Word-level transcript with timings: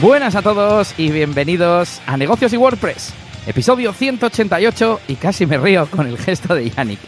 Buenas 0.00 0.34
a 0.34 0.42
todos 0.42 0.92
y 0.98 1.10
bienvenidos 1.10 2.02
a 2.06 2.16
Negocios 2.16 2.52
y 2.52 2.56
WordPress, 2.56 3.14
episodio 3.46 3.92
188 3.92 5.00
y 5.06 5.14
casi 5.14 5.46
me 5.46 5.56
río 5.56 5.86
con 5.86 6.08
el 6.08 6.18
gesto 6.18 6.52
de 6.54 6.68
Yannick. 6.68 6.98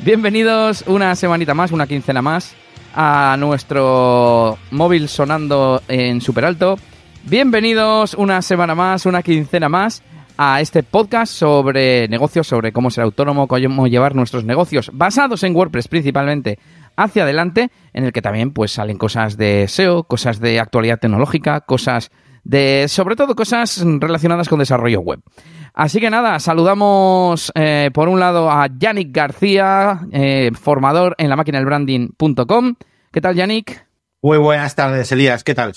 Bienvenidos 0.00 0.82
una 0.88 1.14
semanita 1.14 1.54
más, 1.54 1.70
una 1.70 1.86
quincena 1.86 2.22
más 2.22 2.54
a 2.92 3.36
nuestro 3.38 4.58
móvil 4.72 5.08
sonando 5.08 5.80
en 5.86 6.20
super 6.20 6.44
alto. 6.44 6.76
Bienvenidos 7.22 8.14
una 8.14 8.42
semana 8.42 8.74
más, 8.74 9.06
una 9.06 9.22
quincena 9.22 9.68
más 9.68 10.02
a 10.36 10.60
este 10.60 10.82
podcast 10.82 11.32
sobre 11.32 12.08
negocios, 12.08 12.48
sobre 12.48 12.72
cómo 12.72 12.90
ser 12.90 13.04
autónomo, 13.04 13.46
cómo 13.46 13.86
llevar 13.86 14.16
nuestros 14.16 14.44
negocios 14.44 14.90
basados 14.92 15.44
en 15.44 15.54
WordPress 15.54 15.86
principalmente 15.86 16.58
hacia 16.96 17.22
adelante, 17.22 17.70
en 17.92 18.04
el 18.04 18.12
que 18.12 18.22
también 18.22 18.52
pues 18.52 18.72
salen 18.72 18.98
cosas 18.98 19.36
de 19.36 19.66
SEO, 19.68 20.04
cosas 20.04 20.40
de 20.40 20.58
actualidad 20.60 20.98
tecnológica, 20.98 21.60
cosas 21.60 22.10
de 22.44 22.86
sobre 22.88 23.16
todo 23.16 23.34
cosas 23.34 23.82
relacionadas 23.84 24.48
con 24.48 24.58
desarrollo 24.58 25.00
web. 25.00 25.20
Así 25.72 25.98
que 25.98 26.08
nada, 26.08 26.38
saludamos 26.38 27.50
eh, 27.56 27.90
por 27.92 28.08
un 28.08 28.20
lado 28.20 28.48
a 28.50 28.68
Yannick 28.68 29.10
García, 29.10 30.02
eh, 30.12 30.52
formador 30.54 31.16
en 31.18 31.28
la 31.28 31.36
máquina 31.36 31.58
del 31.58 31.66
branding.com. 31.66 32.76
¿Qué 33.10 33.20
tal, 33.20 33.34
Yannick? 33.34 33.84
Muy 34.22 34.38
buenas 34.38 34.76
tardes, 34.76 35.10
Elías. 35.10 35.42
¿Qué 35.42 35.54
tal? 35.54 35.72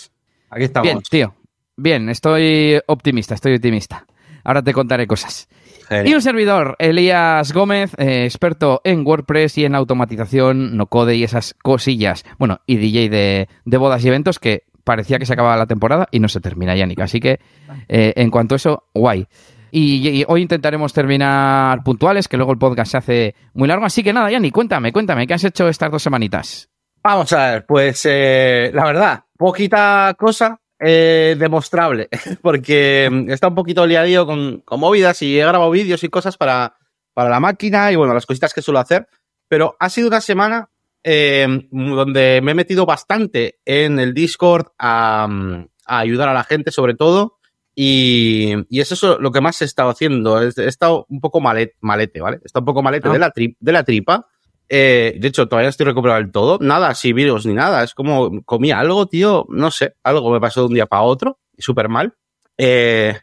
Aquí 0.51 0.63
estamos. 0.65 0.87
Bien, 0.87 1.01
tío. 1.09 1.33
Bien, 1.75 2.09
estoy 2.09 2.79
optimista, 2.85 3.33
estoy 3.33 3.55
optimista. 3.55 4.05
Ahora 4.43 4.61
te 4.61 4.71
contaré 4.71 5.07
cosas. 5.07 5.49
Genial. 5.87 6.07
Y 6.07 6.13
un 6.13 6.21
servidor, 6.21 6.75
Elías 6.79 7.51
Gómez, 7.51 7.93
eh, 7.97 8.25
experto 8.25 8.81
en 8.83 9.05
WordPress 9.05 9.57
y 9.57 9.65
en 9.65 9.73
automatización, 9.73 10.77
no 10.77 10.87
code 10.87 11.15
y 11.15 11.23
esas 11.23 11.55
cosillas. 11.55 12.23
Bueno, 12.37 12.61
y 12.65 12.77
DJ 12.77 13.09
de, 13.09 13.49
de 13.65 13.77
bodas 13.77 14.03
y 14.03 14.09
eventos 14.09 14.39
que 14.39 14.63
parecía 14.87 15.19
que 15.19 15.25
se 15.25 15.33
acababa 15.33 15.57
la 15.57 15.67
temporada 15.67 16.07
y 16.11 16.19
no 16.19 16.29
se 16.29 16.39
termina, 16.39 16.73
Yannick. 16.73 17.01
Así 17.01 17.19
que, 17.19 17.41
eh, 17.89 18.13
en 18.15 18.31
cuanto 18.31 18.55
a 18.55 18.57
eso, 18.57 18.85
guay. 18.95 19.27
Y, 19.69 20.23
hoy 20.29 20.41
intentaremos 20.41 20.93
terminar 20.93 21.83
puntuales, 21.83 22.29
que 22.29 22.37
luego 22.37 22.53
el 22.53 22.57
podcast 22.57 22.91
se 22.91 22.97
hace 22.97 23.35
muy 23.53 23.67
largo. 23.67 23.85
Así 23.85 24.01
que 24.01 24.13
nada, 24.13 24.31
Yannick, 24.31 24.53
cuéntame, 24.53 24.93
cuéntame, 24.93 25.27
¿qué 25.27 25.33
has 25.33 25.43
hecho 25.43 25.67
estas 25.67 25.91
dos 25.91 26.01
semanitas? 26.01 26.69
Vamos 27.03 27.31
a 27.33 27.51
ver, 27.51 27.65
pues 27.65 28.01
eh, 28.05 28.71
la 28.73 28.85
verdad, 28.85 29.23
poquita 29.37 30.15
cosa 30.17 30.61
eh, 30.79 31.35
demostrable, 31.37 32.07
porque 32.41 33.09
mm, 33.11 33.29
está 33.29 33.49
un 33.49 33.55
poquito 33.55 33.85
liadío 33.85 34.25
con, 34.25 34.61
con 34.61 34.79
movidas 34.79 35.21
y 35.21 35.37
he 35.37 35.45
grabado 35.45 35.69
vídeos 35.69 36.01
y 36.05 36.09
cosas 36.09 36.37
para, 36.37 36.77
para 37.13 37.29
la 37.29 37.41
máquina 37.41 37.91
y 37.91 37.97
bueno, 37.97 38.13
las 38.13 38.25
cositas 38.25 38.53
que 38.53 38.61
suelo 38.61 38.79
hacer, 38.79 39.07
pero 39.49 39.75
ha 39.79 39.89
sido 39.89 40.07
una 40.07 40.21
semana 40.21 40.69
eh, 41.09 41.47
donde 41.71 42.41
me 42.43 42.51
he 42.51 42.55
metido 42.55 42.85
bastante 42.85 43.59
en 43.63 43.97
el 43.99 44.13
Discord 44.13 44.67
a, 44.77 45.25
mm, 45.29 45.67
a 45.85 45.99
ayudar 45.99 46.27
a 46.27 46.33
la 46.33 46.43
gente 46.43 46.71
sobre 46.71 46.95
todo 46.95 47.37
y, 47.73 48.53
y 48.69 48.81
es 48.81 48.91
eso 48.91 49.17
lo 49.19 49.31
que 49.31 49.39
más 49.39 49.61
he 49.61 49.65
estado 49.65 49.89
haciendo, 49.89 50.41
he, 50.41 50.49
he 50.57 50.65
estado 50.65 51.05
un 51.09 51.21
poco 51.21 51.39
malet, 51.39 51.75
malete, 51.79 52.19
¿vale? 52.21 52.37
He 52.43 52.45
estado 52.47 52.61
un 52.63 52.65
poco 52.65 52.81
malete 52.83 53.07
Ah. 53.07 53.13
de, 53.13 53.19
la 53.19 53.31
tri- 53.31 53.55
de 53.59 53.71
la 53.71 53.83
tripa. 53.83 54.25
Eh, 54.69 55.15
de 55.19 55.27
hecho, 55.29 55.47
todavía 55.47 55.69
estoy 55.69 55.85
recuperado 55.85 56.19
del 56.19 56.31
todo. 56.31 56.57
Nada 56.59 56.89
así 56.89 57.13
virus 57.13 57.45
ni 57.45 57.53
nada. 57.53 57.83
Es 57.83 57.93
como 57.93 58.41
comí 58.43 58.71
algo, 58.71 59.05
tío. 59.05 59.45
No 59.49 59.71
sé. 59.71 59.93
Algo 60.03 60.29
me 60.31 60.41
pasó 60.41 60.61
de 60.61 60.67
un 60.67 60.73
día 60.73 60.87
para 60.87 61.03
otro. 61.03 61.39
Y 61.55 61.61
súper 61.61 61.87
mal. 61.87 62.15
Eh, 62.57 63.15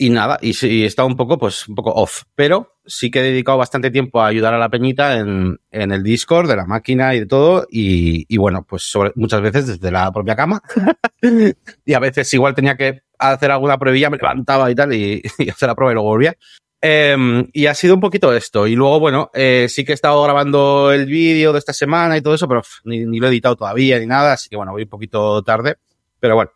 y 0.00 0.08
nada. 0.08 0.38
Y 0.40 0.54
he 0.82 0.86
estado 0.86 1.06
un 1.06 1.14
poco, 1.14 1.36
pues, 1.36 1.68
un 1.68 1.74
poco 1.74 1.92
off. 1.92 2.22
Pero 2.34 2.78
sí 2.86 3.10
que 3.10 3.20
he 3.20 3.22
dedicado 3.22 3.58
bastante 3.58 3.90
tiempo 3.90 4.22
a 4.22 4.28
ayudar 4.28 4.54
a 4.54 4.58
la 4.58 4.70
peñita 4.70 5.18
en, 5.18 5.60
en 5.70 5.92
el 5.92 6.02
Discord 6.02 6.48
de 6.48 6.56
la 6.56 6.64
máquina 6.64 7.14
y 7.14 7.20
de 7.20 7.26
todo. 7.26 7.66
Y, 7.70 8.24
y 8.26 8.38
bueno, 8.38 8.64
pues 8.66 8.82
sobre, 8.84 9.12
muchas 9.14 9.42
veces 9.42 9.66
desde 9.66 9.90
la 9.90 10.10
propia 10.10 10.34
cama. 10.34 10.62
y 11.84 11.92
a 11.92 11.98
veces 11.98 12.32
igual 12.32 12.54
tenía 12.54 12.78
que 12.78 13.02
hacer 13.18 13.50
alguna 13.50 13.76
pruebilla, 13.76 14.08
me 14.08 14.16
levantaba 14.16 14.70
y 14.70 14.74
tal, 14.74 14.94
y, 14.94 15.20
y 15.38 15.50
hacer 15.50 15.68
la 15.68 15.74
prueba 15.74 15.92
y 15.92 15.94
luego 15.94 16.08
volvía. 16.08 16.34
Eh, 16.80 17.44
y 17.52 17.66
ha 17.66 17.74
sido 17.74 17.94
un 17.94 18.00
poquito 18.00 18.32
esto. 18.34 18.66
Y 18.66 18.76
luego, 18.76 19.00
bueno, 19.00 19.30
eh, 19.34 19.66
sí 19.68 19.84
que 19.84 19.92
he 19.92 19.94
estado 19.94 20.22
grabando 20.22 20.92
el 20.92 21.04
vídeo 21.04 21.52
de 21.52 21.58
esta 21.58 21.74
semana 21.74 22.16
y 22.16 22.22
todo 22.22 22.34
eso, 22.34 22.48
pero 22.48 22.62
pff, 22.62 22.80
ni, 22.84 23.04
ni 23.04 23.20
lo 23.20 23.26
he 23.26 23.30
editado 23.30 23.54
todavía 23.54 23.98
ni 23.98 24.06
nada, 24.06 24.32
así 24.32 24.48
que 24.48 24.56
bueno, 24.56 24.72
voy 24.72 24.84
un 24.84 24.88
poquito 24.88 25.42
tarde. 25.42 25.76
Pero 26.20 26.36
bueno, 26.36 26.52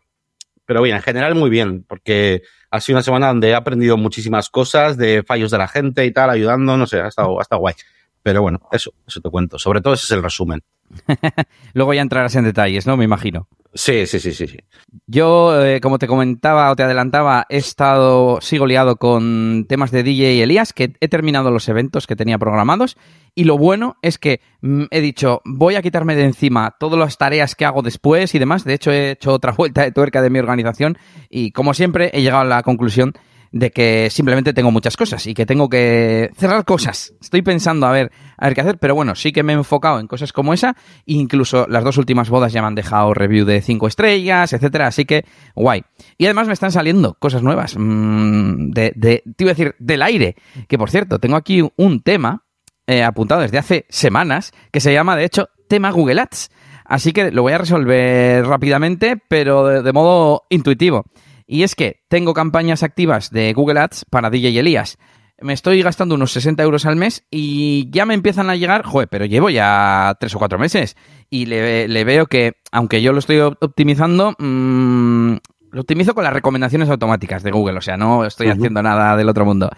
pero 0.65 0.81
bien, 0.81 0.95
en 0.95 1.03
general 1.03 1.35
muy 1.35 1.51
bien, 1.51 1.83
porque 1.83 2.41
ha 2.75 2.81
sido 2.81 2.97
una 2.97 3.03
semana 3.03 3.27
donde 3.27 3.49
he 3.49 3.55
aprendido 3.55 3.97
muchísimas 3.97 4.49
cosas 4.49 4.97
de 4.97 5.23
fallos 5.23 5.51
de 5.51 5.57
la 5.57 5.67
gente 5.67 6.05
y 6.05 6.11
tal, 6.11 6.29
ayudando, 6.29 6.77
no 6.77 6.87
sé, 6.87 6.99
ha 7.01 7.07
estado, 7.07 7.39
ha 7.39 7.41
estado 7.41 7.61
guay. 7.61 7.75
Pero 8.21 8.41
bueno, 8.41 8.59
eso, 8.71 8.93
eso 9.07 9.21
te 9.21 9.29
cuento. 9.29 9.59
Sobre 9.59 9.81
todo 9.81 9.93
ese 9.93 10.05
es 10.05 10.11
el 10.11 10.23
resumen. 10.23 10.63
Luego 11.73 11.93
ya 11.93 12.01
entrarás 12.01 12.35
en 12.35 12.43
detalles, 12.43 12.87
¿no? 12.87 12.97
Me 12.97 13.05
imagino. 13.05 13.47
Sí, 13.77 14.07
sí, 14.07 14.21
sí, 14.21 14.31
sí, 14.31 14.47
sí. 14.47 14.57
Yo, 15.05 15.61
eh, 15.61 15.81
como 15.81 15.99
te 15.99 16.07
comentaba 16.07 16.71
o 16.71 16.77
te 16.77 16.83
adelantaba, 16.83 17.45
he 17.49 17.57
estado, 17.57 18.39
sigo 18.39 18.65
liado 18.65 18.95
con 18.95 19.65
temas 19.67 19.91
de 19.91 20.01
DJ 20.01 20.35
y 20.35 20.41
Elías, 20.41 20.71
que 20.71 20.93
he 21.01 21.09
terminado 21.09 21.51
los 21.51 21.67
eventos 21.67 22.07
que 22.07 22.15
tenía 22.15 22.37
programados. 22.37 22.95
Y 23.35 23.43
lo 23.43 23.57
bueno 23.57 23.97
es 24.01 24.17
que 24.17 24.39
mm, 24.61 24.83
he 24.91 25.01
dicho, 25.01 25.41
voy 25.43 25.75
a 25.75 25.81
quitarme 25.81 26.15
de 26.15 26.23
encima 26.23 26.77
todas 26.79 26.97
las 26.97 27.17
tareas 27.17 27.53
que 27.53 27.65
hago 27.65 27.81
después 27.81 28.33
y 28.33 28.39
demás. 28.39 28.63
De 28.63 28.75
hecho, 28.75 28.93
he 28.93 29.11
hecho 29.11 29.33
otra 29.33 29.51
vuelta 29.57 29.81
de 29.81 29.91
tuerca 29.91 30.21
de 30.21 30.29
mi 30.29 30.39
organización 30.39 30.97
y, 31.29 31.51
como 31.51 31.73
siempre, 31.73 32.11
he 32.13 32.21
llegado 32.21 32.43
a 32.43 32.45
la 32.45 32.63
conclusión 32.63 33.11
de 33.51 33.71
que 33.71 34.09
simplemente 34.09 34.53
tengo 34.53 34.71
muchas 34.71 34.97
cosas 34.97 35.25
y 35.27 35.33
que 35.33 35.45
tengo 35.45 35.69
que 35.69 36.31
cerrar 36.35 36.65
cosas. 36.65 37.13
Estoy 37.21 37.41
pensando 37.41 37.85
a 37.85 37.91
ver, 37.91 38.11
a 38.37 38.45
ver 38.45 38.55
qué 38.55 38.61
hacer, 38.61 38.77
pero 38.77 38.95
bueno, 38.95 39.15
sí 39.15 39.31
que 39.31 39.43
me 39.43 39.53
he 39.53 39.55
enfocado 39.55 39.99
en 39.99 40.07
cosas 40.07 40.33
como 40.33 40.53
esa. 40.53 40.75
Incluso 41.05 41.65
las 41.67 41.83
dos 41.83 41.97
últimas 41.97 42.29
bodas 42.29 42.53
ya 42.53 42.61
me 42.61 42.67
han 42.67 42.75
dejado 42.75 43.13
review 43.13 43.45
de 43.45 43.61
cinco 43.61 43.87
estrellas, 43.87 44.53
etcétera. 44.53 44.87
Así 44.87 45.05
que 45.05 45.25
guay. 45.55 45.83
Y 46.17 46.25
además 46.25 46.47
me 46.47 46.53
están 46.53 46.71
saliendo 46.71 47.15
cosas 47.15 47.43
nuevas. 47.43 47.75
mmm, 47.77 48.71
de, 48.71 48.93
de, 48.95 49.23
te 49.35 49.43
iba 49.43 49.51
a 49.51 49.55
decir, 49.55 49.75
del 49.79 50.01
aire. 50.01 50.35
Que 50.67 50.77
por 50.77 50.89
cierto, 50.89 51.19
tengo 51.19 51.35
aquí 51.35 51.61
un 51.77 52.01
tema 52.01 52.43
eh, 52.87 53.03
apuntado 53.03 53.41
desde 53.41 53.57
hace 53.57 53.85
semanas 53.89 54.51
que 54.71 54.79
se 54.79 54.93
llama, 54.93 55.15
de 55.15 55.25
hecho, 55.25 55.49
tema 55.67 55.91
Google 55.91 56.21
Ads. 56.21 56.51
Así 56.85 57.13
que 57.13 57.31
lo 57.31 57.41
voy 57.41 57.53
a 57.53 57.57
resolver 57.57 58.45
rápidamente, 58.45 59.17
pero 59.27 59.81
de 59.81 59.93
modo 59.93 60.43
intuitivo. 60.49 61.05
Y 61.47 61.63
es 61.63 61.75
que 61.75 62.01
tengo 62.07 62.33
campañas 62.33 62.83
activas 62.83 63.29
de 63.29 63.53
Google 63.53 63.79
Ads 63.79 64.05
para 64.09 64.29
DJ 64.29 64.59
Elías. 64.59 64.97
Me 65.41 65.53
estoy 65.53 65.81
gastando 65.81 66.15
unos 66.15 66.31
60 66.31 66.63
euros 66.63 66.85
al 66.85 66.95
mes 66.95 67.25
y 67.29 67.89
ya 67.91 68.05
me 68.05 68.13
empiezan 68.13 68.49
a 68.49 68.55
llegar, 68.55 68.83
joder, 68.85 69.09
pero 69.09 69.25
llevo 69.25 69.49
ya 69.49 70.15
tres 70.19 70.33
o 70.33 70.39
cuatro 70.39 70.57
meses 70.57 70.95
y 71.29 71.45
le, 71.45 71.87
le 71.89 72.03
veo 72.05 72.25
que, 72.27 72.53
aunque 72.71 73.01
yo 73.01 73.11
lo 73.11 73.19
estoy 73.19 73.39
op- 73.39 73.57
optimizando, 73.61 74.33
mmm, 74.39 75.33
lo 75.71 75.81
optimizo 75.81 76.15
con 76.15 76.23
las 76.23 76.31
recomendaciones 76.31 76.89
automáticas 76.89 77.43
de 77.43 77.51
Google, 77.51 77.77
o 77.77 77.81
sea, 77.81 77.97
no 77.97 78.23
estoy 78.25 78.47
haciendo 78.47 78.81
nada 78.81 79.17
del 79.17 79.27
otro 79.27 79.43
mundo. 79.45 79.69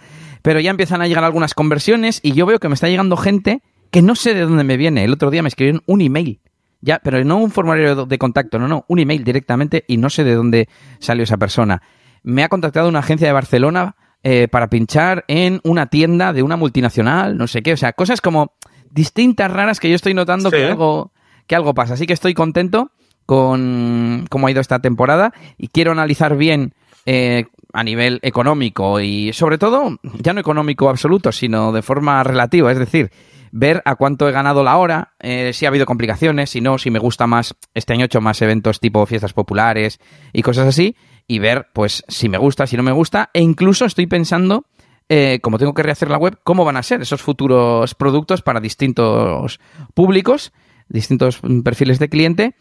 Pero 0.43 0.59
ya 0.59 0.69
empiezan 0.69 1.01
a 1.01 1.07
llegar 1.07 1.23
algunas 1.23 1.55
conversiones 1.55 2.19
y 2.21 2.33
yo 2.33 2.45
veo 2.45 2.59
que 2.59 2.67
me 2.69 2.75
está 2.75 2.87
llegando 2.87 3.17
gente 3.17 3.61
que 3.89 4.03
no 4.03 4.13
sé 4.15 4.35
de 4.35 4.41
dónde 4.41 4.63
me 4.63 4.77
viene. 4.77 5.03
El 5.05 5.13
otro 5.13 5.31
día 5.31 5.41
me 5.41 5.47
escribieron 5.49 5.81
un 5.87 6.01
email. 6.01 6.39
Ya, 6.81 6.99
pero 7.03 7.23
no 7.23 7.37
un 7.37 7.51
formulario 7.51 8.05
de 8.05 8.17
contacto, 8.17 8.59
no, 8.59 8.67
no, 8.67 8.85
un 8.87 8.99
email 8.99 9.23
directamente 9.23 9.83
y 9.87 9.97
no 9.97 10.09
sé 10.09 10.23
de 10.23 10.35
dónde 10.35 10.69
salió 10.99 11.23
esa 11.23 11.37
persona. 11.37 11.81
Me 12.23 12.43
ha 12.43 12.49
contactado 12.49 12.87
una 12.87 12.99
agencia 12.99 13.27
de 13.27 13.33
Barcelona 13.33 13.95
eh, 14.23 14.47
para 14.47 14.69
pinchar 14.69 15.25
en 15.27 15.59
una 15.63 15.87
tienda 15.87 16.33
de 16.33 16.43
una 16.43 16.55
multinacional, 16.55 17.37
no 17.37 17.47
sé 17.47 17.61
qué, 17.61 17.73
o 17.73 17.77
sea, 17.77 17.93
cosas 17.93 18.21
como 18.21 18.53
distintas, 18.91 19.51
raras 19.51 19.79
que 19.79 19.89
yo 19.89 19.95
estoy 19.95 20.13
notando 20.13 20.49
Sí. 20.49 20.57
que, 20.57 20.65
algo, 20.65 21.13
que 21.47 21.55
algo 21.55 21.73
pasa. 21.73 21.95
Así 21.95 22.05
que 22.05 22.13
estoy 22.13 22.33
contento 22.33 22.91
con 23.25 24.25
cómo 24.29 24.47
ha 24.47 24.51
ido 24.51 24.61
esta 24.61 24.79
temporada 24.79 25.33
y 25.57 25.67
quiero 25.67 25.91
analizar 25.91 26.37
bien 26.37 26.73
eh, 27.05 27.45
a 27.73 27.83
nivel 27.83 28.19
económico 28.21 28.99
y 28.99 29.33
sobre 29.33 29.57
todo, 29.57 29.97
ya 30.19 30.33
no 30.33 30.39
económico 30.39 30.89
absoluto, 30.89 31.31
sino 31.31 31.71
de 31.71 31.81
forma 31.81 32.23
relativa, 32.23 32.71
es 32.71 32.79
decir, 32.79 33.11
ver 33.59 33.81
a 33.85 33.95
cuánto 33.95 34.29
he 34.29 34.31
ganado 34.31 34.63
la 34.63 34.77
hora, 34.77 35.13
eh, 35.19 35.51
si 35.51 35.65
ha 35.65 35.69
habido 35.69 35.87
complicaciones, 35.87 36.51
si 36.51 36.61
no, 36.61 36.77
si 36.77 36.91
me 36.91 36.99
gusta 36.99 37.25
más, 37.25 37.55
este 37.73 37.93
año 37.93 38.03
he 38.03 38.05
hecho 38.05 38.21
más 38.21 38.39
eventos 38.43 38.79
tipo 38.79 39.03
fiestas 39.07 39.33
populares 39.33 39.99
y 40.31 40.43
cosas 40.43 40.67
así, 40.67 40.95
y 41.27 41.39
ver 41.39 41.67
pues 41.73 42.03
si 42.07 42.29
me 42.29 42.37
gusta, 42.37 42.67
si 42.67 42.77
no 42.77 42.83
me 42.83 42.91
gusta, 42.91 43.31
e 43.33 43.41
incluso 43.41 43.85
estoy 43.85 44.05
pensando, 44.05 44.65
eh, 45.09 45.39
como 45.41 45.57
tengo 45.57 45.73
que 45.73 45.81
rehacer 45.81 46.11
la 46.11 46.19
web, 46.19 46.37
cómo 46.43 46.65
van 46.65 46.77
a 46.77 46.83
ser 46.83 47.01
esos 47.01 47.23
futuros 47.23 47.95
productos 47.95 48.43
para 48.43 48.59
distintos 48.59 49.59
públicos, 49.95 50.53
distintos 50.87 51.39
mm, 51.41 51.61
perfiles 51.61 51.97
de 51.97 52.09
cliente. 52.09 52.55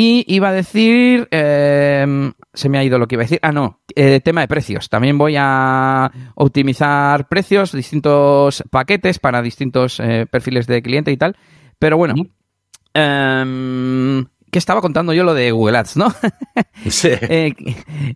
Y 0.00 0.24
iba 0.28 0.50
a 0.50 0.52
decir, 0.52 1.26
eh, 1.32 2.30
se 2.54 2.68
me 2.68 2.78
ha 2.78 2.84
ido 2.84 3.00
lo 3.00 3.08
que 3.08 3.16
iba 3.16 3.22
a 3.22 3.24
decir. 3.24 3.40
Ah, 3.42 3.50
no, 3.50 3.80
eh, 3.96 4.20
tema 4.20 4.42
de 4.42 4.46
precios. 4.46 4.88
También 4.88 5.18
voy 5.18 5.34
a 5.36 6.08
optimizar 6.36 7.26
precios, 7.26 7.72
distintos 7.72 8.62
paquetes 8.70 9.18
para 9.18 9.42
distintos 9.42 9.98
eh, 9.98 10.26
perfiles 10.30 10.68
de 10.68 10.82
cliente 10.82 11.10
y 11.10 11.16
tal. 11.16 11.36
Pero 11.80 11.96
bueno, 11.96 12.14
em, 12.94 14.24
¿qué 14.52 14.60
estaba 14.60 14.80
contando 14.80 15.12
yo 15.12 15.24
lo 15.24 15.34
de 15.34 15.50
Google 15.50 15.78
Ads, 15.78 15.96
no? 15.96 16.14
Sí. 16.88 17.08
Eh, 17.20 17.52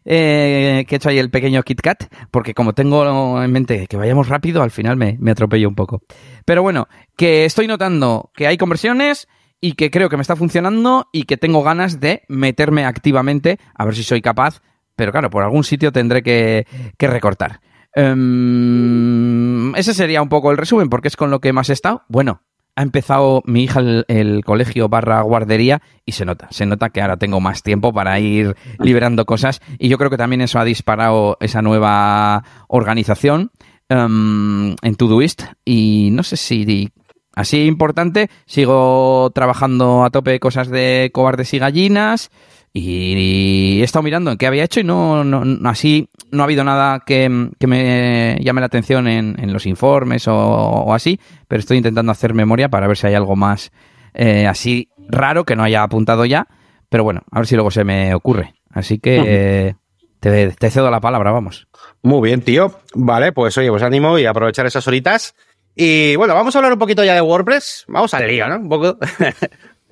eh, 0.05 0.85
que 0.87 0.95
he 0.95 0.97
hecho 0.99 1.09
ahí 1.09 1.19
el 1.19 1.31
pequeño 1.31 1.65
KitKat, 1.65 2.05
porque 2.31 2.55
como 2.55 2.75
tengo 2.75 3.43
en 3.43 3.51
mente 3.51 3.89
que 3.89 3.97
vayamos 3.97 4.29
rápido, 4.29 4.63
al 4.63 4.71
final 4.71 4.97
me, 4.97 5.17
me 5.19 5.33
atropello 5.33 5.69
un 5.69 5.75
poco. 5.75 6.03
Pero 6.45 6.63
bueno, 6.63 6.87
que 7.17 7.45
estoy 7.45 7.67
notando 7.67 8.31
que 8.37 8.47
hay 8.47 8.57
conversiones 8.57 9.27
y 9.63 9.73
que 9.73 9.91
creo 9.91 10.11
que 10.11 10.19
me 10.19 10.23
está 10.23 10.37
funcionando 10.37 11.09
y 11.11 11.23
que 11.23 11.39
tengo 11.39 11.63
ganas 11.63 12.01
de 12.01 12.25
meterme 12.29 12.85
activamente 12.85 13.59
a 13.75 13.87
ver 13.87 13.95
si 13.95 14.03
soy 14.03 14.21
capaz 14.21 14.61
pero 14.97 15.13
claro, 15.13 15.31
por 15.31 15.43
algún 15.43 15.65
sitio 15.65 15.93
tendré 15.93 16.23
que, 16.23 16.67
que 16.97 17.07
recortar. 17.07 17.61
Um, 17.95 19.75
ese 19.75 19.95
sería 19.95 20.23
un 20.23 20.29
poco 20.29 20.51
el 20.51 20.57
resumen, 20.57 20.89
porque 20.89 21.09
es 21.09 21.17
con 21.17 21.31
lo 21.31 21.41
que 21.41 21.53
más 21.53 21.71
he 21.71 21.73
estado. 21.73 22.03
Bueno, 22.09 22.43
ha 22.75 22.83
empezado 22.83 23.43
mi 23.45 23.65
hija 23.65 23.81
el, 23.81 24.05
el, 24.09 24.45
colegio 24.45 24.89
barra 24.89 25.21
guardería 25.23 25.83
y 26.07 26.13
se 26.13 26.25
nota, 26.25 26.49
se 26.51 26.67
nota 26.67 26.91
que 26.91 27.03
ahora 27.03 27.19
tengo 27.19 27.41
más 27.41 27.63
tiempo 27.63 27.93
para 27.93 28.19
ir 28.19 28.57
liberando 28.79 29.27
cosas 29.27 29.61
y 29.79 29.89
yo 29.89 29.99
creo 29.99 30.09
que 30.09 30.17
también 30.17 30.41
eso 30.41 30.59
ha 30.59 30.65
disparado 30.65 31.37
esa 31.41 31.61
nueva 31.61 32.45
organización 32.69 33.51
um, 33.91 34.75
en 34.81 34.95
Todoist 34.97 35.43
y 35.67 36.09
no 36.13 36.23
sé 36.23 36.39
si 36.39 36.93
así 37.35 37.67
importante, 37.67 38.31
sigo 38.47 39.31
trabajando 39.35 40.05
a 40.05 40.11
tope 40.11 40.41
cosas 40.41 40.69
de 40.69 41.11
cobardes 41.13 41.53
y 41.55 41.59
gallinas 41.59 42.31
y 42.75 43.81
he 43.81 43.85
estado 43.85 44.03
mirando 44.03 44.31
en 44.31 44.39
qué 44.39 44.47
había 44.47 44.65
hecho 44.65 44.81
y 44.81 44.85
no, 44.85 45.25
no, 45.25 45.69
así 45.69 46.09
no 46.31 46.43
ha 46.43 46.45
habido 46.45 46.65
nada 46.65 47.01
que, 47.05 47.51
que 47.59 47.67
me 47.67 48.39
llame 48.41 48.61
la 48.61 48.67
atención 48.67 49.09
en, 49.09 49.37
en 49.39 49.53
los 49.53 49.67
informes 49.67 50.27
o, 50.27 50.35
o, 50.35 50.95
así, 50.95 51.21
pero 51.49 51.61
estoy 51.61 51.77
intentando 51.77 52.13
hacer 52.13 52.33
memoria 52.33 52.71
para 52.71 52.87
ver 52.87 52.97
si 52.97 53.07
hay 53.07 53.15
algo 53.15 53.37
más 53.37 53.73
eh, 54.15 54.47
así 54.47 54.89
raro 55.09 55.45
que 55.45 55.57
no 55.57 55.65
haya 55.65 55.83
apuntado 55.83 56.25
ya, 56.25 56.47
pero 56.89 57.05
bueno, 57.05 57.23
a 57.31 57.41
ver 57.41 57.47
si 57.47 57.55
luego 57.55 57.71
se 57.71 57.85
me 57.85 58.15
ocurre. 58.15 58.55
Así 58.71 58.99
que 58.99 59.23
eh, 59.27 59.75
te, 60.21 60.51
te, 60.53 60.71
cedo 60.71 60.91
la 60.91 61.01
palabra, 61.01 61.31
vamos. 61.31 61.69
Muy 62.03 62.29
bien, 62.29 62.41
tío. 62.41 62.81
Vale, 62.95 63.33
pues 63.33 63.57
oye, 63.59 63.69
pues 63.69 63.83
ánimo 63.83 64.19
y 64.19 64.25
aprovechar 64.25 64.67
esas 64.67 64.87
horitas. 64.89 65.35
Y 65.75 66.17
bueno, 66.17 66.35
vamos 66.35 66.55
a 66.55 66.59
hablar 66.59 66.73
un 66.73 66.79
poquito 66.79 67.05
ya 67.05 67.15
de 67.15 67.21
WordPress. 67.21 67.85
Vamos 67.89 68.13
al 68.15 68.27
lío, 68.27 68.49
¿no? 68.49 68.57
Un 68.57 68.69
poco. 68.69 68.99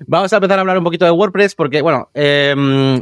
Vamos 0.07 0.33
a 0.33 0.37
empezar 0.37 0.57
a 0.57 0.61
hablar 0.61 0.77
un 0.79 0.83
poquito 0.83 1.05
de 1.05 1.11
WordPress 1.11 1.53
porque, 1.53 1.81
bueno, 1.81 2.09
eh, 2.15 2.55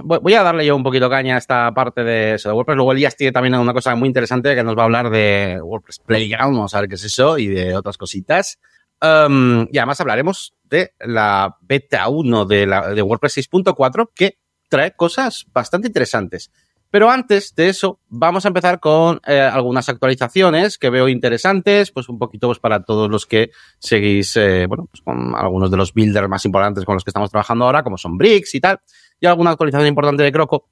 voy 0.03 0.33
a 0.33 0.43
darle 0.43 0.65
yo 0.65 0.75
un 0.75 0.83
poquito 0.83 1.09
caña 1.09 1.35
a 1.35 1.37
esta 1.37 1.73
parte 1.73 2.03
de, 2.03 2.33
eso, 2.33 2.49
de 2.49 2.55
WordPress. 2.55 2.75
Luego 2.75 2.91
Elías 2.91 3.15
tiene 3.15 3.31
también 3.31 3.55
una 3.55 3.73
cosa 3.73 3.95
muy 3.95 4.07
interesante 4.07 4.53
que 4.53 4.63
nos 4.63 4.77
va 4.77 4.81
a 4.81 4.85
hablar 4.85 5.09
de 5.09 5.59
WordPress 5.61 5.99
Playground, 5.99 6.57
vamos 6.57 6.75
a 6.75 6.81
ver 6.81 6.89
qué 6.89 6.95
es 6.95 7.03
eso, 7.05 7.37
y 7.37 7.47
de 7.47 7.75
otras 7.75 7.97
cositas. 7.97 8.59
Um, 9.01 9.61
y 9.71 9.77
además 9.77 10.01
hablaremos 10.01 10.53
de 10.63 10.93
la 10.99 11.55
beta 11.61 12.09
1 12.09 12.45
de, 12.45 12.67
la, 12.67 12.89
de 12.89 13.01
WordPress 13.01 13.37
6.4 13.37 14.09
que 14.13 14.37
trae 14.67 14.91
cosas 14.91 15.45
bastante 15.53 15.87
interesantes. 15.87 16.51
Pero 16.91 17.11
antes 17.11 17.53
de 17.53 17.69
eso, 17.69 17.99
vamos 18.07 18.45
a 18.45 18.47
empezar 18.47 18.79
con 18.79 19.21
eh, 19.27 19.39
algunas 19.39 19.89
actualizaciones 19.89 20.77
que 20.77 20.89
veo 20.89 21.07
interesantes, 21.07 21.91
pues 21.91 22.09
un 22.09 22.17
poquito 22.17 22.47
pues, 22.47 22.59
para 22.59 22.83
todos 22.83 23.09
los 23.09 23.27
que 23.27 23.51
seguís, 23.77 24.35
eh, 24.37 24.65
bueno, 24.67 24.87
pues 24.89 25.01
con 25.01 25.35
algunos 25.35 25.69
de 25.69 25.77
los 25.77 25.93
builders 25.93 26.27
más 26.27 26.45
importantes 26.45 26.85
con 26.85 26.95
los 26.95 27.03
que 27.03 27.11
estamos 27.11 27.29
trabajando 27.29 27.65
ahora, 27.65 27.83
como 27.83 27.97
son 27.97 28.17
Bricks 28.17 28.55
y 28.55 28.59
tal, 28.59 28.79
y 29.19 29.27
alguna 29.27 29.51
actualización 29.51 29.87
importante 29.87 30.23
de 30.23 30.31
Croco 30.31 30.67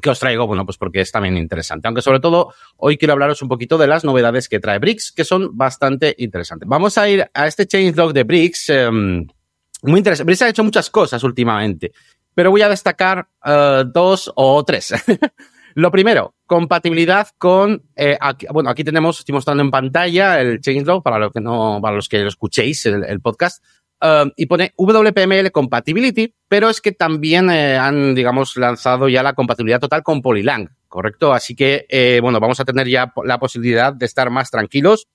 que 0.00 0.10
os 0.10 0.18
traigo, 0.18 0.46
bueno, 0.46 0.64
pues 0.66 0.76
porque 0.76 1.00
es 1.00 1.10
también 1.10 1.36
interesante. 1.36 1.88
Aunque 1.88 2.02
sobre 2.02 2.20
todo, 2.20 2.52
hoy 2.76 2.98
quiero 2.98 3.12
hablaros 3.12 3.40
un 3.42 3.48
poquito 3.48 3.78
de 3.78 3.86
las 3.86 4.04
novedades 4.04 4.48
que 4.48 4.60
trae 4.60 4.78
Bricks, 4.78 5.10
que 5.10 5.24
son 5.24 5.56
bastante 5.56 6.14
interesantes. 6.18 6.68
Vamos 6.68 6.98
a 6.98 7.08
ir 7.08 7.28
a 7.32 7.46
este 7.46 7.66
changelog 7.66 8.12
de 8.12 8.24
Bricks, 8.24 8.68
eh, 8.68 8.90
muy 8.90 9.98
interesante. 9.98 10.26
Bricks 10.26 10.42
ha 10.42 10.48
hecho 10.48 10.64
muchas 10.64 10.90
cosas 10.90 11.22
últimamente, 11.22 11.92
pero 12.34 12.50
voy 12.50 12.62
a 12.62 12.68
destacar 12.68 13.28
uh, 13.44 13.84
dos 13.84 14.30
o 14.34 14.62
tres. 14.64 14.92
Lo 15.76 15.90
primero, 15.90 16.34
compatibilidad 16.46 17.28
con, 17.36 17.82
eh, 17.96 18.16
bueno, 18.50 18.70
aquí 18.70 18.82
tenemos, 18.82 19.18
estoy 19.18 19.34
mostrando 19.34 19.62
en 19.62 19.70
pantalla 19.70 20.40
el 20.40 20.58
changelog 20.62 21.02
para 21.02 21.18
los 21.18 21.34
que 21.34 21.42
no, 21.42 21.80
para 21.82 21.96
los 21.96 22.08
que 22.08 22.20
lo 22.20 22.28
escuchéis 22.28 22.86
el, 22.86 23.04
el 23.04 23.20
podcast. 23.20 23.62
Uh, 24.00 24.30
y 24.36 24.46
pone 24.46 24.72
WPML 24.78 25.50
Compatibility, 25.52 26.34
pero 26.48 26.70
es 26.70 26.80
que 26.80 26.92
también 26.92 27.50
eh, 27.50 27.76
han, 27.76 28.14
digamos, 28.14 28.56
lanzado 28.56 29.06
ya 29.10 29.22
la 29.22 29.34
compatibilidad 29.34 29.78
total 29.78 30.02
con 30.02 30.22
Polylang, 30.22 30.70
¿correcto? 30.88 31.34
Así 31.34 31.54
que, 31.54 31.84
eh, 31.90 32.20
bueno, 32.22 32.40
vamos 32.40 32.58
a 32.58 32.64
tener 32.64 32.88
ya 32.88 33.12
la 33.24 33.38
posibilidad 33.38 33.92
de 33.92 34.06
estar 34.06 34.30
más 34.30 34.50
tranquilos 34.50 35.08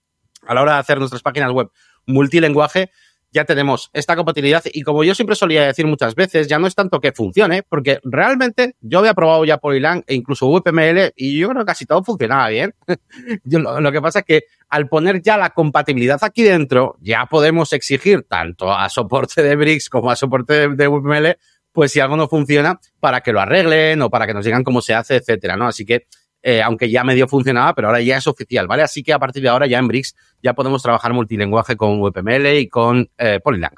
a 0.45 0.53
la 0.53 0.61
hora 0.61 0.73
de 0.73 0.79
hacer 0.79 0.99
nuestras 0.99 1.23
páginas 1.23 1.51
web 1.53 1.71
multilenguaje 2.05 2.91
ya 3.31 3.45
tenemos 3.45 3.89
esta 3.93 4.15
compatibilidad 4.15 4.63
y 4.71 4.81
como 4.81 5.03
yo 5.03 5.15
siempre 5.15 5.35
solía 5.35 5.65
decir 5.65 5.85
muchas 5.85 6.15
veces, 6.15 6.47
ya 6.47 6.59
no 6.59 6.67
es 6.67 6.75
tanto 6.75 6.99
que 6.99 7.11
funcione, 7.11 7.63
porque 7.63 7.99
realmente 8.03 8.75
yo 8.81 8.99
había 8.99 9.13
probado 9.13 9.45
ya 9.45 9.57
Polylang 9.57 10.03
e 10.07 10.15
incluso 10.15 10.49
VPML 10.49 11.13
y 11.15 11.39
yo 11.39 11.49
creo 11.49 11.61
que 11.61 11.67
casi 11.67 11.85
todo 11.85 12.03
funcionaba 12.03 12.49
bien. 12.49 12.73
lo, 13.45 13.91
que 13.91 14.01
pasa 14.01 14.19
es 14.19 14.25
que 14.25 14.43
al 14.69 14.87
poner 14.87 15.21
ya 15.21 15.37
la 15.37 15.51
compatibilidad 15.51 16.19
aquí 16.21 16.43
dentro, 16.43 16.97
ya 16.99 17.25
podemos 17.25 17.71
exigir 17.73 18.23
tanto 18.23 18.71
a 18.71 18.89
soporte 18.89 19.41
de 19.41 19.55
Bricks 19.55 19.89
como 19.89 20.11
a 20.11 20.15
soporte 20.15 20.53
de, 20.53 20.75
de 20.75 21.37
pues 21.71 21.91
si 21.91 21.99
algo 21.99 22.17
no 22.17 22.27
funciona, 22.27 22.79
para 22.99 23.21
que 23.21 23.31
lo 23.31 23.39
arreglen 23.39 24.01
o 24.01 24.09
para 24.09 24.27
que 24.27 24.33
nos 24.33 24.43
digan 24.43 24.63
cómo 24.63 24.81
se 24.81 24.93
hace, 24.93 25.15
etcétera, 25.15 25.55
¿no? 25.55 25.67
Así 25.67 25.85
que 25.85 26.07
eh, 26.43 26.61
aunque 26.61 26.89
ya 26.89 27.03
medio 27.03 27.27
funcionaba, 27.27 27.73
pero 27.75 27.87
ahora 27.87 28.01
ya 28.01 28.17
es 28.17 28.27
oficial, 28.27 28.67
¿vale? 28.67 28.83
Así 28.83 29.03
que 29.03 29.13
a 29.13 29.19
partir 29.19 29.43
de 29.43 29.49
ahora 29.49 29.67
ya 29.67 29.79
en 29.79 29.87
Bricks 29.87 30.15
ya 30.41 30.53
podemos 30.53 30.81
trabajar 30.81 31.13
multilenguaje 31.13 31.75
con 31.75 31.99
WPML 31.99 32.57
y 32.57 32.67
con 32.67 33.09
eh, 33.17 33.39
Polylang. 33.43 33.75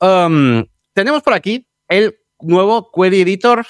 Um, 0.00 0.64
tenemos 0.92 1.22
por 1.22 1.34
aquí 1.34 1.66
el 1.88 2.16
nuevo 2.40 2.90
Query 2.92 3.22
Editor 3.22 3.66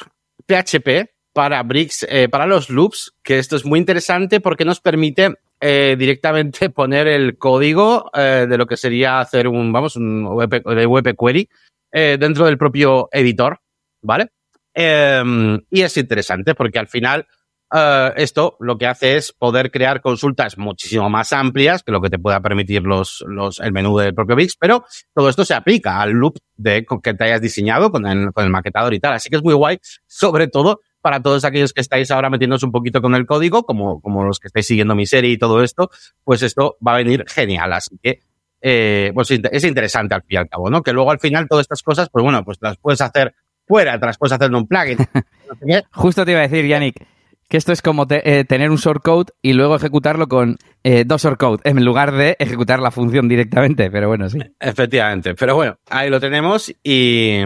PHP 0.46 1.10
para 1.32 1.62
Bricks, 1.62 2.06
eh, 2.08 2.28
para 2.28 2.46
los 2.46 2.70
loops, 2.70 3.14
que 3.22 3.38
esto 3.38 3.56
es 3.56 3.64
muy 3.64 3.78
interesante 3.78 4.40
porque 4.40 4.64
nos 4.64 4.80
permite 4.80 5.34
eh, 5.60 5.96
directamente 5.98 6.70
poner 6.70 7.08
el 7.08 7.36
código 7.38 8.10
eh, 8.14 8.46
de 8.48 8.58
lo 8.58 8.66
que 8.66 8.76
sería 8.76 9.20
hacer 9.20 9.48
un, 9.48 9.72
vamos, 9.72 9.96
un 9.96 10.24
WP, 10.24 11.02
de 11.02 11.16
Query 11.16 11.48
dentro 11.92 12.46
del 12.46 12.58
propio 12.58 13.08
editor, 13.12 13.60
¿vale? 14.02 14.30
Em, 14.74 15.60
y 15.70 15.82
es 15.82 15.96
interesante 15.96 16.56
porque 16.56 16.80
al 16.80 16.88
final 16.88 17.24
Uh, 17.74 18.14
esto 18.14 18.56
lo 18.60 18.78
que 18.78 18.86
hace 18.86 19.16
es 19.16 19.32
poder 19.32 19.72
crear 19.72 20.00
consultas 20.00 20.56
muchísimo 20.58 21.10
más 21.10 21.32
amplias 21.32 21.82
que 21.82 21.90
lo 21.90 22.00
que 22.00 22.08
te 22.08 22.20
pueda 22.20 22.38
permitir 22.38 22.84
los, 22.84 23.24
los, 23.26 23.58
el 23.58 23.72
menú 23.72 23.98
del 23.98 24.14
propio 24.14 24.36
Bix, 24.36 24.56
pero 24.56 24.84
todo 25.12 25.28
esto 25.28 25.44
se 25.44 25.54
aplica 25.54 26.00
al 26.00 26.12
loop 26.12 26.38
de, 26.56 26.86
que 27.02 27.14
te 27.14 27.24
hayas 27.24 27.40
diseñado 27.40 27.90
con 27.90 28.06
el, 28.06 28.32
con 28.32 28.44
el 28.44 28.50
maquetador 28.50 28.94
y 28.94 29.00
tal. 29.00 29.14
Así 29.14 29.28
que 29.28 29.34
es 29.34 29.42
muy 29.42 29.54
guay, 29.54 29.80
sobre 30.06 30.46
todo 30.46 30.82
para 31.00 31.20
todos 31.20 31.44
aquellos 31.44 31.72
que 31.72 31.80
estáis 31.80 32.12
ahora 32.12 32.30
metiéndonos 32.30 32.62
un 32.62 32.70
poquito 32.70 33.02
con 33.02 33.16
el 33.16 33.26
código, 33.26 33.64
como, 33.64 34.00
como 34.00 34.22
los 34.22 34.38
que 34.38 34.46
estáis 34.46 34.68
siguiendo 34.68 34.94
mi 34.94 35.06
serie 35.06 35.32
y 35.32 35.36
todo 35.36 35.60
esto, 35.60 35.90
pues 36.22 36.42
esto 36.42 36.76
va 36.86 36.92
a 36.92 36.98
venir 36.98 37.24
genial. 37.26 37.72
Así 37.72 37.98
que, 38.00 38.20
eh, 38.62 39.10
pues 39.14 39.32
es 39.32 39.64
interesante 39.64 40.14
al 40.14 40.22
fin 40.22 40.36
y 40.36 40.36
al 40.36 40.48
cabo, 40.48 40.70
¿no? 40.70 40.80
Que 40.80 40.92
luego 40.92 41.10
al 41.10 41.18
final 41.18 41.48
todas 41.48 41.64
estas 41.64 41.82
cosas, 41.82 42.08
pues 42.08 42.22
bueno, 42.22 42.44
pues 42.44 42.58
las 42.60 42.76
puedes 42.76 43.00
hacer 43.00 43.34
fuera, 43.66 43.98
te 43.98 44.06
las 44.06 44.16
puedes 44.16 44.32
hacer 44.32 44.46
en 44.46 44.54
un 44.54 44.68
plugin. 44.68 44.98
Justo 45.90 46.24
te 46.24 46.30
iba 46.30 46.38
a 46.38 46.48
decir, 46.48 46.66
Yannick, 46.66 47.04
que 47.48 47.56
esto 47.56 47.72
es 47.72 47.82
como 47.82 48.06
eh, 48.10 48.44
tener 48.44 48.70
un 48.70 48.76
shortcode 48.76 49.32
y 49.42 49.52
luego 49.52 49.76
ejecutarlo 49.76 50.28
con 50.28 50.56
eh, 50.82 51.04
dos 51.06 51.22
shortcodes 51.22 51.60
en 51.64 51.84
lugar 51.84 52.12
de 52.12 52.36
ejecutar 52.38 52.80
la 52.80 52.90
función 52.90 53.28
directamente, 53.28 53.90
pero 53.90 54.08
bueno, 54.08 54.28
sí. 54.28 54.38
Efectivamente, 54.60 55.34
pero 55.34 55.54
bueno, 55.54 55.78
ahí 55.88 56.10
lo 56.10 56.20
tenemos 56.20 56.70
y, 56.82 57.40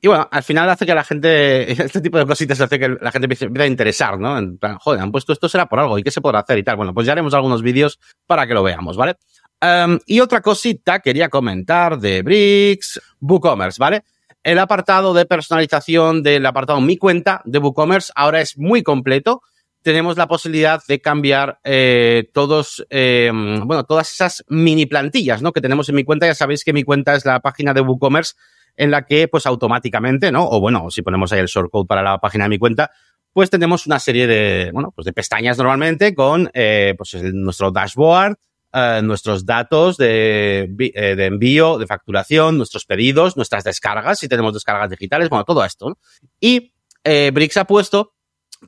y 0.00 0.08
bueno, 0.08 0.28
al 0.30 0.42
final 0.42 0.68
hace 0.70 0.86
que 0.86 0.94
la 0.94 1.04
gente, 1.04 1.70
este 1.84 2.00
tipo 2.00 2.18
de 2.18 2.26
cositas 2.26 2.60
hace 2.60 2.78
que 2.78 2.88
la 2.88 3.12
gente 3.12 3.26
empiece, 3.26 3.48
a 3.54 3.66
interesar, 3.66 4.18
¿no? 4.18 4.38
En 4.38 4.58
plan, 4.58 4.76
joder, 4.78 5.00
han 5.00 5.12
puesto 5.12 5.32
esto 5.32 5.48
será 5.48 5.66
por 5.66 5.80
algo 5.80 5.98
y 5.98 6.02
qué 6.02 6.10
se 6.10 6.20
podrá 6.20 6.40
hacer 6.40 6.58
y 6.58 6.62
tal. 6.62 6.76
Bueno, 6.76 6.94
pues 6.94 7.06
ya 7.06 7.12
haremos 7.12 7.34
algunos 7.34 7.62
vídeos 7.62 7.98
para 8.26 8.46
que 8.46 8.54
lo 8.54 8.62
veamos, 8.62 8.96
¿vale? 8.96 9.16
Um, 9.62 9.98
y 10.06 10.20
otra 10.20 10.40
cosita 10.40 11.00
quería 11.00 11.28
comentar 11.28 11.98
de 11.98 12.22
Bricks, 12.22 13.00
WooCommerce, 13.20 13.78
¿vale? 13.78 14.04
El 14.42 14.58
apartado 14.58 15.12
de 15.12 15.26
personalización 15.26 16.22
del 16.22 16.46
apartado 16.46 16.80
Mi 16.80 16.96
Cuenta 16.96 17.42
de 17.44 17.58
WooCommerce 17.58 18.10
ahora 18.16 18.40
es 18.40 18.56
muy 18.56 18.82
completo. 18.82 19.42
Tenemos 19.82 20.16
la 20.16 20.28
posibilidad 20.28 20.80
de 20.88 21.00
cambiar 21.00 21.58
eh, 21.62 22.30
todos, 22.32 22.86
eh, 22.88 23.30
bueno, 23.32 23.84
todas 23.84 24.10
esas 24.10 24.44
mini 24.48 24.86
plantillas, 24.86 25.42
¿no? 25.42 25.52
Que 25.52 25.60
tenemos 25.60 25.88
en 25.90 25.94
Mi 25.96 26.04
Cuenta. 26.04 26.26
Ya 26.26 26.34
sabéis 26.34 26.64
que 26.64 26.72
Mi 26.72 26.84
Cuenta 26.84 27.14
es 27.14 27.26
la 27.26 27.40
página 27.40 27.74
de 27.74 27.82
WooCommerce 27.82 28.34
en 28.76 28.90
la 28.90 29.04
que, 29.04 29.28
pues, 29.28 29.44
automáticamente, 29.44 30.32
¿no? 30.32 30.48
O 30.48 30.58
bueno, 30.58 30.90
si 30.90 31.02
ponemos 31.02 31.32
ahí 31.32 31.40
el 31.40 31.46
shortcode 31.46 31.86
para 31.86 32.02
la 32.02 32.18
página 32.18 32.44
de 32.44 32.50
Mi 32.50 32.58
Cuenta, 32.58 32.90
pues 33.32 33.50
tenemos 33.50 33.86
una 33.86 33.98
serie 33.98 34.26
de, 34.26 34.70
bueno, 34.72 34.90
pues 34.94 35.04
de 35.04 35.12
pestañas 35.12 35.58
normalmente 35.58 36.14
con, 36.14 36.50
eh, 36.54 36.94
pues, 36.96 37.14
nuestro 37.32 37.70
dashboard, 37.70 38.36
Uh, 38.72 39.02
nuestros 39.02 39.44
datos 39.44 39.96
de, 39.96 40.72
eh, 40.78 41.16
de, 41.16 41.26
envío, 41.26 41.76
de 41.76 41.88
facturación, 41.88 42.56
nuestros 42.56 42.84
pedidos, 42.84 43.36
nuestras 43.36 43.64
descargas, 43.64 44.20
si 44.20 44.28
tenemos 44.28 44.54
descargas 44.54 44.88
digitales, 44.88 45.28
bueno, 45.28 45.44
todo 45.44 45.64
esto. 45.64 45.98
Y 46.38 46.72
eh, 47.02 47.32
Brix 47.34 47.56
ha 47.56 47.64
puesto 47.64 48.12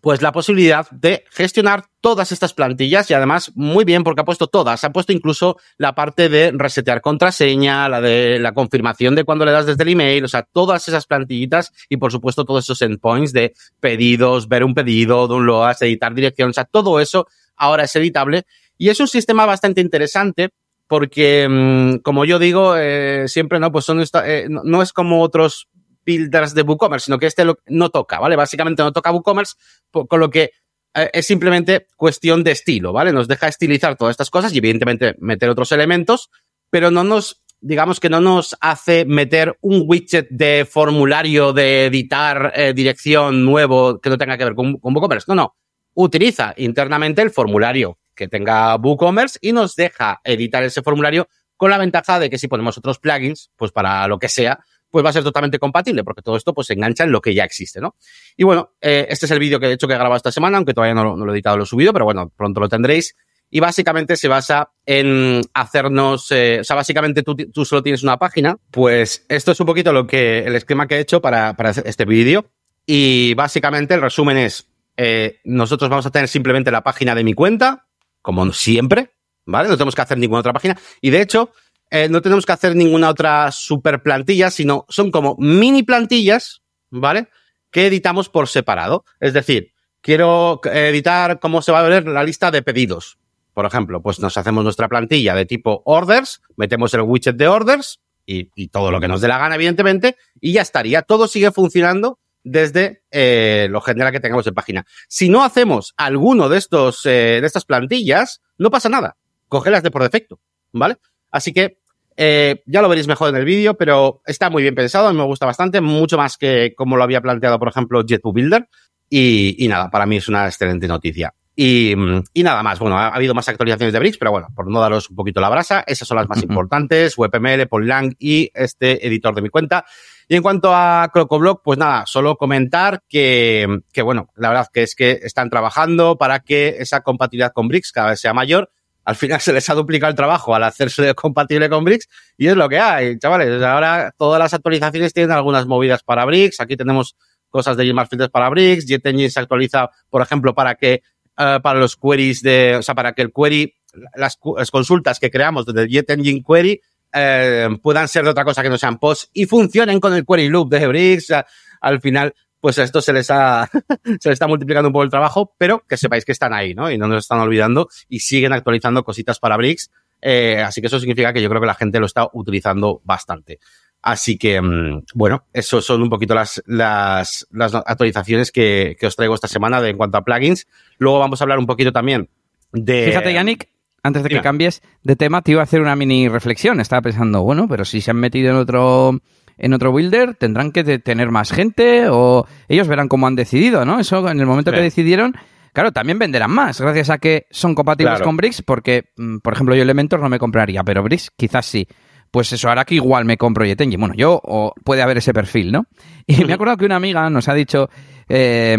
pues 0.01 0.23
la 0.23 0.33
posibilidad 0.33 0.89
de 0.91 1.25
gestionar 1.31 1.85
todas 2.01 2.33
estas 2.33 2.55
plantillas 2.55 3.11
y 3.11 3.15
además 3.15 3.53
muy 3.55 3.85
bien 3.85 4.03
porque 4.03 4.23
ha 4.23 4.25
puesto 4.25 4.47
todas, 4.47 4.83
ha 4.85 4.91
puesto 4.91 5.13
incluso 5.13 5.59
la 5.77 5.95
parte 5.95 6.29
de 6.29 6.51
resetear 6.53 7.03
contraseña, 7.03 7.89
la 7.89 8.01
de 8.01 8.39
la 8.39 8.55
confirmación 8.55 9.15
de 9.15 9.25
cuando 9.25 9.45
le 9.45 9.53
das 9.53 9.67
desde 9.67 9.83
el 9.83 9.91
email, 9.91 10.25
o 10.25 10.29
sea, 10.29 10.43
todas 10.43 10.89
esas 10.89 11.07
plantillitas 11.07 11.73
y 11.89 11.99
por 11.99 12.11
supuesto 12.11 12.45
todos 12.45 12.65
esos 12.65 12.81
endpoints 12.83 13.33
de 13.33 13.53
pedidos, 13.81 14.49
ver 14.49 14.65
un 14.65 14.75
pedido, 14.75 15.29
downloads, 15.29 15.83
editar 15.83 16.15
dirección, 16.15 16.51
o 16.51 16.55
sea, 16.55 16.65
todo 16.65 16.99
eso 16.99 17.27
ahora 17.55 17.85
es 17.85 17.95
editable 17.95 18.45
y 18.83 18.89
es 18.89 18.99
un 18.99 19.07
sistema 19.07 19.47
bastante 19.47 19.81
interesante 19.81 20.49
porque, 20.89 21.47
mmm, 21.49 21.99
como 21.99 22.25
yo 22.25 22.41
digo, 22.41 22.75
eh, 22.77 23.29
siempre 23.29 23.61
no, 23.61 23.71
pues 23.71 23.85
son 23.85 24.03
eh, 24.25 24.49
no, 24.49 24.83
es 24.83 24.93
como 24.93 25.23
otros 25.23 25.69
builders 26.05 26.53
de 26.53 26.63
WooCommerce, 26.63 27.05
sino 27.05 27.17
que 27.17 27.27
este 27.27 27.45
no 27.67 27.91
toca, 27.91 28.19
¿vale? 28.19 28.35
Básicamente 28.35 28.83
no 28.83 28.91
toca 28.91 29.13
WooCommerce, 29.13 29.55
con 29.93 30.19
lo 30.19 30.31
que 30.31 30.51
eh, 30.95 31.11
es 31.13 31.25
simplemente 31.25 31.87
cuestión 31.95 32.43
de 32.43 32.51
estilo, 32.51 32.93
¿vale? 32.93 33.13
Nos 33.13 33.29
deja 33.29 33.47
estilizar 33.47 33.95
todas 33.97 34.15
estas 34.15 34.31
cosas 34.31 34.53
y 34.53 34.59
evidentemente 34.59 35.15
meter 35.21 35.49
otros 35.49 35.71
elementos, 35.71 36.29
pero 36.69 36.91
no 36.91 37.05
nos, 37.05 37.41
digamos 37.61 38.01
que 38.01 38.11
no 38.11 38.21
nos 38.21 38.57
hace 38.61 39.05
meter 39.05 39.57
un 39.61 39.85
widget 39.87 40.27
de 40.29 40.67
formulario 40.69 41.53
de 41.53 41.87
editar 41.87 42.53
eh, 42.57 42.73
dirección 42.75 43.45
nuevo 43.45 44.01
que 44.01 44.11
no 44.11 44.19
tenga 44.19 44.37
que 44.37 44.45
ver 44.45 44.57
con 44.57 44.77
WooCommerce. 44.83 45.27
No, 45.29 45.37
no. 45.37 45.55
Utiliza 45.95 46.53
internamente 46.57 47.23
el 47.23 47.31
formulario 47.31 47.99
que 48.15 48.29
tenga 48.29 48.77
WooCommerce 48.77 49.39
y 49.41 49.53
nos 49.53 49.75
deja 49.75 50.21
editar 50.25 50.63
ese 50.63 50.83
formulario 50.83 51.29
con 51.57 51.71
la 51.71 51.79
ventaja 51.79 52.19
de 52.19 52.29
que 52.29 52.39
si 52.39 52.49
ponemos 52.49 52.77
otros 52.79 52.99
plugins, 52.99 53.51
pues 53.57 53.71
para 53.71 54.07
lo 54.09 54.19
que 54.19 54.29
sea, 54.29 54.59
pues 54.93 55.05
va 55.05 55.11
a 55.11 55.13
ser 55.13 55.25
totalmente 55.25 55.59
compatible, 55.59 56.05
porque 56.05 56.23
todo 56.23 56.37
esto 56.37 56.53
pues 56.53 56.67
se 56.67 56.75
engancha 56.75 57.05
en 57.05 57.13
lo 57.13 57.21
que 57.21 57.35
ya 57.35 57.45
existe, 57.45 57.81
¿no? 57.81 57.97
Y 58.37 58.45
bueno, 58.45 58.73
eh, 58.81 59.07
este 59.09 59.27
es 59.27 59.33
el 59.33 59.39
vídeo 59.39 59.59
que 59.59 59.67
de 59.67 59.75
hecho 59.75 59.89
que 59.89 59.95
he 59.95 59.97
grabado 59.97 60.17
esta 60.17 60.31
semana, 60.31 60.59
aunque 60.59 60.75
todavía 60.75 60.95
no, 60.95 61.17
lo 61.17 61.31
he 61.31 61.35
editado, 61.35 61.57
lo 61.57 61.65
he 61.65 61.67
subido, 61.67 61.93
pero 61.93 62.05
bueno, 62.05 62.31
pronto 62.37 62.61
lo 62.61 62.69
tendréis. 62.69 63.17
Y 63.49 63.61
básicamente 63.61 64.17
se 64.17 64.29
basa 64.29 64.71
en 64.87 65.41
hacernos, 65.55 66.31
eh, 66.31 66.59
o 66.61 66.65
sea, 66.65 66.77
básicamente 66.77 67.23
tú, 67.23 67.65
solo 67.65 67.83
tienes 67.83 68.03
una 68.03 68.19
página, 68.19 68.57
pues 68.71 69.25
esto 69.29 69.53
es 69.53 69.61
un 69.61 69.67
poquito 69.67 69.93
lo 69.93 70.07
que, 70.07 70.41
el 70.41 70.57
esquema 70.57 70.87
que 70.87 70.97
he 70.97 71.01
hecho 71.01 71.21
para, 71.21 71.55
para 71.55 71.71
este 71.71 72.05
vídeo. 72.05 72.51
Y 72.85 73.35
básicamente 73.35 73.95
el 73.95 74.03
resumen 74.03 74.37
es, 74.37 74.69
eh, 74.97 75.39
nosotros 75.45 75.89
vamos 75.89 76.07
a 76.07 76.11
tener 76.11 76.29
simplemente 76.29 76.71
la 76.71 76.83
página 76.83 77.15
de 77.15 77.25
mi 77.25 77.35
cuenta, 77.35 77.87
como 78.23 78.51
siempre, 78.53 79.11
¿vale? 79.45 79.69
No 79.69 79.77
tenemos 79.77 79.95
que 79.95 80.03
hacer 80.03 80.19
ninguna 80.19 80.41
otra 80.41 80.53
página. 80.53 80.79
Y 81.01 81.11
de 81.11 81.21
hecho, 81.21 81.51
eh, 81.91 82.09
no 82.09 82.23
tenemos 82.23 82.47
que 82.47 82.53
hacer 82.53 82.75
ninguna 82.75 83.11
otra 83.11 83.51
super 83.53 84.03
plantilla, 84.03 84.51
sino 84.51 84.87
son 84.89 85.11
como 85.11 85.37
mini 85.39 85.83
plantillas, 85.83 86.63
¿vale? 86.91 87.29
Que 87.71 87.89
editamos 87.89 88.29
por 88.29 88.49
separado. 88.49 89.05
Es 89.21 89.35
decir, 89.35 89.73
quiero 90.01 90.61
editar 90.65 91.41
cómo 91.41 91.61
se 91.61 91.73
va 91.73 91.81
a 91.81 91.89
ver 91.89 92.07
la 92.07 92.25
lista 92.25 92.51
de 92.51 92.63
pedidos. 92.63 93.19
Por 93.53 93.67
ejemplo, 93.67 94.01
pues 94.01 94.21
nos 94.21 94.39
hacemos 94.39 94.65
nuestra 94.65 94.89
plantilla 94.89 95.35
de 95.35 95.45
tipo 95.45 95.83
orders, 95.85 96.41
metemos 96.57 96.95
el 96.95 97.03
widget 97.03 97.37
de 97.37 97.49
orders 97.49 98.01
y, 98.25 98.49
y 98.55 98.69
todo 98.69 98.91
lo 98.91 98.99
que 98.99 99.09
nos 99.09 99.21
dé 99.21 99.29
la 99.29 99.37
gana, 99.37 99.57
evidentemente, 99.57 100.17
y 100.41 100.53
ya 100.53 100.63
estaría. 100.63 101.03
Todo 101.03 101.29
sigue 101.29 101.51
funcionando 101.51 102.19
desde 102.45 103.03
eh, 103.11 103.69
lo 103.71 103.81
general 103.81 104.13
que 104.13 104.21
tengamos 104.21 104.47
en 104.47 104.55
página. 104.55 104.87
Si 105.09 105.29
no 105.29 105.45
hacemos 105.45 105.95
alguno 105.97 106.49
de 106.49 106.59
estos, 106.59 107.05
eh, 107.07 107.39
de 107.41 107.47
estas 107.47 107.65
plantillas, 107.65 108.41
no 108.59 108.71
pasa 108.71 108.89
nada. 108.89 109.17
Cogelas 109.49 109.83
de 109.83 109.91
por 109.91 110.03
defecto, 110.03 110.41
¿vale? 110.73 110.97
Así 111.31 111.53
que 111.53 111.79
eh, 112.17 112.63
ya 112.67 112.83
lo 112.83 112.89
veréis 112.89 113.07
mejor 113.07 113.31
en 113.31 113.37
el 113.37 113.45
vídeo, 113.45 113.75
pero 113.75 114.23
está 114.27 114.51
muy 114.51 114.63
bien 114.63 114.75
pensado, 114.75 115.13
me 115.13 115.25
gusta 115.25 115.47
bastante, 115.47 115.81
mucho 115.81 116.17
más 116.17 116.37
que 116.37 116.75
como 116.77 116.97
lo 116.97 117.05
había 117.05 117.21
planteado, 117.21 117.59
por 117.59 117.69
ejemplo, 117.69 118.05
Jetbook 118.07 118.35
Builder. 118.35 118.69
Y, 119.09 119.57
y 119.63 119.69
nada, 119.69 119.91
para 119.91 120.07
mí 120.07 120.17
es 120.17 120.29
una 120.29 120.47
excelente 120.47 120.89
noticia. 120.89 121.35
Y, 121.55 121.95
y, 122.33 122.43
nada 122.43 122.63
más. 122.63 122.79
Bueno, 122.79 122.97
ha, 122.97 123.09
habido 123.09 123.35
más 123.35 123.49
actualizaciones 123.49 123.93
de 123.93 123.99
Bricks, 123.99 124.17
pero 124.17 124.31
bueno, 124.31 124.49
por 124.55 124.69
no 124.69 124.81
daros 124.81 125.11
un 125.11 125.17
poquito 125.17 125.41
la 125.41 125.51
brasa, 125.51 125.85
esas 125.87 126.09
son 126.09 126.17
las 126.17 126.29
más 126.29 126.43
importantes, 126.43 127.19
WebML, 127.19 127.67
Polylang 127.69 128.15
y 128.19 128.51
este 128.55 129.07
editor 129.07 129.35
de 129.35 129.43
mi 129.43 129.51
cuenta. 129.51 129.85
Y 130.33 130.37
en 130.37 130.43
cuanto 130.43 130.75
a 130.75 131.11
CrocoBlock, 131.13 131.61
pues 131.63 131.79
nada, 131.79 132.07
solo 132.07 132.37
comentar 132.37 133.03
que, 133.07 133.83
que, 133.93 134.01
bueno, 134.01 134.31
la 134.35 134.49
verdad 134.49 134.69
que 134.73 134.83
es 134.83 134.95
que 134.95 135.21
están 135.25 135.51
trabajando 135.51 136.17
para 136.17 136.41
que 136.41 136.77
esa 136.79 137.03
compatibilidad 137.03 137.53
con 137.53 137.69
Bricks 137.69 137.93
cada 137.93 138.09
vez 138.09 138.21
sea 138.21 138.33
mayor 138.33 138.71
al 139.05 139.15
final 139.15 139.41
se 139.43 139.53
les 139.53 139.69
ha 139.69 139.75
duplicado 139.75 140.09
el 140.09 140.17
trabajo 140.17 140.55
al 140.55 140.63
hacerse 140.63 141.15
compatible 141.15 141.69
con 141.69 141.85
Bricks 141.85 142.09
y 142.39 142.47
es 142.47 142.57
lo 142.57 142.67
que 142.71 142.79
hay, 142.79 143.19
chavales. 143.19 143.63
Ahora 143.63 144.15
todas 144.17 144.39
las 144.39 144.55
actualizaciones 144.55 145.13
tienen 145.13 145.33
algunas 145.33 145.67
movidas 145.67 146.03
para 146.03 146.25
Bricks. 146.25 146.61
Aquí 146.61 146.79
tenemos 146.79 147.15
cosas 147.51 147.77
de 147.77 147.87
Gmail 147.87 148.09
Filters 148.09 148.31
para 148.31 148.49
Bricks. 148.49 148.87
JetEngine 148.87 149.29
se 149.29 149.39
actualiza, 149.39 149.91
por 150.09 150.23
ejemplo, 150.23 150.55
para 150.55 150.77
que 150.77 151.03
uh, 151.37 151.61
para 151.61 151.79
los 151.79 151.95
queries 151.95 152.41
de, 152.41 152.77
o 152.77 152.83
sea, 152.83 152.95
para 152.95 153.13
que 153.13 153.21
el 153.21 153.35
query, 153.35 153.75
las, 154.15 154.39
las 154.57 154.71
consultas 154.71 155.21
que 155.21 155.31
creamos 155.31 155.67
desde 155.67 155.91
JetEngine 155.91 156.43
Query 156.43 156.81
eh, 157.13 157.69
puedan 157.83 158.09
ser 158.09 158.25
de 158.25 158.31
otra 158.31 158.45
cosa 158.45 158.63
que 158.63 158.71
no 158.71 158.79
sean 158.79 158.99
posts 158.99 159.31
y 159.33 159.47
funcionen 159.47 160.01
con 160.01 160.15
el 160.15 160.25
query 160.25 160.49
loop 160.49 160.71
de 160.71 160.87
Bricks. 160.87 161.33
Al 161.81 162.01
final, 162.01 162.35
pues 162.61 162.79
a 162.79 162.85
esto 162.85 163.03
se 163.03 163.13
les 163.13 163.31
ha, 163.31 163.69
se 164.05 164.29
les 164.29 164.35
está 164.35 164.47
multiplicando 164.47 164.89
un 164.89 164.93
poco 164.93 165.03
el 165.03 165.11
trabajo, 165.11 165.55
pero 165.59 165.85
que 165.87 165.97
sepáis 165.97 166.25
que 166.25 166.33
están 166.33 166.55
ahí, 166.55 166.75
¿no? 166.75 166.91
Y 166.91 166.99
no 166.99 167.09
nos 167.09 167.25
están 167.25 167.41
olvidando 167.41 167.89
y 168.09 168.21
siguen 168.21 168.53
actualizando 168.53 169.05
cositas 169.05 169.39
para 169.39 169.57
Bricks. 169.57 169.91
Eh, 170.21 170.63
así 170.65 170.81
que 170.81 170.87
eso 170.87 171.01
significa 171.01 171.33
que 171.33 171.43
yo 171.43 171.49
creo 171.49 171.61
que 171.61 171.67
la 171.67 171.75
gente 171.75 171.99
lo 171.99 172.07
está 172.07 172.29
utilizando 172.33 173.01
bastante. 173.05 173.59
Así 174.01 174.39
que, 174.39 174.61
mm, 174.61 175.05
bueno, 175.15 175.47
eso 175.53 175.81
son 175.81 176.03
un 176.03 176.09
poquito 176.09 176.35
las, 176.35 176.63
las, 176.67 177.47
las 177.51 177.75
actualizaciones 177.75 178.51
que, 178.51 178.97
que, 178.99 179.07
os 179.07 179.17
traigo 179.17 179.35
esta 179.35 179.49
semana 179.49 179.87
en 179.89 179.97
cuanto 179.97 180.19
a 180.19 180.25
plugins. 180.25 180.67
Luego 180.99 181.19
vamos 181.19 181.41
a 181.41 181.45
hablar 181.45 181.59
un 181.59 181.67
poquito 181.67 181.93
también 181.93 182.29
de... 182.73 183.07
Fíjate, 183.07 183.33
Yannick, 183.33 183.69
antes 184.03 184.23
de 184.23 184.29
que 184.29 184.41
cambies 184.41 184.83
de 185.03 185.17
tema, 185.17 185.43
te 185.43 185.53
iba 185.53 185.61
a 185.61 185.65
hacer 185.65 185.81
una 185.81 185.97
mini 185.97 186.29
reflexión. 186.29 186.81
Estaba 186.81 187.03
pensando, 187.03 187.43
bueno, 187.43 187.69
pero 187.69 187.85
si 187.85 188.01
se 188.01 188.11
han 188.11 188.19
metido 188.19 188.51
en 188.51 188.57
otro 188.57 189.21
en 189.59 189.75
otro 189.75 189.93
builder 189.93 190.35
tendrán 190.35 190.73
que 190.73 190.99
tener 190.99 191.31
más 191.31 191.53
gente 191.53 192.09
o 192.09 192.47
ellos 192.69 192.89
verán 192.89 193.09
cómo 193.09 193.27
han 193.27 193.37
decidido, 193.37 193.85
¿no? 193.85 194.01
Eso 194.01 194.29
en 194.29 194.41
el 194.41 194.47
momento 194.47 194.73
que 194.73 194.81
decidieron, 194.81 195.35
claro, 195.73 195.93
también 195.93 196.19
venderán 196.19 196.51
más 196.51 196.81
gracias 196.81 197.11
a 197.11 197.19
que 197.19 197.47
son 197.51 197.75
compatibles 197.75 198.23
con 198.23 198.37
Bricks 198.37 198.63
porque, 198.63 199.05
mm, 199.17 199.39
por 199.39 199.53
ejemplo, 199.53 199.75
yo 199.75 199.83
Elementor 199.83 200.21
no 200.21 200.29
me 200.29 200.39
compraría, 200.39 200.83
pero 200.83 201.03
Bricks 201.03 201.31
quizás 201.37 201.67
sí. 201.67 201.87
Pues 202.33 202.53
eso 202.53 202.69
hará 202.69 202.85
que 202.85 202.97
igual 202.97 203.25
me 203.25 203.37
compro 203.37 203.65
Yetenji. 203.65 203.97
Bueno, 203.97 204.15
yo 204.17 204.41
o 204.43 204.73
puede 204.83 205.03
haber 205.03 205.19
ese 205.19 205.33
perfil, 205.33 205.71
¿no? 205.71 205.85
Y 206.27 206.45
me 206.45 206.55
acuerdo 206.55 206.77
que 206.77 206.87
una 206.87 206.97
amiga 206.97 207.29
nos 207.31 207.49
ha 207.49 207.55
dicho 207.55 207.89
eh, 208.29 208.77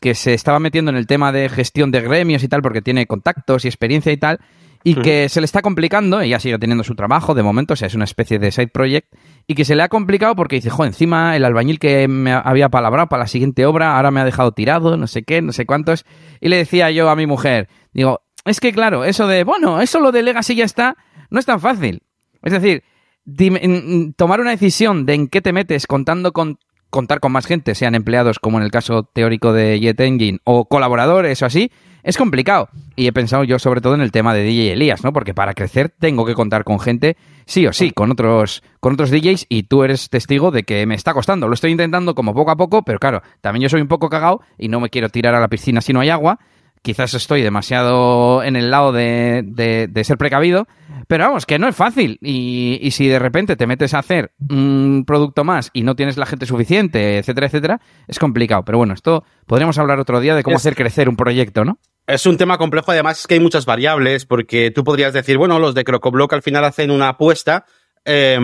que 0.00 0.14
se 0.14 0.34
estaba 0.34 0.58
metiendo 0.58 0.90
en 0.90 0.96
el 0.96 1.06
tema 1.06 1.32
de 1.32 1.48
gestión 1.48 1.90
de 1.90 2.00
gremios 2.00 2.42
y 2.42 2.48
tal 2.48 2.60
porque 2.60 2.82
tiene 2.82 3.06
contactos 3.06 3.64
y 3.64 3.68
experiencia 3.68 4.12
y 4.12 4.16
tal 4.16 4.40
y 4.84 4.94
que 4.94 5.28
se 5.28 5.40
le 5.40 5.44
está 5.44 5.62
complicando, 5.62 6.20
ella 6.20 6.38
sigue 6.40 6.58
teniendo 6.58 6.84
su 6.84 6.94
trabajo 6.94 7.34
de 7.34 7.42
momento, 7.42 7.74
o 7.74 7.76
sea, 7.76 7.88
es 7.88 7.94
una 7.94 8.04
especie 8.04 8.38
de 8.38 8.52
side 8.52 8.68
project, 8.68 9.12
y 9.46 9.54
que 9.54 9.64
se 9.64 9.74
le 9.74 9.82
ha 9.82 9.88
complicado 9.88 10.34
porque 10.36 10.56
dice, 10.56 10.70
jo, 10.70 10.84
encima 10.84 11.36
el 11.36 11.44
albañil 11.44 11.78
que 11.78 12.08
me 12.08 12.32
había 12.32 12.68
palabrado 12.68 13.08
para 13.08 13.24
la 13.24 13.26
siguiente 13.26 13.66
obra 13.66 13.96
ahora 13.96 14.10
me 14.10 14.20
ha 14.20 14.24
dejado 14.24 14.52
tirado, 14.52 14.96
no 14.96 15.06
sé 15.06 15.24
qué, 15.24 15.42
no 15.42 15.52
sé 15.52 15.66
cuántos, 15.66 16.04
y 16.40 16.48
le 16.48 16.56
decía 16.56 16.90
yo 16.90 17.10
a 17.10 17.16
mi 17.16 17.26
mujer, 17.26 17.68
digo, 17.92 18.22
es 18.44 18.60
que 18.60 18.72
claro, 18.72 19.04
eso 19.04 19.26
de, 19.26 19.44
bueno, 19.44 19.80
eso 19.80 20.00
lo 20.00 20.12
delegas 20.12 20.48
y 20.50 20.56
ya 20.56 20.64
está, 20.64 20.96
no 21.30 21.38
es 21.38 21.46
tan 21.46 21.60
fácil. 21.60 22.02
Es 22.42 22.52
decir, 22.52 22.82
tomar 24.16 24.40
una 24.40 24.50
decisión 24.50 25.06
de 25.06 25.14
en 25.14 25.28
qué 25.28 25.40
te 25.40 25.52
metes 25.52 25.86
contando 25.86 26.32
con 26.32 26.58
contar 26.90 27.20
con 27.20 27.32
más 27.32 27.46
gente, 27.46 27.74
sean 27.74 27.94
empleados 27.94 28.38
como 28.38 28.58
en 28.58 28.64
el 28.64 28.70
caso 28.70 29.02
teórico 29.02 29.52
de 29.52 29.78
Jet 29.78 30.00
Engine 30.00 30.38
o 30.44 30.66
colaboradores 30.66 31.42
o 31.42 31.46
así, 31.46 31.70
es 32.02 32.16
complicado. 32.16 32.68
Y 32.96 33.06
he 33.06 33.12
pensado 33.12 33.44
yo 33.44 33.58
sobre 33.58 33.80
todo 33.80 33.94
en 33.94 34.00
el 34.00 34.12
tema 34.12 34.32
de 34.32 34.42
DJ 34.42 34.72
Elías, 34.72 35.04
¿no? 35.04 35.12
Porque 35.12 35.34
para 35.34 35.54
crecer 35.54 35.90
tengo 35.90 36.24
que 36.24 36.34
contar 36.34 36.64
con 36.64 36.80
gente, 36.80 37.16
sí 37.44 37.66
o 37.66 37.72
sí, 37.72 37.90
con 37.90 38.10
otros, 38.10 38.62
con 38.80 38.94
otros 38.94 39.10
DJs 39.10 39.46
y 39.48 39.64
tú 39.64 39.84
eres 39.84 40.08
testigo 40.08 40.50
de 40.50 40.62
que 40.62 40.86
me 40.86 40.94
está 40.94 41.12
costando. 41.12 41.48
Lo 41.48 41.54
estoy 41.54 41.72
intentando 41.72 42.14
como 42.14 42.34
poco 42.34 42.50
a 42.50 42.56
poco, 42.56 42.82
pero 42.82 42.98
claro, 42.98 43.22
también 43.40 43.62
yo 43.62 43.68
soy 43.68 43.82
un 43.82 43.88
poco 43.88 44.08
cagado 44.08 44.40
y 44.56 44.68
no 44.68 44.80
me 44.80 44.88
quiero 44.88 45.10
tirar 45.10 45.34
a 45.34 45.40
la 45.40 45.48
piscina 45.48 45.80
si 45.80 45.92
no 45.92 46.00
hay 46.00 46.08
agua. 46.08 46.38
Quizás 46.80 47.12
estoy 47.14 47.42
demasiado 47.42 48.42
en 48.44 48.54
el 48.56 48.70
lado 48.70 48.92
de, 48.92 49.42
de, 49.44 50.04
ser 50.04 50.16
precavido, 50.16 50.68
pero 51.08 51.24
vamos, 51.24 51.46
que 51.46 51.58
no 51.58 51.66
es 51.68 51.74
fácil. 51.74 52.18
Y, 52.20 52.78
y, 52.82 52.90
si 52.90 53.08
de 53.08 53.18
repente 53.18 53.56
te 53.56 53.66
metes 53.66 53.94
a 53.94 54.00
hacer 54.00 54.32
un 54.50 55.04
producto 55.06 55.42
más 55.42 55.70
y 55.72 55.82
no 55.82 55.96
tienes 55.96 56.18
la 56.18 56.26
gente 56.26 56.44
suficiente, 56.44 57.18
etcétera, 57.18 57.46
etcétera, 57.46 57.80
es 58.06 58.18
complicado. 58.18 58.64
Pero 58.64 58.78
bueno, 58.78 58.92
esto 58.92 59.24
podríamos 59.46 59.78
hablar 59.78 59.98
otro 59.98 60.20
día 60.20 60.34
de 60.34 60.42
cómo 60.42 60.56
hacer 60.56 60.76
crecer 60.76 61.08
un 61.08 61.16
proyecto, 61.16 61.64
¿no? 61.64 61.78
Es 62.06 62.26
un 62.26 62.36
tema 62.36 62.58
complejo, 62.58 62.92
además 62.92 63.20
es 63.20 63.26
que 63.26 63.34
hay 63.34 63.40
muchas 63.40 63.64
variables, 63.64 64.26
porque 64.26 64.70
tú 64.70 64.84
podrías 64.84 65.12
decir, 65.12 65.38
bueno, 65.38 65.58
los 65.58 65.74
de 65.74 65.84
Crocoblock 65.84 66.32
al 66.34 66.42
final 66.42 66.64
hacen 66.64 66.90
una 66.90 67.08
apuesta, 67.08 67.64
eh, 68.04 68.38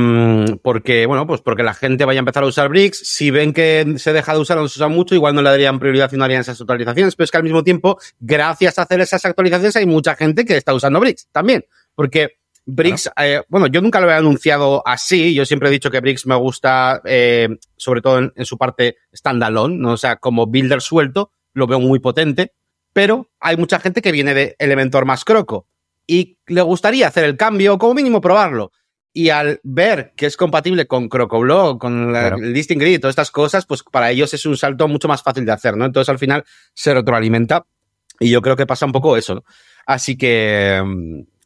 porque, 0.62 1.06
bueno, 1.06 1.26
pues 1.26 1.40
porque 1.40 1.62
la 1.62 1.72
gente 1.72 2.04
vaya 2.04 2.18
a 2.18 2.22
empezar 2.22 2.42
a 2.42 2.46
usar 2.46 2.68
Bricks, 2.68 2.98
si 2.98 3.30
ven 3.30 3.52
que 3.52 3.94
se 3.96 4.12
deja 4.12 4.34
de 4.34 4.40
usar 4.40 4.58
o 4.58 4.62
no 4.62 4.68
se 4.68 4.78
usa 4.78 4.88
mucho, 4.88 5.14
igual 5.14 5.34
no 5.34 5.40
le 5.40 5.50
darían 5.50 5.78
prioridad 5.78 6.10
y 6.12 6.16
no 6.16 6.24
harían 6.24 6.42
esas 6.42 6.60
actualizaciones, 6.60 7.16
pero 7.16 7.24
es 7.24 7.30
que 7.30 7.36
al 7.38 7.44
mismo 7.44 7.62
tiempo, 7.62 7.98
gracias 8.20 8.78
a 8.78 8.82
hacer 8.82 9.00
esas 9.00 9.24
actualizaciones, 9.24 9.76
hay 9.76 9.86
mucha 9.86 10.14
gente 10.14 10.44
que 10.44 10.58
está 10.58 10.74
usando 10.74 11.00
Bricks 11.00 11.28
también, 11.32 11.64
porque 11.94 12.43
Bricks, 12.66 13.10
eh, 13.20 13.42
bueno, 13.48 13.66
yo 13.66 13.82
nunca 13.82 14.00
lo 14.00 14.10
he 14.10 14.14
anunciado 14.14 14.82
así, 14.86 15.34
yo 15.34 15.44
siempre 15.44 15.68
he 15.68 15.72
dicho 15.72 15.90
que 15.90 16.00
Bricks 16.00 16.26
me 16.26 16.34
gusta, 16.34 17.02
eh, 17.04 17.48
sobre 17.76 18.00
todo 18.00 18.18
en, 18.18 18.32
en, 18.34 18.46
su 18.46 18.56
parte 18.56 18.96
standalone, 19.14 19.76
¿no? 19.76 19.92
o 19.92 19.96
sea, 19.96 20.16
como 20.16 20.46
builder 20.46 20.80
suelto, 20.80 21.30
lo 21.52 21.66
veo 21.66 21.78
muy 21.78 21.98
potente, 21.98 22.52
pero 22.92 23.28
hay 23.40 23.56
mucha 23.56 23.80
gente 23.80 24.00
que 24.00 24.12
viene 24.12 24.32
de 24.32 24.56
Elementor 24.58 25.04
más 25.04 25.24
Croco 25.24 25.66
y 26.06 26.38
le 26.46 26.62
gustaría 26.62 27.08
hacer 27.08 27.24
el 27.24 27.36
cambio 27.36 27.74
o 27.74 27.78
como 27.78 27.94
mínimo 27.94 28.20
probarlo. 28.20 28.72
Y 29.16 29.28
al 29.28 29.60
ver 29.62 30.12
que 30.16 30.26
es 30.26 30.36
compatible 30.36 30.86
con 30.86 31.08
CrocoBlock, 31.08 31.80
con 31.80 32.08
claro. 32.08 32.36
el 32.36 32.52
Listing 32.52 32.78
Grid 32.78 32.94
y 32.94 32.98
todas 32.98 33.12
estas 33.12 33.30
cosas, 33.30 33.64
pues 33.64 33.84
para 33.84 34.10
ellos 34.10 34.34
es 34.34 34.44
un 34.44 34.56
salto 34.56 34.88
mucho 34.88 35.06
más 35.06 35.22
fácil 35.22 35.44
de 35.44 35.52
hacer, 35.52 35.76
¿no? 35.76 35.84
Entonces 35.84 36.08
al 36.08 36.18
final 36.18 36.44
se 36.72 36.92
retroalimenta 36.92 37.64
y 38.18 38.30
yo 38.30 38.42
creo 38.42 38.56
que 38.56 38.66
pasa 38.66 38.86
un 38.86 38.92
poco 38.92 39.16
eso, 39.16 39.36
¿no? 39.36 39.44
Así 39.86 40.16
que, 40.16 40.82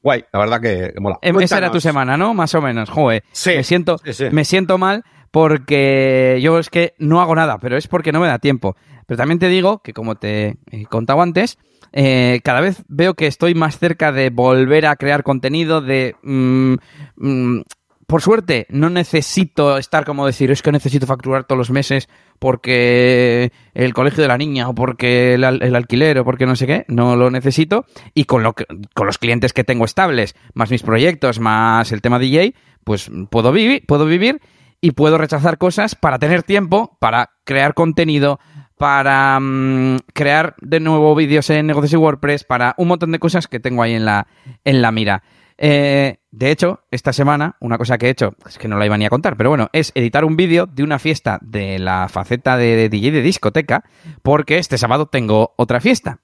guay, 0.02 0.24
la 0.32 0.38
verdad 0.38 0.60
que, 0.60 0.92
que 0.94 1.00
mola. 1.00 1.18
Em, 1.22 1.38
Esa 1.40 1.58
era 1.58 1.70
tu 1.70 1.80
semana, 1.80 2.16
¿no? 2.16 2.34
Más 2.34 2.54
o 2.54 2.60
menos. 2.62 2.90
Joder. 2.90 3.22
Sí, 3.32 3.50
Me 3.56 3.64
siento, 3.64 3.98
sí, 4.04 4.12
sí. 4.12 4.24
me 4.30 4.44
siento 4.44 4.78
mal 4.78 5.04
porque 5.30 6.38
yo 6.42 6.58
es 6.58 6.70
que 6.70 6.94
no 6.98 7.20
hago 7.20 7.34
nada, 7.34 7.58
pero 7.58 7.76
es 7.76 7.86
porque 7.88 8.12
no 8.12 8.20
me 8.20 8.26
da 8.28 8.38
tiempo. 8.38 8.76
Pero 9.06 9.18
también 9.18 9.38
te 9.38 9.48
digo 9.48 9.80
que, 9.82 9.92
como 9.92 10.16
te 10.16 10.56
he 10.70 10.86
contado 10.86 11.22
antes, 11.22 11.58
eh, 11.92 12.40
cada 12.44 12.60
vez 12.60 12.82
veo 12.88 13.14
que 13.14 13.26
estoy 13.26 13.54
más 13.54 13.78
cerca 13.78 14.12
de 14.12 14.30
volver 14.30 14.86
a 14.86 14.96
crear 14.96 15.22
contenido, 15.22 15.80
de... 15.80 16.16
mm, 16.22 16.74
mm, 17.16 17.60
por 18.08 18.22
suerte, 18.22 18.66
no 18.70 18.88
necesito 18.90 19.76
estar 19.78 20.04
como 20.06 20.24
decir, 20.26 20.50
es 20.50 20.62
que 20.62 20.72
necesito 20.72 21.06
facturar 21.06 21.44
todos 21.44 21.58
los 21.58 21.70
meses 21.70 22.08
porque 22.38 23.52
el 23.74 23.92
colegio 23.94 24.22
de 24.22 24.28
la 24.28 24.38
niña 24.38 24.68
o 24.68 24.74
porque 24.74 25.34
el, 25.34 25.44
al- 25.44 25.62
el 25.62 25.76
alquiler 25.76 26.18
o 26.18 26.24
porque 26.24 26.46
no 26.46 26.56
sé 26.56 26.66
qué, 26.66 26.84
no 26.88 27.16
lo 27.16 27.30
necesito. 27.30 27.84
Y 28.14 28.24
con, 28.24 28.42
lo 28.42 28.54
que- 28.54 28.64
con 28.94 29.06
los 29.06 29.18
clientes 29.18 29.52
que 29.52 29.62
tengo 29.62 29.84
estables, 29.84 30.34
más 30.54 30.70
mis 30.70 30.82
proyectos, 30.82 31.38
más 31.38 31.92
el 31.92 32.00
tema 32.00 32.18
DJ, 32.18 32.54
pues 32.82 33.10
puedo 33.30 33.52
vivir, 33.52 33.84
puedo 33.86 34.06
vivir 34.06 34.40
y 34.80 34.92
puedo 34.92 35.18
rechazar 35.18 35.58
cosas 35.58 35.94
para 35.94 36.18
tener 36.18 36.42
tiempo, 36.42 36.96
para 37.00 37.30
crear 37.44 37.74
contenido, 37.74 38.40
para 38.78 39.38
mm, 39.40 39.98
crear 40.14 40.54
de 40.62 40.80
nuevo 40.80 41.14
vídeos 41.14 41.50
en 41.50 41.66
negocios 41.66 41.92
y 41.92 41.96
WordPress, 41.96 42.44
para 42.44 42.74
un 42.78 42.88
montón 42.88 43.12
de 43.12 43.18
cosas 43.18 43.48
que 43.48 43.60
tengo 43.60 43.82
ahí 43.82 43.92
en 43.94 44.04
la, 44.06 44.26
en 44.64 44.80
la 44.80 44.92
mira. 44.92 45.22
Eh, 45.58 46.18
de 46.30 46.50
hecho, 46.50 46.84
esta 46.90 47.12
semana, 47.12 47.56
una 47.60 47.78
cosa 47.78 47.98
que 47.98 48.06
he 48.06 48.10
hecho, 48.10 48.34
es 48.46 48.58
que 48.58 48.68
no 48.68 48.78
la 48.78 48.86
iba 48.86 48.96
ni 48.96 49.04
a 49.04 49.10
contar, 49.10 49.36
pero 49.36 49.50
bueno, 49.50 49.68
es 49.72 49.90
editar 49.94 50.24
un 50.24 50.36
vídeo 50.36 50.66
de 50.66 50.84
una 50.84 51.00
fiesta 51.00 51.38
de 51.42 51.80
la 51.80 52.08
faceta 52.08 52.56
de 52.56 52.88
DJ 52.88 53.10
de 53.10 53.22
discoteca, 53.22 53.84
porque 54.22 54.58
este 54.58 54.78
sábado 54.78 55.06
tengo 55.06 55.54
otra 55.56 55.80
fiesta. 55.80 56.20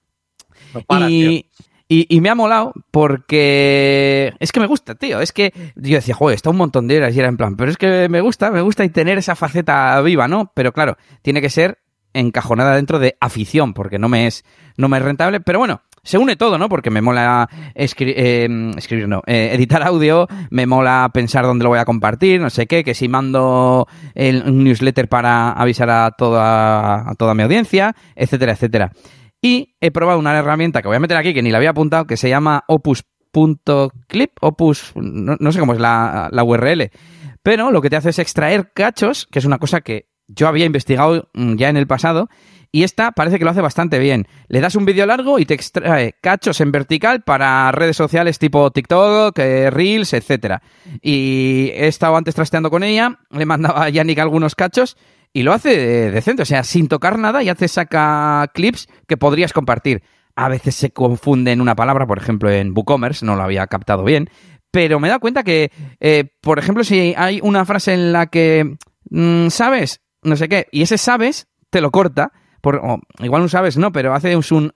No 0.72 0.82
para, 0.82 1.08
tío. 1.08 1.30
y, 1.30 1.50
y, 1.88 2.06
y 2.16 2.20
me 2.20 2.30
ha 2.30 2.34
molado 2.34 2.72
porque 2.90 4.32
es 4.38 4.52
que 4.52 4.60
me 4.60 4.66
gusta, 4.66 4.94
tío. 4.94 5.20
Es 5.20 5.32
que 5.32 5.52
yo 5.74 5.96
decía, 5.96 6.14
joder, 6.14 6.36
está 6.36 6.50
un 6.50 6.56
montón 6.56 6.86
de 6.86 6.98
horas 6.98 7.14
y 7.14 7.18
era 7.18 7.28
en 7.28 7.36
plan, 7.36 7.56
pero 7.56 7.70
es 7.70 7.76
que 7.76 8.08
me 8.08 8.20
gusta, 8.20 8.50
me 8.50 8.60
gusta 8.60 8.84
y 8.84 8.88
tener 8.88 9.18
esa 9.18 9.34
faceta 9.34 10.00
viva, 10.00 10.28
¿no? 10.28 10.52
Pero 10.54 10.72
claro, 10.72 10.96
tiene 11.22 11.40
que 11.40 11.50
ser 11.50 11.78
encajonada 12.12 12.76
dentro 12.76 12.98
de 12.98 13.16
afición, 13.20 13.74
porque 13.74 13.98
no 13.98 14.08
me 14.08 14.26
es, 14.26 14.44
no 14.76 14.88
me 14.88 14.96
es 14.98 15.02
rentable. 15.02 15.40
Pero 15.40 15.58
bueno, 15.58 15.82
se 16.04 16.18
une 16.18 16.36
todo, 16.36 16.58
¿no? 16.58 16.68
Porque 16.68 16.90
me 16.90 17.00
mola 17.00 17.48
eh, 17.74 17.84
escribir, 17.84 19.08
no, 19.08 19.22
eh, 19.26 19.50
editar 19.52 19.82
audio, 19.82 20.28
me 20.50 20.66
mola 20.66 21.10
pensar 21.12 21.44
dónde 21.44 21.64
lo 21.64 21.70
voy 21.70 21.78
a 21.78 21.84
compartir, 21.84 22.40
no 22.40 22.50
sé 22.50 22.66
qué, 22.66 22.84
que 22.84 22.94
si 22.94 23.08
mando 23.08 23.88
el, 24.14 24.42
un 24.46 24.62
newsletter 24.62 25.08
para 25.08 25.52
avisar 25.52 25.90
a 25.90 26.10
toda, 26.12 27.12
toda 27.18 27.34
mi 27.34 27.42
audiencia, 27.42 27.94
etcétera, 28.14 28.52
etcétera. 28.52 28.92
Y 29.40 29.74
he 29.80 29.90
probado 29.90 30.18
una 30.18 30.38
herramienta 30.38 30.82
que 30.82 30.88
voy 30.88 30.96
a 30.96 31.00
meter 31.00 31.16
aquí, 31.16 31.34
que 31.34 31.42
ni 31.42 31.50
la 31.50 31.58
había 31.58 31.70
apuntado, 31.70 32.06
que 32.06 32.16
se 32.16 32.28
llama 32.28 32.64
opus.clip, 32.68 34.30
opus, 34.40 34.92
no, 34.94 35.36
no 35.38 35.52
sé 35.52 35.58
cómo 35.58 35.72
es 35.72 35.80
la, 35.80 36.28
la 36.30 36.44
URL, 36.44 36.90
pero 37.42 37.70
lo 37.70 37.82
que 37.82 37.90
te 37.90 37.96
hace 37.96 38.10
es 38.10 38.18
extraer 38.18 38.72
cachos, 38.74 39.26
que 39.30 39.38
es 39.38 39.44
una 39.44 39.58
cosa 39.58 39.80
que 39.80 40.08
yo 40.28 40.48
había 40.48 40.64
investigado 40.64 41.28
mm, 41.34 41.56
ya 41.56 41.68
en 41.68 41.76
el 41.76 41.86
pasado, 41.86 42.28
y 42.74 42.82
esta 42.82 43.12
parece 43.12 43.38
que 43.38 43.44
lo 43.44 43.52
hace 43.52 43.60
bastante 43.60 44.00
bien. 44.00 44.26
Le 44.48 44.60
das 44.60 44.74
un 44.74 44.84
vídeo 44.84 45.06
largo 45.06 45.38
y 45.38 45.46
te 45.46 45.54
extrae 45.54 46.16
cachos 46.20 46.60
en 46.60 46.72
vertical 46.72 47.22
para 47.22 47.70
redes 47.70 47.96
sociales 47.96 48.40
tipo 48.40 48.68
TikTok, 48.72 49.38
eh, 49.38 49.70
Reels, 49.70 50.12
etcétera. 50.12 50.60
Y 51.00 51.70
he 51.72 51.86
estado 51.86 52.16
antes 52.16 52.34
trasteando 52.34 52.70
con 52.70 52.82
ella, 52.82 53.20
le 53.30 53.46
mandaba 53.46 53.84
a 53.84 53.90
Yannick 53.90 54.18
algunos 54.18 54.56
cachos 54.56 54.96
y 55.32 55.44
lo 55.44 55.52
hace 55.52 56.06
eh, 56.06 56.10
decente, 56.10 56.42
o 56.42 56.46
sea, 56.46 56.64
sin 56.64 56.88
tocar 56.88 57.16
nada 57.16 57.44
ya 57.44 57.54
te 57.54 57.68
saca 57.68 58.50
clips 58.52 58.88
que 59.06 59.16
podrías 59.16 59.52
compartir. 59.52 60.02
A 60.34 60.48
veces 60.48 60.74
se 60.74 60.90
confunde 60.90 61.52
en 61.52 61.60
una 61.60 61.76
palabra, 61.76 62.08
por 62.08 62.18
ejemplo, 62.18 62.50
en 62.50 62.72
WooCommerce, 62.76 63.24
no 63.24 63.36
lo 63.36 63.44
había 63.44 63.68
captado 63.68 64.02
bien, 64.02 64.28
pero 64.72 64.98
me 64.98 65.06
he 65.06 65.10
dado 65.10 65.20
cuenta 65.20 65.44
que, 65.44 65.70
eh, 66.00 66.24
por 66.40 66.58
ejemplo, 66.58 66.82
si 66.82 67.14
hay 67.16 67.38
una 67.40 67.64
frase 67.66 67.94
en 67.94 68.12
la 68.12 68.26
que 68.26 68.78
mm, 69.10 69.46
sabes, 69.50 70.00
no 70.24 70.34
sé 70.34 70.48
qué, 70.48 70.66
y 70.72 70.82
ese 70.82 70.98
sabes 70.98 71.46
te 71.70 71.80
lo 71.80 71.92
corta, 71.92 72.32
por, 72.64 72.82
igual 73.20 73.42
no 73.42 73.48
sabes, 73.48 73.76
no, 73.76 73.92
pero 73.92 74.12
hace 74.14 74.34
un 74.36 74.72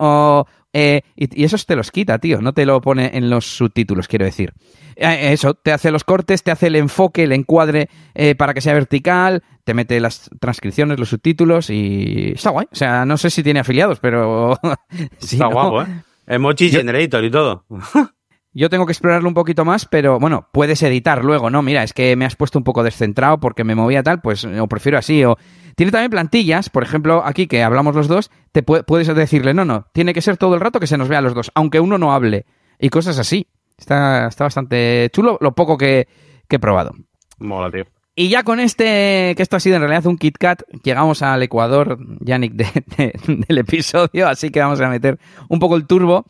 eh, 0.74 1.00
y, 1.16 1.40
y 1.40 1.44
esos 1.44 1.64
te 1.66 1.74
los 1.74 1.90
quita, 1.90 2.18
tío, 2.18 2.40
no 2.42 2.52
te 2.52 2.66
lo 2.66 2.80
pone 2.80 3.10
en 3.14 3.30
los 3.30 3.46
subtítulos, 3.46 4.06
quiero 4.06 4.26
decir. 4.26 4.52
Eh, 4.96 5.32
eso, 5.32 5.54
te 5.54 5.72
hace 5.72 5.90
los 5.90 6.04
cortes, 6.04 6.42
te 6.42 6.50
hace 6.50 6.66
el 6.66 6.76
enfoque, 6.76 7.24
el 7.24 7.32
encuadre 7.32 7.88
eh, 8.14 8.34
para 8.34 8.52
que 8.52 8.60
sea 8.60 8.74
vertical, 8.74 9.42
te 9.64 9.72
mete 9.72 9.98
las 9.98 10.28
transcripciones, 10.40 10.98
los 11.00 11.08
subtítulos 11.08 11.70
y 11.70 12.32
está 12.34 12.50
guay. 12.50 12.66
O 12.70 12.76
sea, 12.76 13.04
no 13.06 13.16
sé 13.16 13.30
si 13.30 13.42
tiene 13.42 13.60
afiliados, 13.60 13.98
pero... 14.00 14.58
si 15.18 15.36
Está 15.36 15.46
no, 15.46 15.52
guapo, 15.52 15.82
¿eh? 15.82 15.86
Emoji 16.26 16.70
Yo- 16.70 16.80
Generator 16.80 17.24
y 17.24 17.30
todo. 17.30 17.64
Yo 18.58 18.68
tengo 18.70 18.86
que 18.86 18.92
explorarlo 18.92 19.28
un 19.28 19.34
poquito 19.34 19.64
más, 19.64 19.86
pero 19.86 20.18
bueno, 20.18 20.48
puedes 20.52 20.82
editar 20.82 21.24
luego, 21.24 21.48
¿no? 21.48 21.62
Mira, 21.62 21.84
es 21.84 21.92
que 21.92 22.16
me 22.16 22.24
has 22.24 22.34
puesto 22.34 22.58
un 22.58 22.64
poco 22.64 22.82
descentrado 22.82 23.38
porque 23.38 23.62
me 23.62 23.76
movía 23.76 24.02
tal, 24.02 24.20
pues 24.20 24.44
o 24.44 24.66
prefiero 24.66 24.98
así. 24.98 25.24
O 25.24 25.36
tiene 25.76 25.92
también 25.92 26.10
plantillas, 26.10 26.68
por 26.68 26.82
ejemplo, 26.82 27.22
aquí 27.24 27.46
que 27.46 27.62
hablamos 27.62 27.94
los 27.94 28.08
dos, 28.08 28.30
te 28.50 28.66
pu- 28.66 28.84
puedes 28.84 29.06
decirle, 29.14 29.54
no, 29.54 29.64
no, 29.64 29.86
tiene 29.92 30.12
que 30.12 30.22
ser 30.22 30.36
todo 30.38 30.54
el 30.54 30.60
rato 30.60 30.80
que 30.80 30.88
se 30.88 30.98
nos 30.98 31.08
vea 31.08 31.20
a 31.20 31.22
los 31.22 31.34
dos, 31.34 31.52
aunque 31.54 31.78
uno 31.78 31.98
no 31.98 32.12
hable. 32.12 32.46
Y 32.80 32.88
cosas 32.88 33.18
así. 33.18 33.46
Está, 33.76 34.26
está 34.26 34.42
bastante 34.44 35.08
chulo 35.12 35.38
lo 35.40 35.52
poco 35.54 35.78
que, 35.78 36.08
que 36.48 36.56
he 36.56 36.58
probado. 36.58 36.94
Mola, 37.38 37.70
tío. 37.70 37.84
Y 38.16 38.28
ya 38.30 38.42
con 38.42 38.58
este, 38.58 39.34
que 39.36 39.42
esto 39.44 39.54
ha 39.54 39.60
sido 39.60 39.76
en 39.76 39.82
realidad 39.82 40.06
un 40.06 40.18
Kit 40.18 40.36
Kat, 40.36 40.62
llegamos 40.82 41.22
al 41.22 41.40
Ecuador, 41.44 41.96
Yannick, 42.18 42.54
de- 42.54 42.84
de- 42.96 43.12
del 43.46 43.58
episodio, 43.58 44.26
así 44.26 44.50
que 44.50 44.58
vamos 44.58 44.80
a 44.80 44.88
meter 44.88 45.20
un 45.48 45.60
poco 45.60 45.76
el 45.76 45.86
turbo. 45.86 46.24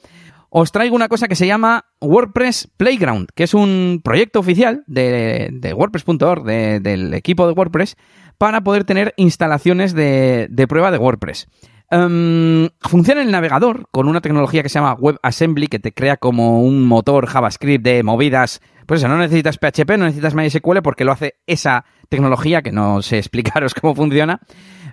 Os 0.51 0.73
traigo 0.73 0.97
una 0.97 1.09
cosa 1.09 1.29
que 1.29 1.37
se 1.37 1.47
llama 1.47 1.85
WordPress 2.01 2.71
Playground, 2.77 3.29
que 3.35 3.45
es 3.45 3.53
un 3.55 4.01
proyecto 4.03 4.41
oficial 4.41 4.83
de, 4.87 5.51
de 5.53 5.75
WordPress.org, 5.75 6.45
de- 6.45 6.81
del 6.81 7.13
equipo 7.15 7.47
de 7.47 7.53
WordPress, 7.53 7.97
para 8.39 8.63
poder 8.63 8.85
tener 8.85 9.13
instalaciones 9.17 9.93
de, 9.95 10.47
de 10.51 10.67
prueba 10.67 10.91
de 10.91 10.99
WordPress. 10.99 11.49
Em, 11.91 12.69
funciona 12.81 13.21
en 13.23 13.29
el 13.29 13.33
navegador 13.33 13.89
con 13.91 14.09
una 14.09 14.21
tecnología 14.21 14.63
que 14.63 14.69
se 14.69 14.79
llama 14.79 14.95
WebAssembly, 14.95 15.67
que 15.69 15.79
te 15.79 15.93
crea 15.93 16.17
como 16.17 16.63
un 16.63 16.87
motor 16.87 17.27
JavaScript 17.27 17.85
de 17.85 18.03
movidas. 18.03 18.61
Pues 18.87 19.01
eso, 19.01 19.09
no 19.09 19.19
necesitas 19.19 19.59
PHP, 19.59 19.91
no 19.99 20.05
necesitas 20.05 20.35
MySQL 20.35 20.81
porque 20.83 21.05
lo 21.05 21.13
hace 21.13 21.35
esa 21.47 21.85
tecnología, 22.09 22.63
que 22.63 22.73
no 22.73 23.03
sé 23.03 23.19
explicaros 23.19 23.75
cómo 23.75 23.95
funciona. 23.95 24.41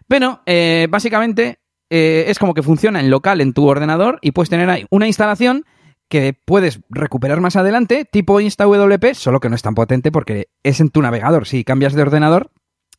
Pero 0.08 0.42
eh, 0.46 0.88
básicamente 0.90 1.60
eh, 1.90 2.26
es 2.28 2.40
como 2.40 2.54
que 2.54 2.64
funciona 2.64 3.00
en 3.00 3.10
local 3.10 3.42
en 3.42 3.54
tu 3.54 3.68
ordenador 3.68 4.20
y 4.22 4.32
puedes 4.32 4.50
tener 4.50 4.70
ahí 4.70 4.86
una 4.90 5.08
instalación 5.08 5.66
que 6.10 6.34
puedes 6.46 6.82
recuperar 6.90 7.42
más 7.42 7.56
adelante, 7.56 8.06
tipo 8.06 8.40
InstaWP, 8.40 9.14
solo 9.14 9.40
que 9.40 9.50
no 9.50 9.56
es 9.56 9.62
tan 9.64 9.74
potente 9.76 10.12
porque 10.12 10.50
es 10.64 10.80
en 10.80 10.90
tu 10.90 11.02
navegador. 11.02 11.48
Si 11.48 11.64
cambias 11.64 11.94
de 11.94 12.02
ordenador, 12.04 12.52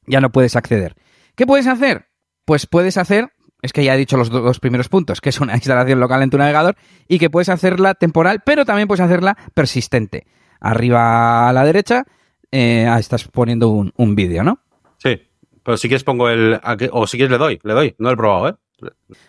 ya 0.06 0.20
no 0.20 0.30
puedes 0.30 0.56
acceder. 0.56 0.96
¿Qué 1.36 1.46
puedes 1.46 1.66
hacer? 1.68 2.06
Pues 2.44 2.66
puedes 2.66 2.96
hacer, 2.96 3.30
es 3.62 3.72
que 3.72 3.84
ya 3.84 3.94
he 3.94 3.98
dicho 3.98 4.16
los 4.16 4.28
do- 4.30 4.40
dos 4.40 4.58
primeros 4.60 4.88
puntos, 4.88 5.20
que 5.20 5.28
es 5.28 5.40
una 5.40 5.54
instalación 5.56 6.00
local 6.00 6.22
en 6.22 6.30
tu 6.30 6.38
navegador 6.38 6.76
y 7.06 7.18
que 7.18 7.30
puedes 7.30 7.48
hacerla 7.48 7.94
temporal, 7.94 8.42
pero 8.44 8.64
también 8.64 8.88
puedes 8.88 9.00
hacerla 9.04 9.36
persistente. 9.54 10.26
Arriba 10.60 11.48
a 11.48 11.52
la 11.52 11.64
derecha, 11.64 12.04
eh, 12.50 12.88
estás 12.98 13.28
poniendo 13.28 13.68
un, 13.68 13.92
un 13.96 14.14
vídeo, 14.16 14.42
¿no? 14.42 14.60
Sí. 14.98 15.20
Pero 15.62 15.76
si 15.76 15.88
quieres 15.88 16.04
pongo 16.04 16.28
el... 16.28 16.60
O 16.92 17.06
si 17.06 17.16
quieres 17.16 17.30
le 17.32 17.38
doy, 17.38 17.60
le 17.62 17.72
doy. 17.74 17.94
No 17.98 18.08
lo 18.08 18.14
he 18.14 18.16
probado, 18.16 18.48
¿eh? 18.48 18.54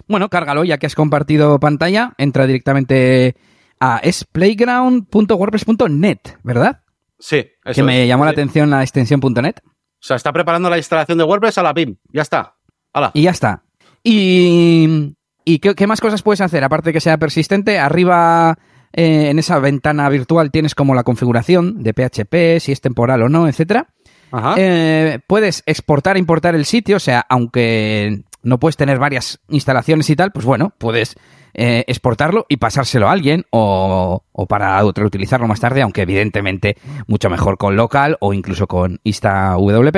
Bueno, 0.08 0.30
cárgalo, 0.30 0.64
ya 0.64 0.78
que 0.78 0.86
has 0.88 0.96
compartido 0.96 1.60
pantalla, 1.60 2.14
entra 2.18 2.46
directamente 2.48 3.36
a 3.80 4.00
es 4.04 4.24
playground.wordpress.net, 4.26 6.20
¿verdad? 6.44 6.82
Sí. 7.20 7.46
eso 7.66 7.74
que 7.74 7.84
me 7.84 8.04
es. 8.04 8.08
llamó 8.08 8.26
la 8.26 8.32
atención 8.32 8.70
la 8.70 8.82
extensión 8.84 9.20
.net. 9.42 9.60
O 9.64 9.64
sea, 10.00 10.16
está 10.16 10.32
preparando 10.32 10.70
la 10.70 10.78
instalación 10.78 11.18
de 11.18 11.24
WordPress 11.24 11.58
a 11.58 11.64
la 11.64 11.74
PIM. 11.74 11.98
Ya 12.12 12.22
está. 12.22 12.56
Hala. 12.94 13.12
Y 13.14 13.24
ya 13.24 13.32
está. 13.32 13.64
Y, 14.04 15.16
y 15.44 15.60
¿qué, 15.60 15.74
qué 15.76 15.88
más 15.88 16.00
cosas 16.02 16.22
puedes 16.22 16.42
hacer? 16.42 16.64
Aparte 16.64 16.90
de 16.90 16.94
que 16.94 17.00
sea 17.02 17.18
persistente, 17.18 17.80
arriba 17.80 18.58
eh, 18.94 19.30
en 19.30 19.40
esa 19.40 19.60
ventana 19.60 20.08
virtual 20.10 20.52
tienes 20.52 20.76
como 20.76 20.94
la 20.96 21.04
configuración 21.04 21.84
de 21.84 21.94
PHP, 21.94 22.60
si 22.60 22.72
es 22.72 22.82
temporal 22.82 23.24
o 23.24 23.30
no, 23.30 23.48
etcétera. 23.48 23.88
Ajá. 24.32 24.56
Eh, 24.58 25.20
puedes 25.28 25.64
exportar 25.66 26.16
e 26.16 26.20
importar 26.20 26.54
el 26.54 26.66
sitio, 26.66 26.98
o 26.98 27.00
sea, 27.00 27.26
aunque 27.30 28.24
no 28.48 28.60
puedes 28.60 28.78
tener 28.78 28.98
varias 28.98 29.40
instalaciones 29.50 30.10
y 30.10 30.16
tal, 30.16 30.32
pues 30.32 30.46
bueno, 30.46 30.74
puedes 30.78 31.16
eh, 31.54 31.84
exportarlo 31.88 32.46
y 32.48 32.58
pasárselo 32.58 33.10
a 33.10 33.12
alguien 33.12 33.46
o, 33.52 34.24
o 34.32 34.46
para 34.48 34.84
utilizarlo 34.86 35.48
más 35.48 35.60
tarde, 35.60 35.82
aunque 35.82 36.04
evidentemente 36.04 36.78
mucho 37.08 37.30
mejor 37.30 37.58
con 37.58 37.76
local 37.76 38.18
o 38.22 38.34
incluso 38.34 38.68
con 38.68 39.00
InstaWP. 39.04 39.98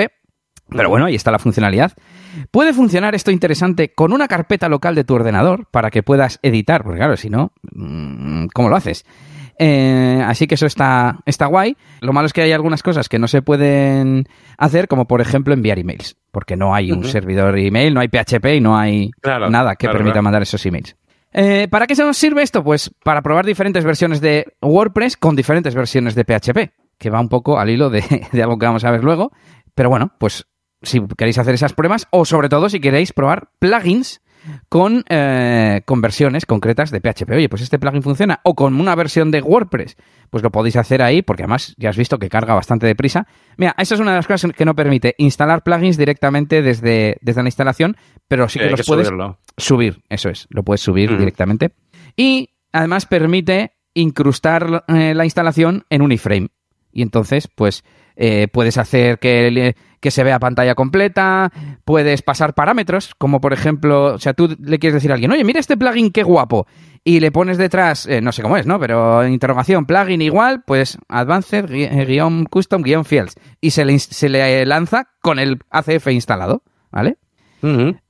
Pero 0.69 0.89
bueno, 0.89 1.05
ahí 1.05 1.15
está 1.15 1.31
la 1.31 1.39
funcionalidad. 1.39 1.93
Puede 2.51 2.73
funcionar 2.73 3.15
esto 3.15 3.31
interesante 3.31 3.93
con 3.93 4.13
una 4.13 4.27
carpeta 4.27 4.67
local 4.67 4.95
de 4.95 5.03
tu 5.03 5.15
ordenador 5.15 5.67
para 5.71 5.89
que 5.89 6.03
puedas 6.03 6.39
editar, 6.41 6.83
porque 6.83 6.99
claro, 6.99 7.17
si 7.17 7.29
no, 7.29 7.53
mm, 7.71 8.47
¿cómo 8.53 8.69
lo 8.69 8.75
haces? 8.75 9.05
Eh, 9.61 10.23
así 10.25 10.47
que 10.47 10.55
eso 10.55 10.65
está, 10.65 11.19
está 11.25 11.45
guay. 11.47 11.75
Lo 11.99 12.13
malo 12.13 12.25
es 12.27 12.33
que 12.33 12.41
hay 12.41 12.53
algunas 12.53 12.81
cosas 12.81 13.09
que 13.09 13.19
no 13.19 13.27
se 13.27 13.41
pueden 13.41 14.25
hacer, 14.57 14.87
como 14.87 15.05
por 15.05 15.19
ejemplo 15.19 15.53
enviar 15.53 15.77
emails, 15.79 16.15
porque 16.31 16.55
no 16.55 16.73
hay 16.73 16.93
un 16.93 17.03
servidor 17.03 17.59
email, 17.59 17.93
no 17.93 17.99
hay 17.99 18.07
PHP 18.07 18.45
y 18.55 18.61
no 18.61 18.77
hay 18.77 19.11
Claro, 19.21 19.49
nada 19.49 19.75
que 19.75 19.85
claro, 19.85 19.97
permita 19.97 20.13
claro. 20.13 20.23
mandar 20.23 20.41
esos 20.41 20.65
emails. 20.65 20.95
Eh, 21.33 21.67
¿Para 21.69 21.87
qué 21.87 21.95
se 21.95 22.03
nos 22.05 22.17
sirve 22.17 22.41
esto? 22.41 22.63
Pues 22.63 22.89
para 23.03 23.21
probar 23.21 23.45
diferentes 23.45 23.83
versiones 23.83 24.21
de 24.21 24.45
WordPress 24.61 25.17
con 25.17 25.35
diferentes 25.35 25.75
versiones 25.75 26.15
de 26.15 26.23
PHP, 26.23 26.71
que 26.97 27.09
va 27.09 27.19
un 27.19 27.29
poco 27.29 27.59
al 27.59 27.69
hilo 27.69 27.89
de, 27.89 28.01
de 28.31 28.41
algo 28.41 28.57
que 28.57 28.65
vamos 28.65 28.85
a 28.85 28.91
ver 28.91 29.03
luego. 29.03 29.31
Pero 29.75 29.89
bueno, 29.89 30.13
pues 30.19 30.47
si 30.81 31.05
queréis 31.17 31.37
hacer 31.37 31.53
esas 31.53 31.73
pruebas 31.73 32.07
o 32.11 32.23
sobre 32.23 32.47
todo 32.47 32.69
si 32.69 32.79
queréis 32.79 33.11
probar 33.11 33.49
plugins 33.59 34.21
con, 34.69 35.03
eh, 35.09 35.81
con 35.85 36.01
versiones 36.01 36.45
concretas 36.45 36.91
de 36.91 37.01
PHP. 37.01 37.31
Oye, 37.35 37.49
pues 37.49 37.61
este 37.61 37.79
plugin 37.79 38.01
funciona. 38.03 38.39
O 38.43 38.55
con 38.55 38.79
una 38.79 38.95
versión 38.95 39.31
de 39.31 39.41
WordPress. 39.41 39.97
Pues 40.29 40.43
lo 40.43 40.51
podéis 40.51 40.75
hacer 40.75 41.01
ahí, 41.01 41.21
porque 41.21 41.43
además 41.43 41.73
ya 41.77 41.89
has 41.89 41.97
visto 41.97 42.19
que 42.19 42.29
carga 42.29 42.53
bastante 42.53 42.85
deprisa. 42.85 43.27
Mira, 43.57 43.75
esa 43.77 43.95
es 43.95 44.01
una 44.01 44.11
de 44.11 44.17
las 44.17 44.27
cosas 44.27 44.51
que 44.53 44.65
no 44.65 44.75
permite 44.75 45.15
instalar 45.17 45.63
plugins 45.63 45.97
directamente 45.97 46.61
desde, 46.61 47.17
desde 47.21 47.41
la 47.41 47.47
instalación, 47.49 47.97
pero 48.27 48.47
sí 48.47 48.59
que 48.59 48.69
los 48.69 48.79
que 48.79 48.85
puedes 48.85 49.07
subirlo. 49.07 49.39
subir. 49.57 50.03
Eso 50.09 50.29
es, 50.29 50.47
lo 50.49 50.63
puedes 50.63 50.81
subir 50.81 51.09
Ujú. 51.09 51.19
directamente. 51.19 51.71
Y 52.15 52.49
además 52.71 53.05
permite 53.07 53.71
incrustar 53.95 54.83
eh, 54.87 55.13
la 55.15 55.25
instalación 55.25 55.83
en 55.89 56.01
un 56.01 56.11
iframe. 56.11 56.49
Y 56.91 57.01
entonces, 57.01 57.47
pues, 57.47 57.83
eh, 58.21 58.49
puedes 58.51 58.77
hacer 58.77 59.17
que, 59.17 59.75
que 60.01 60.11
se 60.11 60.25
vea 60.25 60.39
pantalla 60.39 60.75
completa, 60.75 61.53
puedes 61.85 62.21
pasar 62.21 62.53
parámetros, 62.53 63.15
como 63.17 63.39
por 63.39 63.53
ejemplo, 63.53 64.15
o 64.15 64.17
sea, 64.19 64.33
tú 64.33 64.57
le 64.61 64.77
quieres 64.77 64.95
decir 64.95 65.11
a 65.11 65.13
alguien, 65.13 65.31
oye, 65.31 65.45
mira 65.45 65.61
este 65.61 65.77
plugin, 65.77 66.11
qué 66.11 66.23
guapo, 66.23 66.67
y 67.05 67.21
le 67.21 67.31
pones 67.31 67.57
detrás, 67.57 68.05
eh, 68.07 68.19
no 68.19 68.33
sé 68.33 68.41
cómo 68.41 68.57
es, 68.57 68.65
¿no? 68.65 68.77
Pero 68.77 69.25
interrogación, 69.25 69.85
plugin 69.85 70.21
igual, 70.21 70.63
pues 70.67 70.97
advanced, 71.07 71.71
eh, 71.71 72.05
guion 72.05 72.43
custom, 72.43 72.81
guion 72.81 73.05
fields, 73.05 73.35
y 73.61 73.71
se 73.71 73.85
le, 73.85 73.97
se 73.97 74.27
le 74.27 74.65
lanza 74.65 75.07
con 75.21 75.39
el 75.39 75.59
ACF 75.69 76.07
instalado, 76.07 76.63
¿vale? 76.91 77.19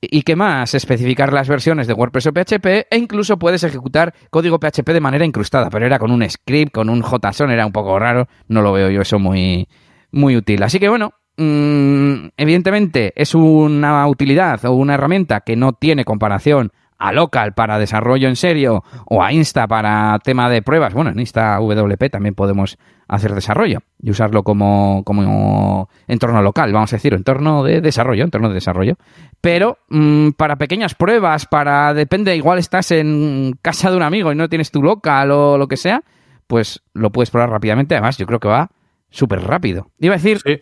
¿Y 0.00 0.22
qué 0.22 0.34
más? 0.34 0.74
Especificar 0.74 1.32
las 1.32 1.48
versiones 1.48 1.86
de 1.86 1.92
WordPress 1.92 2.26
o 2.26 2.32
PHP 2.32 2.66
e 2.88 2.96
incluso 2.96 3.36
puedes 3.36 3.64
ejecutar 3.64 4.14
código 4.30 4.58
PHP 4.58 4.88
de 4.90 5.00
manera 5.00 5.24
incrustada, 5.24 5.70
pero 5.70 5.86
era 5.86 5.98
con 5.98 6.10
un 6.10 6.28
script, 6.28 6.72
con 6.72 6.88
un 6.88 7.02
JSON, 7.02 7.50
era 7.50 7.66
un 7.66 7.72
poco 7.72 7.98
raro, 7.98 8.28
no 8.48 8.62
lo 8.62 8.72
veo 8.72 8.90
yo 8.90 9.02
eso 9.02 9.18
muy, 9.18 9.66
muy 10.12 10.36
útil. 10.36 10.62
Así 10.62 10.78
que 10.78 10.88
bueno, 10.88 11.12
mm, 11.36 12.28
evidentemente 12.36 13.12
es 13.16 13.34
una 13.34 14.06
utilidad 14.06 14.64
o 14.64 14.72
una 14.72 14.94
herramienta 14.94 15.40
que 15.40 15.56
no 15.56 15.72
tiene 15.72 16.04
comparación 16.04 16.72
a 17.00 17.12
Local 17.12 17.54
para 17.54 17.78
desarrollo 17.78 18.28
en 18.28 18.36
serio 18.36 18.84
o 19.06 19.22
a 19.22 19.32
Insta 19.32 19.66
para 19.66 20.18
tema 20.22 20.50
de 20.50 20.60
pruebas. 20.62 20.92
Bueno, 20.92 21.10
en 21.10 21.18
Insta 21.18 21.58
WP 21.58 22.10
también 22.10 22.34
podemos 22.34 22.78
hacer 23.08 23.34
desarrollo 23.34 23.80
y 24.00 24.10
usarlo 24.10 24.44
como, 24.44 25.02
como 25.04 25.88
entorno 26.06 26.42
local, 26.42 26.72
vamos 26.72 26.92
a 26.92 26.96
decir, 26.96 27.14
entorno 27.14 27.64
de 27.64 27.80
desarrollo, 27.80 28.22
entorno 28.22 28.48
de 28.48 28.54
desarrollo. 28.54 28.96
Pero 29.40 29.78
mm, 29.88 30.32
para 30.32 30.56
pequeñas 30.56 30.94
pruebas, 30.94 31.46
para, 31.46 31.94
depende, 31.94 32.36
igual 32.36 32.58
estás 32.58 32.90
en 32.90 33.58
casa 33.62 33.90
de 33.90 33.96
un 33.96 34.02
amigo 34.02 34.30
y 34.30 34.36
no 34.36 34.48
tienes 34.50 34.70
tu 34.70 34.82
local 34.82 35.30
o 35.30 35.56
lo 35.56 35.68
que 35.68 35.78
sea, 35.78 36.02
pues 36.46 36.82
lo 36.92 37.10
puedes 37.10 37.30
probar 37.30 37.48
rápidamente. 37.48 37.94
Además, 37.94 38.18
yo 38.18 38.26
creo 38.26 38.40
que 38.40 38.48
va 38.48 38.70
súper 39.10 39.40
rápido. 39.42 39.90
Iba 39.98 40.14
a 40.14 40.18
decir 40.18 40.38
Sí, 40.44 40.60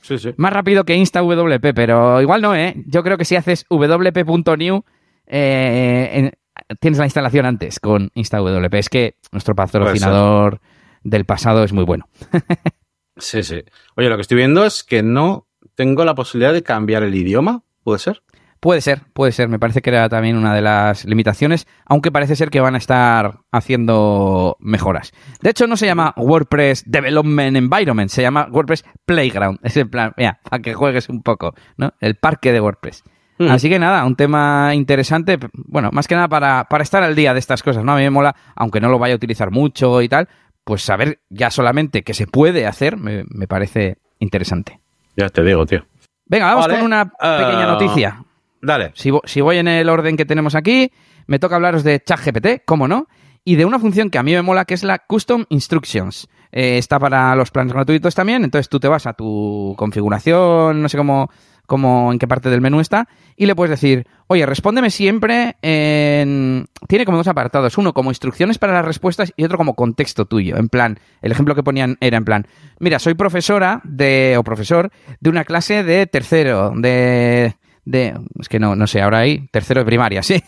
sí, 0.00 0.18
sí. 0.18 0.34
más 0.36 0.52
rápido 0.52 0.84
que 0.84 0.94
Insta 0.96 1.20
WP, 1.22 1.74
pero 1.74 2.20
igual 2.22 2.40
no, 2.42 2.54
¿eh? 2.54 2.74
Yo 2.86 3.02
creo 3.02 3.18
que 3.18 3.24
si 3.24 3.36
haces 3.36 3.66
wp.new, 3.70 4.82
eh, 5.26 6.10
en- 6.12 6.32
tienes 6.80 6.98
la 6.98 7.04
instalación 7.06 7.46
antes 7.46 7.80
con 7.80 8.10
Insta 8.14 8.38
WP. 8.38 8.74
Es 8.78 8.88
que 8.88 9.16
nuestro 9.32 9.54
patrocinador 9.54 10.60
del 11.02 11.24
pasado 11.24 11.64
es 11.64 11.72
muy 11.72 11.84
bueno. 11.84 12.08
Sí, 13.20 13.42
sí. 13.42 13.64
Oye, 13.96 14.08
lo 14.08 14.14
que 14.14 14.22
estoy 14.22 14.36
viendo 14.36 14.64
es 14.64 14.84
que 14.84 15.02
no 15.02 15.48
tengo 15.74 16.04
la 16.04 16.14
posibilidad 16.14 16.52
de 16.52 16.62
cambiar 16.62 17.02
el 17.02 17.16
idioma. 17.16 17.64
¿Puede 17.82 17.98
ser? 17.98 18.22
Puede 18.60 18.80
ser, 18.80 19.02
puede 19.12 19.30
ser. 19.32 19.48
Me 19.48 19.58
parece 19.58 19.82
que 19.82 19.90
era 19.90 20.08
también 20.08 20.36
una 20.36 20.52
de 20.54 20.60
las 20.62 21.04
limitaciones, 21.04 21.66
aunque 21.86 22.10
parece 22.10 22.34
ser 22.34 22.50
que 22.50 22.60
van 22.60 22.74
a 22.74 22.78
estar 22.78 23.38
haciendo 23.52 24.56
mejoras. 24.60 25.12
De 25.40 25.50
hecho, 25.50 25.66
no 25.66 25.76
se 25.76 25.86
llama 25.86 26.12
WordPress 26.16 26.82
Development 26.86 27.56
Environment, 27.56 28.10
se 28.10 28.22
llama 28.22 28.48
WordPress 28.50 28.84
Playground. 29.06 29.60
Es 29.62 29.76
en 29.76 29.88
plan, 29.88 30.12
mira, 30.16 30.40
para 30.42 30.60
que 30.60 30.74
juegues 30.74 31.08
un 31.08 31.22
poco, 31.22 31.54
¿no? 31.76 31.92
El 32.00 32.16
parque 32.16 32.52
de 32.52 32.60
WordPress. 32.60 33.04
Mm. 33.38 33.50
Así 33.50 33.68
que 33.68 33.78
nada, 33.78 34.04
un 34.04 34.16
tema 34.16 34.74
interesante, 34.74 35.38
bueno, 35.52 35.90
más 35.92 36.08
que 36.08 36.16
nada 36.16 36.26
para, 36.26 36.64
para 36.64 36.82
estar 36.82 37.04
al 37.04 37.14
día 37.14 37.32
de 37.34 37.38
estas 37.38 37.62
cosas, 37.62 37.84
¿no? 37.84 37.92
A 37.92 37.96
mí 37.96 38.02
me 38.02 38.10
mola, 38.10 38.34
aunque 38.56 38.80
no 38.80 38.88
lo 38.88 38.98
vaya 38.98 39.14
a 39.14 39.16
utilizar 39.16 39.52
mucho 39.52 40.02
y 40.02 40.08
tal, 40.08 40.28
pues 40.64 40.82
saber 40.82 41.20
ya 41.30 41.50
solamente 41.52 42.02
que 42.02 42.14
se 42.14 42.26
puede 42.26 42.66
hacer 42.66 42.96
me, 42.96 43.24
me 43.28 43.46
parece 43.46 43.98
interesante. 44.18 44.80
Ya 45.16 45.28
te 45.28 45.44
digo, 45.44 45.64
tío. 45.66 45.86
Venga, 46.26 46.46
vamos 46.46 46.66
Vale. 46.66 46.78
con 46.78 46.86
una 46.86 47.04
pequeña 47.06 47.62
Ah. 47.64 47.66
noticia. 47.78 48.24
Dale. 48.60 48.92
Si, 48.94 49.10
vo- 49.10 49.22
si 49.24 49.40
voy 49.40 49.58
en 49.58 49.68
el 49.68 49.88
orden 49.88 50.16
que 50.16 50.24
tenemos 50.24 50.54
aquí, 50.54 50.90
me 51.26 51.38
toca 51.38 51.56
hablaros 51.56 51.84
de 51.84 52.00
ChatGPT, 52.00 52.64
cómo 52.64 52.88
no, 52.88 53.06
y 53.44 53.56
de 53.56 53.64
una 53.64 53.78
función 53.78 54.10
que 54.10 54.18
a 54.18 54.22
mí 54.22 54.32
me 54.32 54.42
mola, 54.42 54.64
que 54.64 54.74
es 54.74 54.82
la 54.84 54.98
Custom 54.98 55.44
Instructions. 55.48 56.28
Eh, 56.50 56.78
está 56.78 56.98
para 56.98 57.34
los 57.36 57.50
planes 57.50 57.72
gratuitos 57.72 58.14
también, 58.14 58.42
entonces 58.42 58.68
tú 58.68 58.80
te 58.80 58.88
vas 58.88 59.06
a 59.06 59.12
tu 59.12 59.74
configuración, 59.76 60.80
no 60.82 60.88
sé 60.88 60.96
cómo, 60.96 61.30
cómo, 61.66 62.10
en 62.10 62.18
qué 62.18 62.26
parte 62.26 62.48
del 62.48 62.62
menú 62.62 62.80
está, 62.80 63.06
y 63.36 63.44
le 63.44 63.54
puedes 63.54 63.70
decir, 63.70 64.06
oye, 64.28 64.46
respóndeme 64.46 64.90
siempre 64.90 65.56
en... 65.62 66.66
Tiene 66.88 67.04
como 67.04 67.18
dos 67.18 67.28
apartados, 67.28 67.76
uno 67.76 67.92
como 67.92 68.10
instrucciones 68.10 68.56
para 68.58 68.72
las 68.72 68.84
respuestas 68.86 69.32
y 69.36 69.44
otro 69.44 69.58
como 69.58 69.74
contexto 69.74 70.24
tuyo. 70.24 70.56
En 70.56 70.68
plan, 70.70 70.98
el 71.20 71.32
ejemplo 71.32 71.54
que 71.54 71.62
ponían 71.62 71.98
era 72.00 72.16
en 72.16 72.24
plan, 72.24 72.46
mira, 72.80 72.98
soy 72.98 73.12
profesora 73.14 73.82
de, 73.84 74.36
o 74.38 74.42
profesor 74.42 74.90
de 75.20 75.30
una 75.30 75.44
clase 75.44 75.84
de 75.84 76.06
tercero, 76.06 76.72
de 76.74 77.54
de 77.88 78.14
es 78.38 78.48
que 78.48 78.58
no 78.58 78.76
no 78.76 78.86
sé 78.86 79.00
ahora 79.00 79.20
hay 79.20 79.48
tercero 79.48 79.80
de 79.80 79.86
primaria 79.86 80.22
sí 80.24 80.42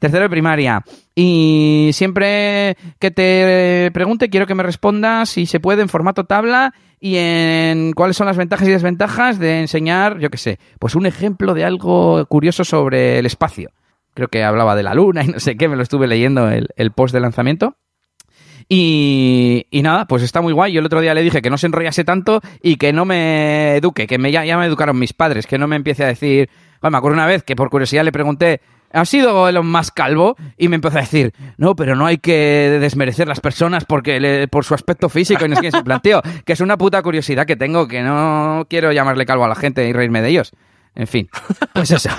tercero 0.00 0.24
de 0.24 0.28
primaria 0.28 0.84
y 1.14 1.90
siempre 1.92 2.76
que 2.98 3.10
te 3.10 3.90
pregunte 3.92 4.28
quiero 4.28 4.46
que 4.46 4.54
me 4.54 4.62
respondas 4.62 5.30
si 5.30 5.46
se 5.46 5.60
puede 5.60 5.82
en 5.82 5.88
formato 5.88 6.24
tabla 6.24 6.74
y 7.00 7.16
en 7.16 7.92
cuáles 7.92 8.16
son 8.16 8.26
las 8.26 8.36
ventajas 8.36 8.68
y 8.68 8.72
desventajas 8.72 9.38
de 9.38 9.60
enseñar 9.60 10.18
yo 10.18 10.30
qué 10.30 10.38
sé 10.38 10.58
pues 10.78 10.94
un 10.94 11.06
ejemplo 11.06 11.54
de 11.54 11.64
algo 11.64 12.24
curioso 12.26 12.64
sobre 12.64 13.18
el 13.18 13.26
espacio 13.26 13.70
creo 14.14 14.28
que 14.28 14.44
hablaba 14.44 14.76
de 14.76 14.82
la 14.82 14.94
luna 14.94 15.24
y 15.24 15.28
no 15.28 15.40
sé 15.40 15.56
qué 15.56 15.68
me 15.68 15.76
lo 15.76 15.82
estuve 15.82 16.06
leyendo 16.06 16.50
el, 16.50 16.68
el 16.76 16.92
post 16.92 17.14
de 17.14 17.20
lanzamiento 17.20 17.76
y, 18.68 19.66
y 19.70 19.82
nada, 19.82 20.06
pues 20.06 20.22
está 20.22 20.40
muy 20.40 20.52
guay. 20.52 20.72
Yo 20.72 20.80
el 20.80 20.86
otro 20.86 21.00
día 21.00 21.12
le 21.12 21.22
dije 21.22 21.42
que 21.42 21.50
no 21.50 21.58
se 21.58 21.66
enrollase 21.66 22.04
tanto 22.04 22.40
y 22.62 22.76
que 22.76 22.92
no 22.92 23.04
me 23.04 23.76
eduque, 23.76 24.06
que 24.06 24.16
me, 24.16 24.32
ya, 24.32 24.46
ya 24.46 24.56
me 24.56 24.66
educaron 24.66 24.98
mis 24.98 25.12
padres, 25.12 25.46
que 25.46 25.58
no 25.58 25.68
me 25.68 25.76
empiece 25.76 26.04
a 26.04 26.08
decir. 26.08 26.48
Bueno, 26.82 26.92
me 26.92 26.98
acuerdo 26.98 27.14
una 27.14 27.26
vez 27.26 27.42
que 27.42 27.56
por 27.56 27.70
curiosidad 27.70 28.04
le 28.04 28.12
pregunté, 28.12 28.60
¿ha 28.92 29.04
sido 29.06 29.48
Elon 29.48 29.66
Musk 29.70 29.94
calvo? 29.94 30.36
Y 30.58 30.68
me 30.68 30.74
empezó 30.76 30.98
a 30.98 31.02
decir, 31.02 31.32
no, 31.56 31.74
pero 31.74 31.94
no 31.96 32.04
hay 32.04 32.18
que 32.18 32.76
desmerecer 32.80 33.26
las 33.28 33.40
personas 33.40 33.84
porque 33.86 34.20
le- 34.20 34.48
por 34.48 34.64
su 34.64 34.74
aspecto 34.74 35.08
físico. 35.08 35.46
Y 35.46 35.48
no 35.48 35.54
es 35.54 35.60
que 35.60 35.70
se 35.70 35.82
planteó, 35.82 36.20
que 36.44 36.52
es 36.52 36.60
una 36.60 36.76
puta 36.76 37.00
curiosidad 37.02 37.46
que 37.46 37.56
tengo, 37.56 37.88
que 37.88 38.02
no 38.02 38.66
quiero 38.68 38.92
llamarle 38.92 39.24
calvo 39.24 39.44
a 39.44 39.48
la 39.48 39.54
gente 39.54 39.88
y 39.88 39.92
reírme 39.92 40.20
de 40.22 40.28
ellos. 40.28 40.52
En 40.94 41.06
fin, 41.06 41.28
pues 41.72 41.90
eso. 41.90 42.10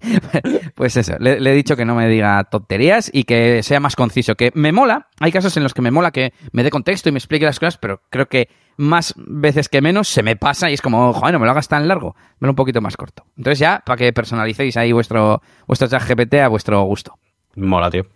pues 0.74 0.96
eso, 0.96 1.16
le, 1.20 1.38
he 1.38 1.54
dicho 1.54 1.76
que 1.76 1.84
no 1.84 1.94
me 1.94 2.08
diga 2.08 2.42
tonterías 2.44 3.10
y 3.12 3.24
que 3.24 3.62
sea 3.62 3.78
más 3.78 3.94
conciso. 3.94 4.34
Que 4.34 4.50
me 4.54 4.72
mola, 4.72 5.08
hay 5.20 5.30
casos 5.30 5.56
en 5.56 5.62
los 5.62 5.72
que 5.72 5.82
me 5.82 5.92
mola 5.92 6.10
que 6.10 6.32
me 6.50 6.64
dé 6.64 6.70
contexto 6.70 7.08
y 7.08 7.12
me 7.12 7.18
explique 7.18 7.44
las 7.44 7.60
cosas, 7.60 7.78
pero 7.78 8.02
creo 8.10 8.26
que 8.26 8.48
más 8.76 9.14
veces 9.16 9.68
que 9.68 9.80
menos 9.80 10.08
se 10.08 10.22
me 10.22 10.34
pasa 10.34 10.68
y 10.70 10.74
es 10.74 10.82
como, 10.82 11.12
joder, 11.12 11.34
no 11.34 11.38
me 11.38 11.46
lo 11.46 11.52
hagas 11.52 11.68
tan 11.68 11.86
largo, 11.86 12.16
me 12.40 12.48
un 12.48 12.56
poquito 12.56 12.80
más 12.80 12.96
corto. 12.96 13.24
Entonces 13.36 13.60
ya, 13.60 13.82
para 13.84 13.96
que 13.96 14.12
personalicéis 14.12 14.76
ahí 14.76 14.90
vuestro, 14.90 15.40
vuestro 15.68 15.88
chat 15.88 16.02
GPT 16.02 16.34
a 16.34 16.48
vuestro 16.48 16.82
gusto. 16.82 17.18
Mola, 17.54 17.90
tío. 17.90 18.06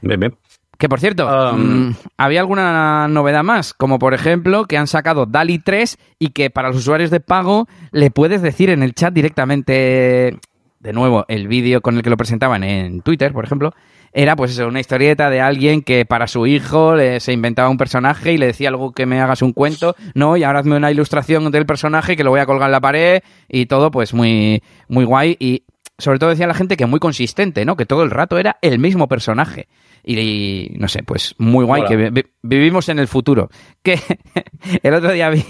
Bien, 0.00 0.20
bien. 0.20 0.36
Que 0.78 0.88
por 0.88 1.00
cierto, 1.00 1.26
Um, 1.54 1.88
mm, 1.88 1.96
¿había 2.18 2.40
alguna 2.40 3.08
novedad 3.08 3.42
más? 3.42 3.72
Como 3.72 3.98
por 3.98 4.12
ejemplo 4.14 4.64
que 4.66 4.76
han 4.76 4.86
sacado 4.86 5.24
DALI 5.26 5.58
3 5.60 5.96
y 6.18 6.30
que 6.30 6.50
para 6.50 6.68
los 6.68 6.76
usuarios 6.78 7.10
de 7.10 7.20
pago 7.20 7.66
le 7.92 8.10
puedes 8.10 8.42
decir 8.42 8.68
en 8.70 8.82
el 8.82 8.92
chat 8.94 9.12
directamente, 9.14 10.38
de 10.80 10.92
nuevo, 10.92 11.24
el 11.28 11.48
vídeo 11.48 11.80
con 11.80 11.96
el 11.96 12.02
que 12.02 12.10
lo 12.10 12.16
presentaban 12.16 12.62
en 12.62 13.00
Twitter, 13.00 13.32
por 13.32 13.44
ejemplo, 13.44 13.72
era 14.12 14.36
pues 14.36 14.58
una 14.58 14.80
historieta 14.80 15.28
de 15.30 15.40
alguien 15.40 15.82
que 15.82 16.04
para 16.06 16.26
su 16.26 16.46
hijo 16.46 16.94
le- 16.94 17.20
se 17.20 17.32
inventaba 17.32 17.68
un 17.68 17.76
personaje 17.78 18.32
y 18.32 18.38
le 18.38 18.46
decía 18.46 18.68
algo 18.68 18.92
que 18.92 19.04
me 19.06 19.20
hagas 19.20 19.42
un 19.42 19.52
cuento, 19.52 19.94
no, 20.14 20.36
y 20.36 20.44
ahora 20.44 20.60
hazme 20.60 20.76
una 20.76 20.90
ilustración 20.90 21.50
del 21.50 21.66
personaje 21.66 22.16
que 22.16 22.24
lo 22.24 22.30
voy 22.30 22.40
a 22.40 22.46
colgar 22.46 22.68
en 22.68 22.72
la 22.72 22.80
pared 22.80 23.22
y 23.48 23.66
todo 23.66 23.90
pues 23.90 24.14
muy, 24.14 24.62
muy 24.88 25.04
guay 25.04 25.36
y 25.38 25.64
sobre 25.98 26.18
todo 26.18 26.30
decía 26.30 26.46
la 26.46 26.54
gente 26.54 26.76
que 26.76 26.86
muy 26.86 27.00
consistente, 27.00 27.64
¿no? 27.64 27.76
Que 27.76 27.86
todo 27.86 28.02
el 28.02 28.10
rato 28.10 28.38
era 28.38 28.56
el 28.62 28.78
mismo 28.78 29.08
personaje. 29.08 29.68
Y, 30.08 30.76
no 30.78 30.86
sé, 30.86 31.02
pues 31.02 31.34
muy 31.38 31.64
guay, 31.64 31.82
que 31.88 31.96
vi- 31.96 32.10
vi- 32.10 32.30
vivimos 32.42 32.88
en 32.88 33.00
el 33.00 33.08
futuro. 33.08 33.50
Que 33.82 33.98
el 34.84 34.94
otro 34.94 35.10
día 35.12 35.28
vi 35.30 35.42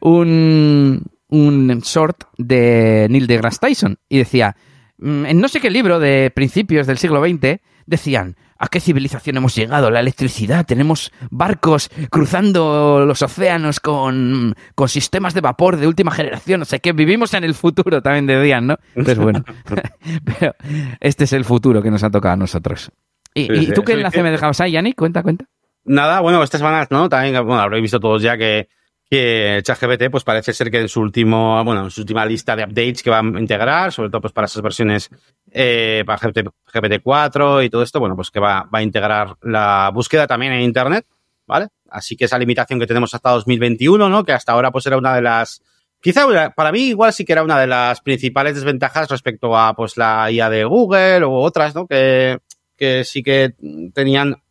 un, 0.00 1.02
un 1.28 1.80
short 1.80 2.24
de 2.38 3.06
Neil 3.10 3.26
deGrasse 3.26 3.58
Tyson 3.60 3.98
y 4.08 4.18
decía, 4.18 4.56
mm, 4.98 5.26
en 5.26 5.40
no 5.40 5.48
sé 5.48 5.60
qué 5.60 5.70
libro 5.70 5.98
de 6.00 6.30
principios 6.34 6.86
del 6.86 6.98
siglo 6.98 7.22
XX, 7.22 7.60
decían, 7.86 8.36
¿a 8.58 8.68
qué 8.68 8.80
civilización 8.80 9.36
hemos 9.36 9.54
llegado? 9.54 9.90
La 9.90 10.00
electricidad, 10.00 10.64
tenemos 10.64 11.12
barcos 11.30 11.90
cruzando 12.10 13.04
los 13.06 13.20
océanos 13.22 13.80
con, 13.80 14.54
con 14.74 14.88
sistemas 14.88 15.34
de 15.34 15.40
vapor 15.40 15.76
de 15.76 15.86
última 15.86 16.10
generación, 16.12 16.62
o 16.62 16.64
sea 16.64 16.78
que 16.78 16.92
vivimos 16.92 17.34
en 17.34 17.44
el 17.44 17.54
futuro, 17.54 18.00
también 18.02 18.26
decían, 18.26 18.66
¿no? 18.66 18.76
Entonces, 18.94 19.18
bueno, 19.18 19.44
pero 20.24 20.54
este 21.00 21.24
es 21.24 21.32
el 21.32 21.44
futuro 21.44 21.82
que 21.82 21.90
nos 21.90 22.02
ha 22.04 22.10
tocado 22.10 22.34
a 22.34 22.36
nosotros. 22.36 22.90
¿Y, 23.34 23.46
Sí, 23.46 23.52
y 23.52 23.66
sí, 23.66 23.72
tú 23.72 23.82
qué 23.82 23.92
enlace 23.92 24.22
me 24.22 24.30
dejabas 24.30 24.60
ahí, 24.60 24.72
Yannick? 24.72 24.96
Cuenta, 24.96 25.22
cuenta. 25.22 25.46
Nada, 25.84 26.20
bueno, 26.20 26.42
estas 26.42 26.60
semanas, 26.60 26.88
¿no? 26.90 27.08
También, 27.08 27.34
bueno, 27.46 27.60
habréis 27.60 27.82
visto 27.82 28.00
todos 28.00 28.22
ya 28.22 28.36
que, 28.36 28.68
que 29.10 29.60
ChatGPT, 29.62 30.10
pues 30.10 30.24
parece 30.24 30.52
ser 30.52 30.70
que 30.70 30.80
en 30.80 30.88
su 30.88 31.00
último, 31.00 31.62
bueno, 31.64 31.84
en 31.84 31.90
su 31.90 32.02
última 32.02 32.24
lista 32.24 32.54
de 32.54 32.64
updates 32.64 33.02
que 33.02 33.10
va 33.10 33.18
a 33.18 33.22
integrar, 33.22 33.92
sobre 33.92 34.10
todo 34.10 34.20
pues 34.20 34.32
para 34.32 34.44
esas 34.44 34.62
versiones, 34.62 35.10
eh, 35.50 36.04
para 36.06 36.18
GPT, 36.18 36.48
GPT-4 36.72 37.64
y 37.64 37.70
todo 37.70 37.82
esto, 37.82 37.98
bueno, 37.98 38.14
pues 38.14 38.30
que 38.30 38.38
va, 38.38 38.68
va 38.72 38.78
a 38.78 38.82
integrar 38.82 39.34
la 39.42 39.90
búsqueda 39.92 40.26
también 40.26 40.52
en 40.52 40.60
Internet, 40.60 41.06
¿vale? 41.46 41.68
Así 41.90 42.16
que 42.16 42.26
esa 42.26 42.38
limitación 42.38 42.78
que 42.78 42.86
tenemos 42.86 43.12
hasta 43.12 43.30
2021, 43.30 44.08
¿no? 44.08 44.24
Que 44.24 44.32
hasta 44.32 44.52
ahora 44.52 44.70
pues 44.70 44.86
era 44.86 44.96
una 44.96 45.14
de 45.14 45.22
las, 45.22 45.60
quizá 46.00 46.26
para 46.54 46.70
mí 46.70 46.82
igual 46.82 47.12
sí 47.12 47.24
que 47.24 47.32
era 47.32 47.42
una 47.42 47.58
de 47.58 47.66
las 47.66 48.00
principales 48.02 48.54
desventajas 48.54 49.08
respecto 49.08 49.56
a 49.58 49.74
pues 49.74 49.96
la 49.96 50.30
IA 50.30 50.50
de 50.50 50.64
Google 50.64 51.24
o 51.24 51.32
otras, 51.32 51.74
¿no? 51.74 51.88
Que, 51.88 52.38
que 52.80 53.04
sí 53.04 53.22
que 53.22 53.54
tenían 53.94 54.42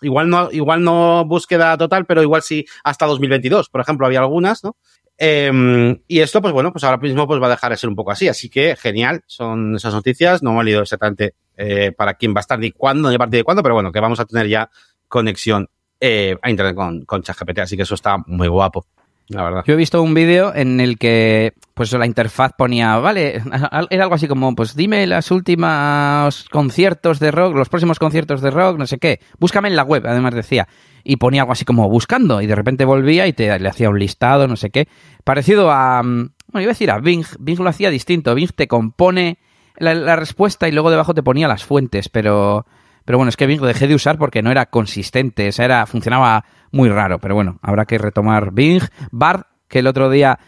igual 0.00 0.30
no 0.30 0.50
igual 0.52 0.82
no 0.82 1.24
búsqueda 1.24 1.76
total, 1.76 2.06
pero 2.06 2.22
igual 2.22 2.42
sí 2.42 2.64
hasta 2.84 3.06
2022, 3.06 3.68
por 3.68 3.80
ejemplo, 3.80 4.06
había 4.06 4.20
algunas, 4.20 4.62
¿no? 4.62 4.76
Eh, 5.18 6.00
y 6.08 6.20
esto, 6.20 6.40
pues 6.40 6.52
bueno, 6.52 6.72
pues 6.72 6.84
ahora 6.84 6.96
mismo 6.96 7.26
pues 7.26 7.40
va 7.40 7.46
a 7.46 7.50
dejar 7.50 7.70
de 7.70 7.76
ser 7.76 7.90
un 7.90 7.96
poco 7.96 8.12
así. 8.12 8.28
Así 8.28 8.48
que 8.48 8.76
genial, 8.76 9.22
son 9.26 9.76
esas 9.76 9.94
noticias. 9.94 10.42
No 10.42 10.52
me 10.52 10.62
he 10.62 10.64
leído 10.64 10.82
exactamente 10.82 11.34
eh, 11.56 11.92
para 11.92 12.14
quién 12.14 12.34
va 12.34 12.38
a 12.38 12.40
estar 12.40 12.58
ni 12.58 12.72
cuándo, 12.72 13.08
ni 13.08 13.16
a 13.16 13.18
partir 13.18 13.38
de 13.38 13.44
cuándo, 13.44 13.62
pero 13.62 13.74
bueno, 13.74 13.92
que 13.92 14.00
vamos 14.00 14.20
a 14.20 14.24
tener 14.24 14.48
ya 14.48 14.70
conexión 15.08 15.68
eh, 16.00 16.36
a 16.40 16.50
internet 16.50 16.74
con, 16.74 17.04
con 17.04 17.22
ChatGPT. 17.22 17.58
Así 17.60 17.76
que 17.76 17.82
eso 17.82 17.94
está 17.94 18.16
muy 18.26 18.48
guapo, 18.48 18.86
la 19.28 19.44
verdad. 19.44 19.64
Yo 19.66 19.74
he 19.74 19.76
visto 19.76 20.02
un 20.02 20.14
vídeo 20.14 20.54
en 20.54 20.80
el 20.80 20.98
que 20.98 21.54
pues 21.74 21.92
la 21.92 22.06
interfaz 22.06 22.52
ponía, 22.56 22.96
vale, 22.98 23.42
era 23.90 24.04
algo 24.04 24.14
así 24.14 24.28
como, 24.28 24.54
pues 24.54 24.76
dime 24.76 25.06
las 25.06 25.30
últimas 25.30 26.44
conciertos 26.50 27.18
de 27.18 27.30
rock, 27.30 27.54
los 27.56 27.68
próximos 27.68 27.98
conciertos 27.98 28.40
de 28.42 28.50
rock, 28.50 28.78
no 28.78 28.86
sé 28.86 28.98
qué. 28.98 29.20
Búscame 29.38 29.68
en 29.68 29.76
la 29.76 29.82
web, 29.82 30.06
además 30.06 30.34
decía. 30.34 30.68
Y 31.04 31.16
ponía 31.16 31.42
algo 31.42 31.52
así 31.52 31.64
como 31.64 31.88
buscando 31.88 32.40
y 32.40 32.46
de 32.46 32.54
repente 32.54 32.84
volvía 32.84 33.26
y 33.26 33.32
te 33.32 33.58
le 33.58 33.68
hacía 33.68 33.88
un 33.88 33.98
listado, 33.98 34.46
no 34.46 34.56
sé 34.56 34.70
qué. 34.70 34.86
Parecido 35.24 35.70
a, 35.70 36.02
mm, 36.02 36.30
bueno, 36.52 36.62
iba 36.62 36.70
a 36.70 36.74
decir 36.74 36.90
a 36.90 36.98
Bing. 36.98 37.24
Bing 37.40 37.58
lo 37.58 37.70
hacía 37.70 37.90
distinto. 37.90 38.34
Bing 38.34 38.50
te 38.54 38.68
compone 38.68 39.38
la, 39.76 39.94
la 39.94 40.16
respuesta 40.16 40.68
y 40.68 40.72
luego 40.72 40.90
debajo 40.90 41.14
te 41.14 41.22
ponía 41.22 41.48
las 41.48 41.64
fuentes, 41.64 42.08
pero... 42.08 42.66
Pero 43.04 43.18
bueno, 43.18 43.28
es 43.28 43.36
que 43.36 43.46
Bing 43.46 43.60
lo 43.60 43.66
dejé 43.66 43.86
de 43.88 43.94
usar 43.94 44.18
porque 44.18 44.42
no 44.42 44.50
era 44.50 44.66
consistente, 44.66 45.48
o 45.48 45.52
sea, 45.52 45.64
era, 45.64 45.86
funcionaba 45.86 46.44
muy 46.70 46.88
raro. 46.88 47.18
Pero 47.18 47.34
bueno, 47.34 47.58
habrá 47.62 47.84
que 47.84 47.98
retomar 47.98 48.52
Bing. 48.52 48.82
Bard, 49.10 49.44
que 49.72 49.78
el 49.78 49.86
otro 49.86 50.10
día 50.10 50.38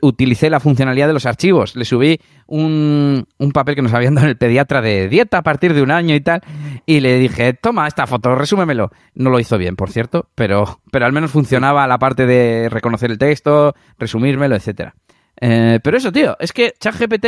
utilicé 0.00 0.48
la 0.48 0.58
funcionalidad 0.58 1.06
de 1.06 1.12
los 1.12 1.26
archivos. 1.26 1.76
Le 1.76 1.84
subí 1.84 2.18
un, 2.46 3.26
un 3.38 3.52
papel 3.52 3.74
que 3.74 3.82
nos 3.82 3.92
habían 3.92 4.14
dado 4.14 4.26
en 4.26 4.30
el 4.30 4.38
pediatra 4.38 4.80
de 4.80 5.08
dieta 5.08 5.38
a 5.38 5.42
partir 5.42 5.74
de 5.74 5.82
un 5.82 5.90
año 5.90 6.14
y 6.14 6.20
tal. 6.22 6.40
Y 6.86 7.00
le 7.00 7.18
dije, 7.18 7.52
toma 7.52 7.86
esta 7.86 8.06
foto, 8.06 8.34
resúmemelo. 8.34 8.90
No 9.14 9.28
lo 9.28 9.38
hizo 9.38 9.58
bien, 9.58 9.76
por 9.76 9.90
cierto, 9.90 10.30
pero, 10.34 10.80
pero 10.90 11.04
al 11.04 11.12
menos 11.12 11.30
funcionaba 11.30 11.86
la 11.86 11.98
parte 11.98 12.24
de 12.24 12.70
reconocer 12.70 13.10
el 13.10 13.18
texto, 13.18 13.74
resumírmelo, 13.98 14.56
etcétera. 14.56 14.94
Eh, 15.38 15.78
pero 15.82 15.98
eso, 15.98 16.10
tío, 16.10 16.36
es 16.40 16.52
que 16.52 16.72
ChatGPT 16.80 17.26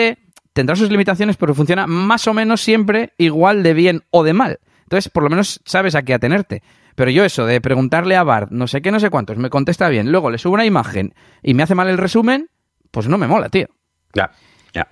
tendrá 0.54 0.74
sus 0.76 0.88
limitaciones, 0.90 1.36
pero 1.36 1.54
funciona 1.54 1.86
más 1.86 2.26
o 2.26 2.32
menos 2.32 2.62
siempre 2.62 3.12
igual 3.18 3.62
de 3.62 3.74
bien 3.74 4.02
o 4.10 4.24
de 4.24 4.32
mal. 4.32 4.60
Entonces, 4.84 5.10
por 5.10 5.22
lo 5.22 5.28
menos 5.30 5.60
sabes 5.66 5.94
a 5.94 6.02
qué 6.02 6.14
atenerte. 6.14 6.62
Pero 6.94 7.10
yo 7.10 7.24
eso 7.24 7.44
de 7.44 7.60
preguntarle 7.60 8.16
a 8.16 8.22
Bart, 8.22 8.50
no 8.52 8.66
sé 8.68 8.80
qué, 8.80 8.90
no 8.92 9.00
sé 9.00 9.10
cuántos, 9.10 9.36
me 9.36 9.50
contesta 9.50 9.88
bien, 9.88 10.12
luego 10.12 10.30
le 10.30 10.38
subo 10.38 10.54
una 10.54 10.64
imagen 10.64 11.12
y 11.42 11.52
me 11.52 11.64
hace 11.64 11.74
mal 11.74 11.88
el 11.88 11.98
resumen, 11.98 12.48
pues 12.92 13.08
no 13.08 13.18
me 13.18 13.26
mola, 13.26 13.48
tío. 13.48 13.66
Ya, 14.14 14.30
ya. 14.72 14.86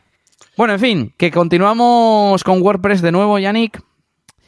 Bueno, 0.56 0.74
en 0.74 0.80
fin, 0.80 1.14
que 1.16 1.30
continuamos 1.30 2.42
con 2.42 2.60
WordPress 2.60 3.02
de 3.02 3.12
nuevo, 3.12 3.38
Yannick. 3.38 3.80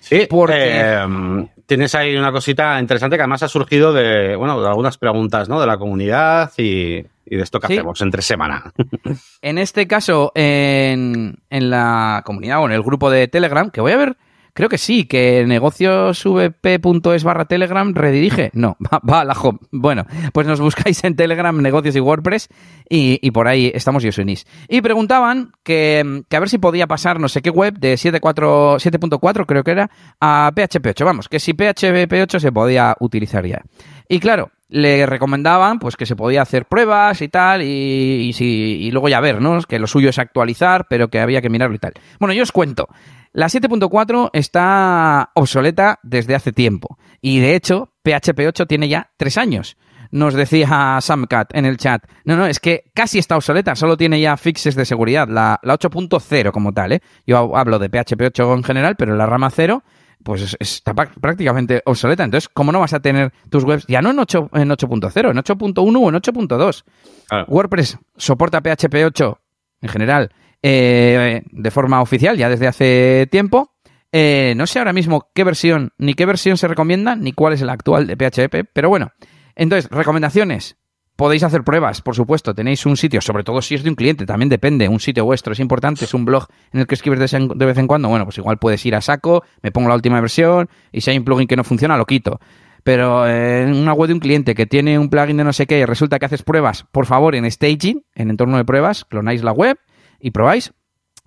Sí, 0.01 0.27
Porque- 0.29 0.57
eh, 0.59 1.47
tienes 1.67 1.95
ahí 1.95 2.17
una 2.17 2.33
cosita 2.33 2.79
interesante 2.81 3.17
que 3.17 3.23
además 3.23 3.45
ha 3.45 3.49
surgido 3.49 3.93
de, 3.93 4.35
bueno, 4.35 4.61
de 4.61 4.69
algunas 4.69 4.99
preguntas, 4.99 5.49
¿no? 5.49 5.61
De 5.61 5.67
la 5.69 5.79
comunidad 5.79 6.51
y, 6.59 7.07
y 7.27 7.37
de 7.37 7.43
esto 7.43 7.61
que 7.61 7.67
Sí. 7.69 7.73
hacemos 7.75 8.01
entre 8.03 8.23
semana. 8.23 8.73
En 9.43 9.59
este 9.59 9.87
caso, 9.87 10.33
en, 10.35 11.37
en 11.51 11.71
la 11.71 12.23
comunidad 12.25 12.61
o 12.63 12.67
en 12.67 12.73
el 12.73 12.83
grupo 12.83 13.11
de 13.11 13.29
Telegram, 13.29 13.71
que 13.71 13.81
voy 13.81 13.93
a 13.93 13.97
ver, 13.97 14.17
creo 14.55 14.69
que 14.69 14.79
sí, 14.79 15.05
que 15.07 15.45
negociosvp.es 15.47 17.25
barra 17.25 17.45
Telegram 17.45 17.93
redirige. 17.95 18.51
No, 18.55 18.77
va, 18.93 19.01
va 19.09 19.21
a 19.21 19.25
la 19.25 19.35
home. 19.35 19.59
Bueno, 19.71 20.07
pues 20.33 20.47
nos 20.47 20.61
buscáis 20.61 21.03
en 21.05 21.17
Telegram, 21.17 21.57
negocios 21.61 21.97
y 21.97 22.01
WordPress, 22.01 22.49
y, 22.89 23.19
y 23.23 23.31
por 23.33 23.49
ahí 23.49 23.71
estamos 23.75 24.05
y 24.05 24.09
os 24.09 24.19
unís. 24.19 24.47
Y 24.69 24.81
preguntaban 24.81 25.53
que, 25.63 26.23
que 26.29 26.37
a 26.37 26.41
ver 26.41 26.49
si 26.49 26.59
podía 26.59 26.87
pasar 26.87 27.21
no 27.21 27.29
sé 27.29 27.43
qué 27.43 27.51
web 27.51 27.75
de 27.79 27.95
7.4 27.95 28.77
7.4 28.79 29.47
creo 29.47 29.65
que 29.65 29.71
era 29.73 29.91
a 30.21 30.51
PHP 30.55 30.87
8. 30.89 31.05
Vamos, 31.05 31.29
que 31.29 31.41
si 31.41 31.53
PHP 31.53 32.13
8 32.23 32.41
se 32.41 32.53
podía 32.53 32.97
utilizar 33.01 33.45
ya. 33.47 33.63
Y 34.09 34.21
claro, 34.21 34.51
le 34.69 35.07
recomendaban 35.07 35.79
pues 35.79 35.97
que 35.97 36.07
se 36.07 36.17
podía 36.17 36.43
hacer 36.43 36.67
pruebas 36.67 37.21
y 37.23 37.29
tal, 37.29 37.63
y, 37.63 38.33
si, 38.35 38.45
y 38.47 38.91
luego 38.91 39.09
ya 39.09 39.21
ver, 39.21 39.41
¿no? 39.41 39.61
Que 39.63 39.79
lo 39.79 39.87
suyo 39.87 40.11
es 40.11 40.19
actualizar, 40.19 40.87
pero 40.89 41.09
que 41.09 41.21
había 41.21 41.43
que 41.43 41.51
mirarlo 41.51 41.77
y 41.77 41.79
tal. 41.79 41.93
Bueno, 42.19 42.33
yo 42.33 42.43
os 42.43 42.53
cuento. 42.53 42.89
La 43.33 43.47
7.4 43.47 44.31
está 44.33 45.31
obsoleta 45.35 45.99
desde 46.03 46.35
hace 46.35 46.53
tiempo. 46.53 46.99
Y 47.21 47.41
de 47.41 47.57
hecho, 47.57 47.93
PHP 48.03 48.47
8 48.47 48.67
tiene 48.67 48.89
ya 48.89 49.11
tres 49.17 49.39
años. 49.39 49.77
Nos 50.11 50.35
decía 50.35 50.99
Samcat 51.01 51.57
en 51.57 51.65
el 51.65 51.77
chat. 51.77 52.05
No, 52.25 52.37
no, 52.37 52.47
es 52.47 52.61
que 52.61 52.85
casi 52.95 53.19
está 53.19 53.35
obsoleta, 53.37 53.75
solo 53.75 53.97
tiene 53.97 54.21
ya 54.21 54.37
fixes 54.37 54.77
de 54.77 54.85
seguridad, 54.85 55.27
la, 55.29 55.59
la 55.63 55.77
8.0 55.77 56.53
como 56.53 56.73
tal, 56.73 56.93
¿eh? 56.93 57.01
Yo 57.27 57.57
hablo 57.57 57.81
de 57.81 57.89
PHP 57.89 58.21
8 58.27 58.55
en 58.55 58.63
general, 58.63 58.95
pero 58.97 59.17
la 59.17 59.27
rama 59.27 59.51
0 59.51 59.83
pues 60.25 60.43
es- 60.43 60.57
está 60.59 60.95
prácticamente 60.95 61.83
obsoleta. 61.85 62.25
Entonces, 62.25 62.49
¿cómo 62.53 62.73
no 62.73 62.81
vas 62.81 62.93
a 62.95 63.01
tener 63.01 63.33
tus 63.51 63.63
webs 63.65 63.85
ya 63.87 64.03
no 64.03 64.11
en 64.11 64.19
8 64.19 64.51
en 64.55 64.71
8.0, 64.71 65.31
en 65.31 65.37
8.1 65.37 66.01
o 66.01 66.09
en 66.09 66.15
8.2? 66.17 66.85
Claro. 67.29 67.45
WordPress 67.49 67.99
soporta 68.17 68.61
PHP 68.61 69.05
8 69.05 69.39
en 69.83 69.89
general 69.89 70.31
eh, 70.63 71.43
de 71.53 71.71
forma 71.71 72.01
oficial 72.01 72.37
ya 72.37 72.49
desde 72.49 72.67
hace 72.67 73.29
tiempo. 73.31 73.71
Eh, 74.11 74.55
no 74.57 74.67
sé 74.67 74.79
ahora 74.79 74.93
mismo 74.93 75.29
qué 75.35 75.45
versión, 75.45 75.91
ni 75.99 76.15
qué 76.15 76.25
versión 76.25 76.57
se 76.57 76.69
recomienda, 76.69 77.17
ni 77.17 77.33
cuál 77.33 77.53
es 77.53 77.61
la 77.63 77.73
actual 77.73 78.07
de 78.07 78.17
PHP, 78.17 78.65
pero 78.73 78.89
bueno. 78.89 79.11
Entonces, 79.57 79.91
recomendaciones. 79.91 80.77
Podéis 81.17 81.45
hacer 81.45 81.63
pruebas, 81.63 82.03
por 82.03 82.17
supuesto. 82.17 82.55
Tenéis 82.55 82.87
un 82.87 82.97
sitio, 82.97 83.21
sobre 83.21 83.45
todo 83.45 83.63
si 83.63 83.77
es 83.77 83.85
de 83.85 83.91
un 83.91 83.95
cliente, 83.95 84.27
también 84.27 84.49
depende. 84.49 84.89
Un 84.89 84.99
sitio 84.99 85.25
vuestro 85.25 85.53
es 85.53 85.61
importante, 85.61 86.05
es 86.05 86.13
un 86.13 86.25
blog 86.25 86.49
en 86.73 86.81
el 86.81 86.87
que 86.89 86.97
escribes 86.97 87.31
de 87.31 87.67
vez 87.67 87.79
en 87.79 87.87
cuando. 87.87 88.09
Bueno, 88.09 88.25
pues 88.25 88.39
igual 88.39 88.59
puedes 88.59 88.85
ir 88.85 88.97
a 88.97 89.01
saco, 89.01 89.45
me 89.63 89.71
pongo 89.71 89.89
la 89.89 89.95
última 89.95 90.21
versión 90.21 90.69
y 90.91 91.03
si 91.03 91.11
hay 91.11 91.19
un 91.19 91.25
plugin 91.25 91.47
que 91.47 91.55
no 91.55 91.63
funciona, 91.63 91.97
lo 91.97 92.05
quito. 92.05 92.41
Pero 92.83 93.29
eh, 93.29 93.63
en 93.63 93.77
una 93.77 93.93
web 93.93 94.09
de 94.09 94.15
un 94.15 94.21
cliente 94.21 94.57
que 94.57 94.67
tiene 94.67 94.99
un 94.99 95.09
plugin 95.09 95.37
de 95.37 95.45
no 95.45 95.53
sé 95.53 95.67
qué 95.67 95.79
y 95.79 95.85
resulta 95.85 96.19
que 96.19 96.27
haces 96.27 96.43
pruebas, 96.43 96.85
por 96.91 97.07
favor, 97.07 97.37
en 97.37 97.49
staging, 97.49 98.05
en 98.17 98.31
entorno 98.31 98.57
de 98.57 98.65
pruebas, 98.65 99.05
clonáis 99.05 99.45
la 99.45 99.53
web 99.53 99.79
y 100.19 100.33
probáis. 100.33 100.73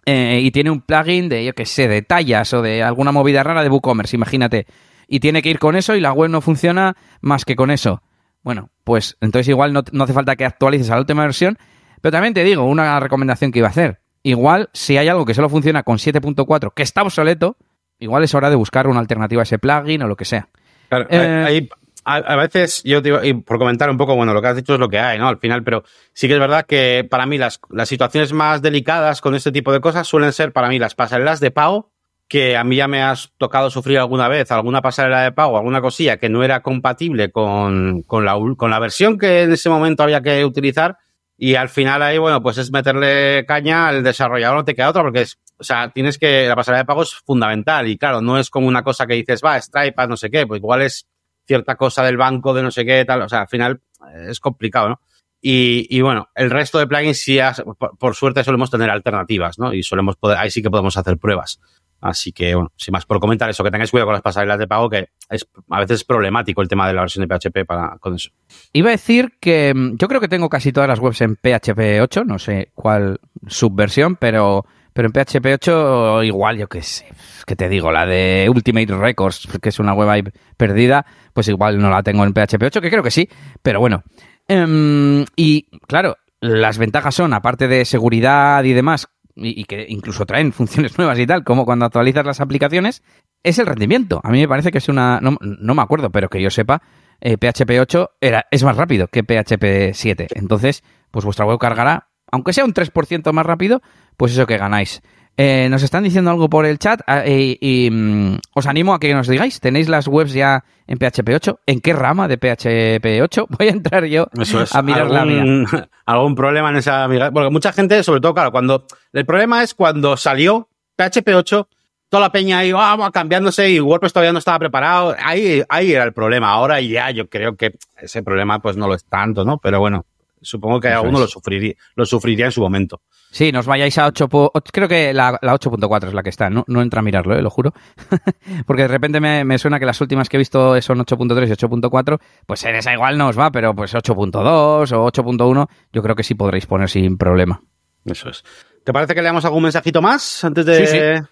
Eh, 0.06 0.42
y 0.44 0.52
tiene 0.52 0.70
un 0.70 0.82
plugin 0.82 1.30
de, 1.30 1.46
yo 1.46 1.54
qué 1.54 1.66
sé, 1.66 1.88
de 1.88 2.02
tallas 2.02 2.54
o 2.54 2.62
de 2.62 2.84
alguna 2.84 3.14
movida 3.14 3.42
rara 3.42 3.64
de 3.64 3.70
WooCommerce, 3.70 4.18
imagínate. 4.18 4.68
Y 5.08 5.22
tiene 5.22 5.42
que 5.42 5.50
ir 5.50 5.60
con 5.60 5.78
eso 5.78 5.96
y 5.96 6.02
la 6.02 6.12
web 6.12 6.30
no 6.30 6.42
funciona 6.42 6.98
más 7.22 7.46
que 7.46 7.56
con 7.56 7.72
eso. 7.72 8.02
Bueno, 8.48 8.70
pues 8.86 9.18
entonces 9.20 9.50
igual 9.50 9.74
no, 9.74 9.82
no 9.92 10.06
hace 10.06 10.14
falta 10.14 10.38
que 10.38 10.46
actualices 10.46 10.90
a 10.90 10.94
la 10.94 11.02
última 11.02 11.24
versión. 11.24 11.58
Pero 12.00 12.14
también 12.14 12.34
te 12.34 12.46
digo, 12.46 12.64
una 12.64 12.98
recomendación 13.02 13.52
que 13.52 13.60
iba 13.60 13.68
a 13.68 13.72
hacer. 13.72 14.00
Igual, 14.24 14.70
si 14.72 14.98
hay 14.98 15.10
algo 15.10 15.26
que 15.26 15.34
solo 15.34 15.50
funciona 15.50 15.84
con 15.84 15.98
7.4, 15.98 16.72
que 16.74 16.82
está 16.82 17.02
obsoleto, 17.02 17.58
igual 18.00 18.24
es 18.24 18.34
hora 18.34 18.50
de 18.50 18.56
buscar 18.56 18.88
una 18.88 19.02
alternativa 19.02 19.42
a 19.42 19.44
ese 19.44 19.60
plugin 19.60 20.02
o 20.04 20.08
lo 20.08 20.16
que 20.16 20.24
sea. 20.24 20.48
Claro, 20.88 21.08
Eh, 21.10 21.44
hay- 21.46 21.70
a, 22.06 22.16
a 22.16 22.36
veces, 22.38 22.84
yo 22.86 23.02
te 23.02 23.10
digo, 23.10 23.22
y 23.22 23.34
por 23.34 23.58
comentar 23.58 23.90
un 23.90 23.98
poco, 23.98 24.16
bueno, 24.16 24.34
lo 24.34 24.42
que 24.42 24.48
has 24.48 24.56
dicho 24.56 24.76
es 24.76 24.80
lo 24.80 24.88
que 24.88 24.98
hay, 24.98 25.20
¿no? 25.20 25.28
Al 25.28 25.40
final, 25.40 25.62
pero 25.66 25.84
sí 26.14 26.30
que 26.30 26.36
es 26.36 26.40
verdad 26.40 26.66
que 26.66 27.06
para 27.12 27.26
mí 27.26 27.38
las, 27.38 27.60
las 27.70 27.90
situaciones 27.90 28.32
más 28.32 28.62
delicadas 28.62 29.20
con 29.20 29.36
este 29.36 29.52
tipo 29.52 29.74
de 29.74 29.82
cosas 29.82 30.08
suelen 30.08 30.32
ser 30.32 30.54
para 30.54 30.70
mí 30.70 30.80
las 30.80 30.96
pasarelas 30.96 31.42
de 31.42 31.52
pago, 31.52 31.92
que 32.28 32.58
a 32.58 32.64
mí 32.64 32.76
ya 32.76 32.88
me 32.88 33.02
has 33.02 33.32
tocado 33.38 33.70
sufrir 33.70 34.00
alguna 34.00 34.28
vez, 34.28 34.52
alguna 34.52 34.82
pasarela 34.82 35.22
de 35.22 35.32
pago, 35.32 35.58
alguna 35.58 35.82
cosilla 35.82 36.18
que 36.18 36.28
no 36.30 36.44
era 36.44 36.62
compatible 36.62 37.32
con, 37.32 38.02
con, 38.04 38.26
la, 38.26 38.36
con 38.58 38.70
la 38.70 38.80
versión 38.80 39.18
que 39.18 39.44
en 39.44 39.54
ese 39.54 39.70
momento 39.70 40.04
había 40.04 40.22
que 40.22 40.44
utilizar. 40.44 40.98
Y 41.40 41.54
al 41.56 41.70
final 41.70 42.02
ahí, 42.02 42.18
bueno, 42.18 42.42
pues 42.42 42.58
es 42.58 42.72
meterle 42.72 43.46
caña 43.48 43.88
al 43.88 44.04
desarrollador, 44.04 44.58
no 44.58 44.66
te 44.66 44.74
queda 44.74 44.90
otra, 44.90 45.04
porque 45.04 45.22
es, 45.22 45.38
o 45.60 45.64
sea, 45.64 45.90
tienes 45.90 46.18
que, 46.18 46.48
la 46.48 46.56
pasarela 46.56 46.80
de 46.80 46.86
pago 46.86 47.04
es 47.04 47.14
fundamental. 47.14 47.88
Y 47.88 47.98
claro, 47.98 48.22
no 48.22 48.40
es 48.40 48.50
como 48.50 48.68
una 48.68 48.84
cosa 48.84 49.06
que 49.06 49.14
dices, 49.14 49.42
va, 49.46 49.62
Stripe, 49.62 50.08
no 50.08 50.18
sé 50.18 50.32
qué, 50.32 50.48
pues 50.48 50.58
igual 50.60 50.82
es 50.82 51.08
cierta 51.46 51.76
cosa 51.76 52.04
del 52.04 52.18
banco 52.18 52.54
de 52.56 52.64
no 52.64 52.72
sé 52.72 52.84
qué, 52.86 53.06
tal. 53.06 53.22
O 53.22 53.30
sea, 53.30 53.42
al 53.42 53.48
final 53.48 53.82
eh, 54.12 54.28
es 54.32 54.40
complicado, 54.40 54.90
¿no? 54.90 55.02
Y, 55.40 55.86
y 55.96 56.02
bueno, 56.02 56.28
el 56.34 56.50
resto 56.50 56.80
de 56.80 56.88
plugins 56.88 57.22
sí, 57.22 57.40
has- 57.40 57.62
por, 57.78 57.96
por 58.00 58.16
suerte 58.16 58.44
solemos 58.44 58.72
tener 58.72 58.90
alternativas, 58.90 59.60
¿no? 59.60 59.72
Y 59.74 59.84
solemos 59.84 60.16
poder, 60.18 60.40
ahí 60.40 60.50
sí 60.50 60.64
que 60.64 60.72
podemos 60.72 60.98
hacer 60.98 61.18
pruebas. 61.18 61.62
Así 62.02 62.32
que, 62.32 62.54
bueno, 62.54 62.72
sin 62.76 62.92
más 62.92 63.06
por 63.06 63.20
comentar 63.20 63.50
eso, 63.50 63.64
que 63.64 63.72
tengáis 63.72 63.90
cuidado 63.92 64.08
con 64.08 64.14
las 64.14 64.22
pasarelas 64.22 64.60
de 64.60 64.68
pago, 64.68 64.90
que 64.90 65.10
es, 65.30 65.48
a 65.70 65.80
veces 65.80 66.02
es 66.02 66.04
problemático 66.04 66.62
el 66.62 66.68
tema 66.68 66.88
de 66.88 66.94
la 66.94 67.02
versión 67.02 67.28
de 67.28 67.36
PHP 67.36 67.66
para, 67.66 67.98
con 68.00 68.16
eso. 68.16 68.30
Iba 68.74 68.90
a 68.90 68.92
decir 68.92 69.34
que 69.40 69.74
mm, 69.74 69.98
yo 69.98 70.08
creo 70.08 70.22
que 70.22 70.28
tengo 70.28 70.50
casi 70.50 70.72
todas 70.72 70.88
las 70.88 71.00
webs 71.00 71.22
en 71.22 71.36
PHP 71.36 72.02
8, 72.02 72.24
no 72.24 72.38
sé 72.38 72.72
cuál 72.76 73.20
subversión, 73.48 74.16
pero, 74.16 74.66
pero 74.94 75.08
en 75.08 75.14
PHP 75.14 75.46
8 75.54 76.24
igual, 76.24 76.58
yo 76.58 76.68
qué 76.68 76.84
sé, 76.84 77.08
que 77.46 77.56
te 77.56 77.68
digo, 77.68 77.92
la 77.92 78.06
de 78.06 78.48
Ultimate 78.50 78.96
Records, 78.96 79.48
que 79.62 79.70
es 79.70 79.80
una 79.80 79.94
web 79.94 80.10
ahí 80.10 80.24
perdida, 80.56 81.06
pues 81.34 81.48
igual 81.48 81.80
no 81.80 81.90
la 81.90 82.04
tengo 82.04 82.24
en 82.24 82.34
PHP 82.34 82.64
8, 82.64 82.82
que 82.82 82.90
creo 82.90 83.04
que 83.04 83.12
sí, 83.12 83.28
pero 83.62 83.80
bueno. 83.80 84.04
Em, 84.48 85.26
y 85.36 85.64
claro, 85.88 86.16
las 86.40 86.78
ventajas 86.78 87.16
son, 87.16 87.34
aparte 87.34 87.68
de 87.68 87.84
seguridad 87.86 88.64
y 88.64 88.74
demás, 88.74 89.08
y, 89.38 89.64
que 89.66 89.86
incluso 89.88 90.26
traen 90.26 90.52
funciones 90.52 90.96
nuevas 90.98 91.20
y 91.20 91.28
tal, 91.28 91.44
como 91.44 91.66
cuando 91.66 91.86
actualizas 91.86 92.26
las 92.26 92.42
aplicaciones, 92.42 93.04
es 93.44 93.60
el 93.60 93.66
rendimiento. 93.66 94.20
A 94.24 94.32
mí 94.32 94.40
me 94.40 94.48
parece 94.48 94.72
que 94.72 94.80
es 94.80 94.90
una, 94.90 95.20
no, 95.22 95.38
no 95.40 95.76
me 95.76 95.82
acuerdo, 95.82 96.12
pero 96.12 96.30
que 96.30 96.42
yo 96.42 96.50
sepa, 96.50 96.82
PHP 97.22 97.70
eh, 97.72 97.80
8 97.80 98.10
era, 98.22 98.46
es 98.52 98.64
más 98.64 98.78
rápido 98.78 99.08
que 99.08 99.24
PHP 99.24 99.94
7. 99.94 100.28
Entonces, 100.36 100.84
pues 101.12 101.26
vuestra 101.26 101.46
web 101.46 101.58
cargará, 101.60 102.10
aunque 102.32 102.54
sea 102.54 102.66
un 102.66 102.74
3% 102.74 103.32
más 103.32 103.46
rápido, 103.46 103.82
pues 104.18 104.34
eso 104.34 104.46
que 104.46 104.58
ganáis. 104.58 105.02
Eh, 105.40 105.68
nos 105.70 105.84
están 105.84 106.04
diciendo 106.04 106.32
algo 106.32 106.50
por 106.50 106.66
el 106.66 106.80
chat 106.80 107.02
ah, 107.06 107.24
y, 107.28 107.90
mm, 107.92 108.40
os 108.56 108.66
animo 108.66 108.96
a 108.96 109.00
que 109.00 109.14
nos 109.14 109.28
digáis, 109.28 109.60
¿tenéis 109.60 109.88
las 109.88 110.08
webs 110.08 110.34
ya 110.34 110.64
en 110.88 110.98
PHP 110.98 111.30
8? 111.36 111.60
¿En 111.68 111.80
qué 111.80 111.94
rama 111.94 112.28
de 112.28 112.38
PHP 112.38 113.22
8? 113.22 113.46
Voy 113.58 113.68
a 113.68 113.72
entrar 113.72 114.06
yo 114.06 114.28
a 114.72 114.82
mirar 114.82 115.12
la 115.12 115.26
mía. 115.26 115.90
¿Algún 116.08 116.34
problema 116.36 116.72
en 116.72 116.78
esa 116.78 117.08
Porque 117.32 117.52
mucha 117.52 117.72
gente, 117.72 118.02
sobre 118.02 118.20
todo, 118.20 118.34
claro, 118.34 118.52
cuando... 118.52 118.88
El 119.14 119.26
problema 119.28 119.62
es 119.62 119.76
cuando 119.76 120.18
salió 120.18 120.70
PHP 120.96 121.30
8 121.36 121.68
toda 122.10 122.22
la 122.22 122.32
peña 122.32 122.60
ahí 122.60 122.72
vamos 122.72 123.12
cambiándose 123.12 123.70
y 123.70 123.80
WordPress 123.80 124.14
todavía 124.14 124.32
no 124.32 124.40
estaba 124.40 124.60
preparado. 124.60 125.16
Ahí, 125.20 125.62
ahí 125.70 125.92
era 125.92 126.04
el 126.04 126.14
problema. 126.14 126.50
Ahora 126.52 126.80
ya 126.82 127.12
yo 127.12 127.30
creo 127.30 127.56
que 127.56 127.78
ese 127.98 128.24
problema 128.24 128.60
pues 128.60 128.78
no 128.78 128.88
lo 128.88 128.96
es 128.96 129.06
tanto, 129.06 129.44
¿no? 129.44 129.58
Pero 129.58 129.80
bueno, 129.80 130.06
supongo 130.42 130.80
que 130.80 130.90
alguno 130.90 131.20
lo 131.20 131.28
sufriría, 131.28 131.74
lo 131.96 132.06
sufriría 132.06 132.46
en 132.46 132.52
su 132.52 132.62
momento. 132.62 133.02
Sí, 133.32 133.52
nos 133.52 133.66
vayáis 133.66 133.98
a 133.98 134.08
8. 134.08 134.30
Creo 134.72 134.88
que 134.88 135.14
la, 135.14 135.34
8.4 135.42 136.08
es 136.08 136.14
la 136.14 136.24
que 136.24 136.30
está. 136.30 136.50
No, 136.50 136.64
no 136.68 136.82
entra 136.82 137.02
a 137.02 137.04
mirarlo, 137.04 137.36
¿eh? 137.36 137.42
lo 137.42 137.50
juro. 137.50 137.74
Porque 138.66 138.84
de 138.84 138.88
repente 138.88 139.20
me, 139.20 139.44
me, 139.44 139.58
suena 139.58 139.80
que 139.80 139.86
las 139.86 140.00
últimas 140.00 140.30
que 140.30 140.38
he 140.38 140.40
visto 140.40 140.82
son 140.82 141.00
8.3 141.00 141.48
y 141.48 141.52
8.4. 141.52 142.20
Pues 142.46 142.64
en 142.64 142.76
esa 142.76 142.94
igual 142.94 143.18
no 143.18 143.28
os 143.28 143.38
va, 143.38 143.52
pero 143.52 143.76
pues 143.76 143.94
8.2 143.94 144.92
o 144.94 145.12
8.1 145.12 145.68
yo 145.92 146.02
creo 146.02 146.16
que 146.16 146.24
sí 146.24 146.36
podréis 146.36 146.66
poner 146.66 146.90
sin 146.90 147.18
problema. 147.18 147.62
Eso 148.06 148.30
es. 148.30 148.44
¿Te 148.86 148.94
parece 148.94 149.14
que 149.14 149.22
leamos 149.22 149.44
algún 149.44 149.64
mensajito 149.64 150.02
más 150.02 150.44
antes 150.44 150.66
de...? 150.66 150.88
Sí, 150.88 150.98
sí 150.98 151.28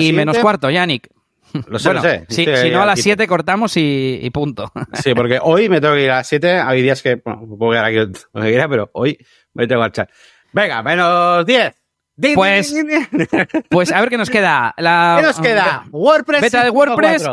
y 0.00 0.12
menos 0.12 0.38
cuarto, 0.38 0.70
Yannick. 0.70 1.08
Lo 1.68 1.78
sé, 1.78 1.92
lo 1.92 2.02
sé. 2.02 2.26
Si, 2.28 2.46
no, 2.70 2.82
a 2.82 2.86
las 2.86 3.00
7 3.00 3.26
cortamos 3.26 3.72
y, 3.76 4.28
punto. 4.32 4.72
Sí, 5.02 5.14
porque 5.14 5.38
hoy 5.42 5.68
me 5.68 5.80
tengo 5.80 5.94
que 5.94 6.04
ir 6.04 6.10
a 6.10 6.16
las 6.16 6.28
7. 6.28 6.60
Hay 6.60 6.82
días 6.82 7.02
que, 7.02 7.16
bueno, 7.16 7.46
puedo 7.58 7.72
quedar 7.72 7.84
aquí 7.84 7.96
donde 7.96 8.48
quiera, 8.50 8.68
pero 8.68 8.90
hoy 8.92 9.18
me 9.54 9.66
tengo 9.66 9.80
que 9.80 9.84
marchar. 9.84 10.10
Venga, 10.52 10.82
menos 10.82 11.44
10. 11.46 11.74
Pues, 12.34 12.74
pues 13.68 13.92
a 13.92 14.00
ver 14.00 14.08
qué 14.08 14.16
nos 14.16 14.30
queda. 14.30 14.74
La, 14.78 15.16
¿Qué 15.20 15.26
nos 15.26 15.40
queda? 15.40 15.84
WordPress. 15.90 16.40
Beta 16.40 16.64
de 16.64 16.70
WordPress 16.70 17.28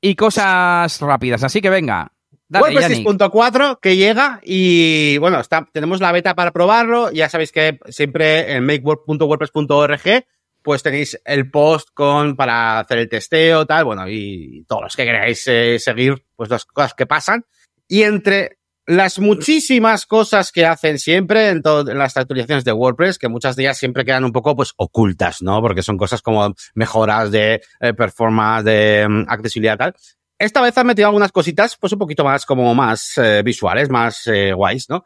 y 0.00 0.14
cosas 0.14 1.00
rápidas. 1.00 1.42
Así 1.42 1.60
que 1.60 1.70
venga. 1.70 2.12
Dale, 2.48 2.74
WordPress 2.74 3.00
6.4 3.00 3.78
que 3.80 3.96
llega 3.96 4.40
y 4.42 5.18
bueno, 5.18 5.38
está, 5.40 5.68
tenemos 5.72 6.00
la 6.00 6.12
beta 6.12 6.34
para 6.34 6.52
probarlo. 6.52 7.10
Ya 7.10 7.28
sabéis 7.28 7.52
que 7.52 7.78
siempre 7.88 8.54
en 8.54 8.64
makewordpress.org 8.64 10.24
pues 10.68 10.82
tenéis 10.82 11.18
el 11.24 11.50
post 11.50 11.88
con 11.94 12.36
para 12.36 12.80
hacer 12.80 12.98
el 12.98 13.08
testeo, 13.08 13.64
tal, 13.64 13.86
bueno, 13.86 14.06
y 14.06 14.66
todos 14.68 14.82
los 14.82 14.96
que 14.96 15.06
queráis 15.06 15.48
eh, 15.48 15.78
seguir, 15.78 16.26
pues 16.36 16.50
las 16.50 16.66
cosas 16.66 16.92
que 16.92 17.06
pasan. 17.06 17.46
Y 17.88 18.02
entre 18.02 18.58
las 18.84 19.18
muchísimas 19.18 20.04
cosas 20.04 20.52
que 20.52 20.66
hacen 20.66 20.98
siempre 20.98 21.48
en, 21.48 21.62
en 21.64 21.96
las 21.96 22.18
actualizaciones 22.18 22.66
de 22.66 22.72
WordPress, 22.72 23.18
que 23.18 23.28
muchas 23.28 23.56
de 23.56 23.62
ellas 23.62 23.78
siempre 23.78 24.04
quedan 24.04 24.24
un 24.24 24.32
poco 24.32 24.54
pues 24.54 24.74
ocultas, 24.76 25.40
¿no? 25.40 25.62
Porque 25.62 25.82
son 25.82 25.96
cosas 25.96 26.20
como 26.20 26.54
mejoras 26.74 27.30
de 27.30 27.62
eh, 27.80 27.94
performance, 27.94 28.66
de 28.66 29.06
um, 29.08 29.24
accesibilidad, 29.26 29.78
tal. 29.78 29.94
Esta 30.38 30.60
vez 30.60 30.76
han 30.76 30.86
metido 30.86 31.08
algunas 31.08 31.32
cositas, 31.32 31.78
pues 31.80 31.94
un 31.94 31.98
poquito 31.98 32.24
más 32.24 32.44
como 32.44 32.74
más 32.74 33.16
eh, 33.16 33.40
visuales, 33.42 33.88
más 33.88 34.28
guays, 34.54 34.90
¿no? 34.90 35.02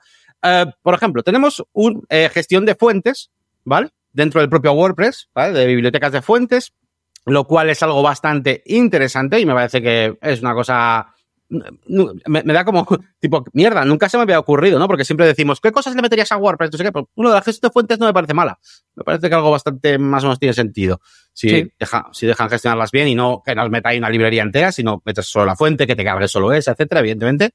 por 0.83 0.95
ejemplo, 0.95 1.23
tenemos 1.23 1.63
un 1.73 2.05
gestión 2.11 2.67
de 2.67 2.75
fuentes, 2.75 3.31
¿vale? 3.65 3.93
Dentro 4.13 4.41
del 4.41 4.51
propio 4.51 4.73
WordPress, 4.73 5.29
¿vale? 5.35 5.59
De 5.59 5.67
bibliotecas 5.67 6.13
de 6.13 6.23
fuentes, 6.23 6.73
lo 7.27 7.45
cual 7.45 7.71
es 7.71 7.83
algo 7.83 8.03
bastante 8.03 8.63
interesante 8.67 9.41
y 9.41 9.47
me 9.47 9.55
parece 9.55 9.81
que 9.81 10.19
es 10.21 10.41
una 10.41 10.55
cosa 10.55 11.15
me, 12.27 12.53
da 12.53 12.65
como, 12.65 12.87
tipo, 13.21 13.45
mierda, 13.53 13.85
nunca 13.85 14.09
se 14.09 14.17
me 14.17 14.23
había 14.23 14.39
ocurrido, 14.39 14.79
¿no? 14.79 14.87
Porque 14.87 15.05
siempre 15.05 15.27
decimos, 15.27 15.61
¿qué 15.61 15.71
cosas 15.71 15.95
le 15.95 16.03
meterías 16.03 16.33
a 16.33 16.37
WordPress? 16.37 16.73
No 16.73 16.79
sé 16.79 16.85
qué, 16.85 16.93
pero 16.93 17.09
uno 17.15 17.29
de 17.29 17.35
las 17.35 17.45
gestión 17.45 17.69
de 17.69 17.73
fuentes 17.73 17.99
no 17.99 18.07
me 18.07 18.13
parece 18.13 18.35
mala. 18.35 18.59
Me 18.95 19.05
parece 19.05 19.29
que 19.29 19.35
algo 19.35 19.51
bastante 19.51 19.99
más 19.99 20.23
o 20.25 20.27
menos 20.27 20.39
tiene 20.39 20.55
sentido. 20.55 21.01
Si, 21.33 21.71
deja, 21.79 22.09
si 22.13 22.27
dejan 22.27 22.49
gestionarlas 22.49 22.91
bien 22.91 23.09
y 23.09 23.15
no 23.15 23.43
que 23.45 23.55
nos 23.55 23.71
metáis 23.71 23.99
una 23.99 24.11
librería 24.11 24.43
entera, 24.43 24.73
sino 24.73 25.03
metes 25.05 25.27
solo 25.27 25.47
la 25.47 25.57
fuente, 25.57 25.87
que 25.87 25.97
te 25.97 26.05
cabre 26.05 26.29
solo 26.29 26.53
esa, 26.53 26.73
etcétera, 26.73 27.01
evidentemente 27.01 27.51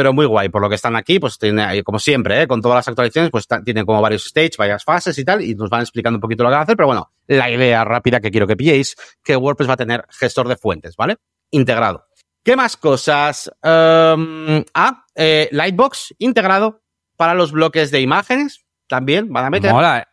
pero 0.00 0.14
muy 0.14 0.24
guay. 0.24 0.48
Por 0.48 0.62
lo 0.62 0.70
que 0.70 0.76
están 0.76 0.96
aquí, 0.96 1.18
pues 1.18 1.38
tiene, 1.38 1.82
como 1.82 1.98
siempre, 1.98 2.40
¿eh? 2.40 2.46
con 2.46 2.62
todas 2.62 2.76
las 2.76 2.88
actualizaciones, 2.88 3.30
pues 3.30 3.46
tienen 3.66 3.84
como 3.84 4.00
varios 4.00 4.24
stages, 4.24 4.56
varias 4.56 4.82
fases 4.82 5.18
y 5.18 5.26
tal, 5.26 5.42
y 5.42 5.54
nos 5.54 5.68
van 5.68 5.82
explicando 5.82 6.16
un 6.16 6.22
poquito 6.22 6.42
lo 6.42 6.48
que 6.48 6.52
van 6.52 6.60
a 6.60 6.62
hacer, 6.62 6.74
pero 6.74 6.86
bueno, 6.86 7.12
la 7.26 7.50
idea 7.50 7.84
rápida 7.84 8.18
que 8.18 8.30
quiero 8.30 8.46
que 8.46 8.56
pilléis, 8.56 8.96
que 9.22 9.36
WordPress 9.36 9.68
va 9.68 9.74
a 9.74 9.76
tener 9.76 10.06
gestor 10.08 10.48
de 10.48 10.56
fuentes, 10.56 10.96
¿vale? 10.96 11.18
Integrado. 11.50 12.06
¿Qué 12.42 12.56
más 12.56 12.78
cosas? 12.78 13.52
Um, 13.62 14.64
ah, 14.72 15.04
eh, 15.14 15.50
Lightbox 15.52 16.14
integrado 16.16 16.80
para 17.18 17.34
los 17.34 17.52
bloques 17.52 17.90
de 17.90 18.00
imágenes, 18.00 18.64
también 18.88 19.30
van 19.30 19.44
a 19.44 19.50
meter. 19.50 19.70
Mola. 19.70 20.08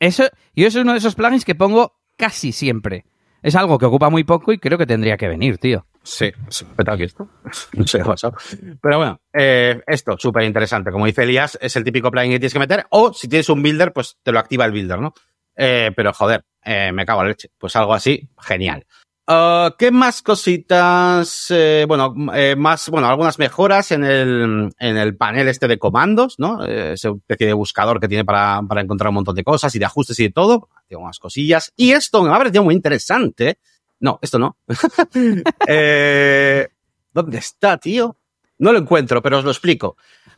Eso, 0.00 0.24
yo 0.56 0.66
eso 0.66 0.78
es 0.78 0.84
uno 0.84 0.92
de 0.92 0.98
esos 1.00 1.14
plugins 1.14 1.44
que 1.44 1.54
pongo 1.54 2.00
casi 2.16 2.52
siempre. 2.52 3.04
Es 3.42 3.54
algo 3.56 3.78
que 3.78 3.84
ocupa 3.84 4.08
muy 4.08 4.24
poco 4.24 4.54
y 4.54 4.58
creo 4.58 4.78
que 4.78 4.86
tendría 4.86 5.18
que 5.18 5.28
venir, 5.28 5.58
tío. 5.58 5.84
Sí, 6.08 6.32
petado 6.74 6.94
aquí 6.94 7.04
esto. 7.04 7.28
No 7.74 7.86
sé 7.86 7.98
qué 7.98 8.02
ha 8.02 8.06
pasado. 8.06 8.34
Pero 8.80 8.96
bueno, 8.96 9.20
eh, 9.32 9.82
esto, 9.86 10.16
súper 10.18 10.44
interesante. 10.44 10.90
Como 10.90 11.04
dice 11.04 11.24
Elías, 11.24 11.58
es 11.60 11.76
el 11.76 11.84
típico 11.84 12.10
plugin 12.10 12.32
que 12.32 12.38
tienes 12.38 12.54
que 12.54 12.58
meter. 12.58 12.86
O 12.90 13.12
si 13.12 13.28
tienes 13.28 13.48
un 13.50 13.62
builder, 13.62 13.92
pues 13.92 14.16
te 14.22 14.32
lo 14.32 14.38
activa 14.38 14.64
el 14.64 14.72
builder, 14.72 15.00
¿no? 15.00 15.12
Eh, 15.54 15.90
pero 15.94 16.14
joder, 16.14 16.44
eh, 16.64 16.92
me 16.92 17.04
cago 17.04 17.20
en 17.22 17.28
leche. 17.28 17.50
Pues 17.58 17.76
algo 17.76 17.92
así, 17.92 18.26
genial. 18.40 18.86
Uh, 19.30 19.76
¿Qué 19.78 19.90
más 19.90 20.22
cositas? 20.22 21.48
Eh, 21.50 21.84
bueno, 21.86 22.14
eh, 22.34 22.56
más, 22.56 22.88
bueno, 22.88 23.08
algunas 23.08 23.38
mejoras 23.38 23.92
en 23.92 24.02
el, 24.02 24.70
en 24.78 24.96
el 24.96 25.16
panel 25.18 25.48
este 25.48 25.68
de 25.68 25.78
comandos, 25.78 26.36
¿no? 26.38 26.64
Eh, 26.64 26.94
ese 26.94 27.10
especie 27.10 27.48
de 27.48 27.52
buscador 27.52 28.00
que 28.00 28.08
tiene 28.08 28.24
para, 28.24 28.62
para 28.66 28.80
encontrar 28.80 29.10
un 29.10 29.16
montón 29.16 29.34
de 29.34 29.44
cosas 29.44 29.74
y 29.74 29.78
de 29.78 29.84
ajustes 29.84 30.18
y 30.20 30.22
de 30.22 30.30
todo. 30.30 30.70
Tengo 30.88 31.02
unas 31.02 31.18
cosillas. 31.18 31.70
Y 31.76 31.90
esto 31.90 32.22
me 32.22 32.30
ha 32.30 32.38
parecido 32.38 32.64
muy 32.64 32.74
interesante. 32.74 33.58
No, 34.00 34.18
esto 34.22 34.38
no. 34.38 34.56
eh, 35.66 36.68
¿Dónde 37.12 37.38
está, 37.38 37.78
tío? 37.78 38.16
No 38.58 38.72
lo 38.72 38.78
encuentro, 38.78 39.22
pero 39.22 39.38
os 39.38 39.44
lo 39.44 39.50
explico. 39.50 39.96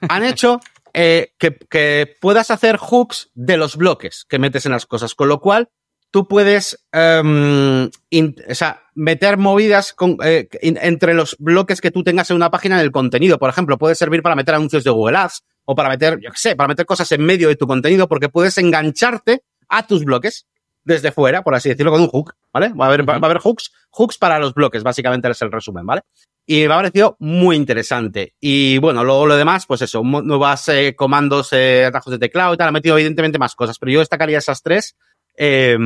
Han 0.09 0.25
hecho 0.25 0.61
eh, 0.93 1.35
que, 1.39 2.17
puedas 2.21 2.51
hacer 2.51 2.77
hooks 2.77 3.31
de 3.35 3.57
los 3.57 3.77
bloques 3.77 4.25
que 4.29 4.39
metes 4.39 4.67
en 4.67 4.73
las 4.73 4.87
cosas, 4.87 5.15
con 5.15 5.29
lo 5.29 5.41
cual 5.41 5.69
tú 6.11 6.27
puedes 6.27 6.85
um, 6.93 7.85
o 7.85 8.55
sea, 8.55 8.83
meter 8.95 9.37
movidas 9.37 9.95
eh, 10.25 10.49
entre 10.63 11.15
los 11.15 11.37
bloques 11.39 11.81
que 11.81 11.91
tú 11.91 12.03
tengas 12.03 12.31
en 12.31 12.37
una 12.37 12.51
página 12.51 12.77
en 12.77 12.83
el 12.83 12.93
contenido. 12.93 13.39
Por 13.39 13.51
ejemplo, 13.51 13.79
puede 13.79 13.95
servir 13.95 14.23
para 14.23 14.35
meter 14.35 14.55
anuncios 14.55 14.85
de 14.85 14.91
Google 14.91 15.19
Ads 15.19 15.45
o 15.67 15.75
para 15.75 15.89
meter, 15.89 16.19
yo 16.21 16.31
qué 16.31 16.39
sé, 16.39 16.57
para 16.57 16.69
meter 16.69 16.87
cosas 16.87 17.11
en 17.13 17.25
medio 17.25 17.49
de 17.49 17.57
tu 17.57 17.67
contenido 17.67 18.09
porque 18.09 18.29
puedes 18.29 18.59
engancharte 18.59 19.45
a 19.69 19.87
tus 19.87 20.05
bloques 20.05 20.47
desde 20.85 21.13
fuera, 21.13 21.43
por 21.45 21.55
así 21.55 21.69
decirlo, 21.69 21.93
con 21.93 22.01
un 22.01 22.09
hook, 22.09 22.35
¿vale? 22.53 22.73
Va 22.73 22.87
a 22.87 22.89
haber, 22.89 23.09
va, 23.09 23.15
a 23.15 23.17
haber 23.17 23.39
hooks, 23.39 23.73
hooks 23.91 24.19
para 24.19 24.39
los 24.39 24.55
bloques, 24.55 24.83
básicamente 24.83 25.29
es 25.31 25.43
el 25.43 25.53
resumen, 25.53 25.87
¿vale? 25.87 26.03
Y 26.47 26.67
me 26.67 26.75
ha 26.75 26.77
parecido 26.77 27.17
muy 27.21 27.57
interesante. 27.57 28.35
Y 28.41 28.79
bueno, 28.79 29.05
luego 29.05 29.27
lo 29.27 29.37
demás, 29.37 29.67
pues 29.67 29.83
eso, 29.83 30.03
nuevas 30.03 30.69
eh, 30.69 30.95
comandos, 30.97 31.53
eh, 31.53 31.85
atajos 31.85 32.13
de 32.13 32.19
teclado 32.19 32.55
y 32.55 32.57
tal, 32.57 32.69
ha 32.69 32.73
metido 32.73 32.97
evidentemente 32.97 33.39
más 33.39 33.55
cosas, 33.55 33.79
pero 33.79 33.93
yo 33.93 34.01
destacaría 34.01 34.39
esas 34.39 34.63
tres 34.63 34.97
eh, 35.43 35.79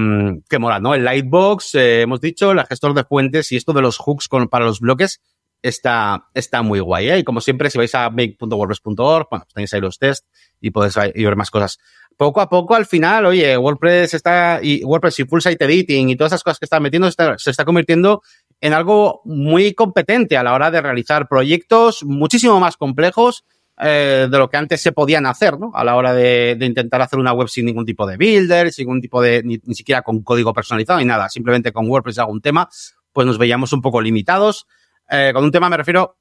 que 0.49 0.59
mola, 0.59 0.81
¿no? 0.81 0.95
El 0.95 1.05
Lightbox, 1.05 1.75
eh, 1.77 2.01
hemos 2.03 2.21
dicho, 2.21 2.51
el 2.51 2.65
gestor 2.67 2.95
de 2.95 3.05
fuentes 3.05 3.53
y 3.53 3.57
esto 3.57 3.73
de 3.73 3.83
los 3.83 3.99
hooks 3.99 4.27
con, 4.27 4.49
para 4.49 4.65
los 4.65 4.81
bloques 4.81 5.21
está, 5.63 6.29
está 6.35 6.63
muy 6.63 6.81
guay, 6.81 7.11
¿eh? 7.11 7.19
Y 7.19 7.25
como 7.25 7.41
siempre, 7.41 7.71
si 7.71 7.79
vais 7.79 7.95
a 7.95 8.11
make.wordpress.org, 8.11 9.29
bueno, 9.31 9.47
tenéis 9.53 9.73
ahí 9.75 9.81
los 9.81 9.99
tests 9.99 10.27
y 10.61 10.71
podéis 10.71 10.97
ver 10.97 11.37
más 11.37 11.51
cosas. 11.51 11.79
Poco 12.17 12.41
a 12.41 12.49
poco, 12.49 12.75
al 12.75 12.87
final, 12.87 13.27
oye, 13.27 13.57
WordPress 13.57 14.15
está, 14.15 14.61
y 14.63 14.85
WordPress 14.85 15.21
y 15.21 15.25
Full 15.25 15.41
Site 15.41 15.65
Editing 15.65 16.11
y 16.11 16.17
todas 16.17 16.33
esas 16.33 16.43
cosas 16.43 16.59
que 16.59 16.67
están 16.67 16.83
metiendo 16.83 17.11
se 17.11 17.51
está 17.51 17.65
convirtiendo 17.65 18.23
en 18.61 18.73
algo 18.73 19.21
muy 19.25 19.75
competente 19.75 20.37
a 20.37 20.43
la 20.43 20.55
hora 20.55 20.71
de 20.71 20.81
realizar 20.81 21.29
proyectos 21.29 22.05
muchísimo 22.05 22.61
más 22.61 22.77
complejos 22.77 23.45
eh, 23.81 24.29
de 24.31 24.39
lo 24.39 24.49
que 24.49 24.57
antes 24.57 24.81
se 24.81 24.93
podían 24.93 25.27
hacer, 25.27 25.59
¿no? 25.59 25.73
A 25.75 25.83
la 25.83 25.97
hora 25.97 26.15
de, 26.15 26.57
intentar 26.61 27.03
hacer 27.03 27.19
una 27.19 27.33
web 27.33 27.49
sin 27.49 27.67
ningún 27.67 27.85
tipo 27.85 28.07
de 28.07 28.17
builder, 28.17 28.73
sin 28.73 28.85
ningún 28.85 29.01
tipo 29.01 29.21
de, 29.21 29.43
ni, 29.43 29.61
ni, 29.65 29.75
siquiera 29.75 30.03
con 30.03 30.23
código 30.23 30.55
personalizado 30.55 31.01
ni 31.01 31.05
nada, 31.05 31.29
simplemente 31.29 31.73
con 31.73 31.89
WordPress 31.89 32.21
algún 32.21 32.41
tema, 32.41 32.69
pues 33.13 33.27
nos 33.27 33.37
veíamos 33.37 33.73
un 33.73 33.83
poco 33.83 34.01
limitados. 34.01 34.67
Eh, 35.11 35.33
con 35.35 35.43
un 35.43 35.51
tema 35.51 35.69
me 35.69 35.77
refiero 35.77 36.17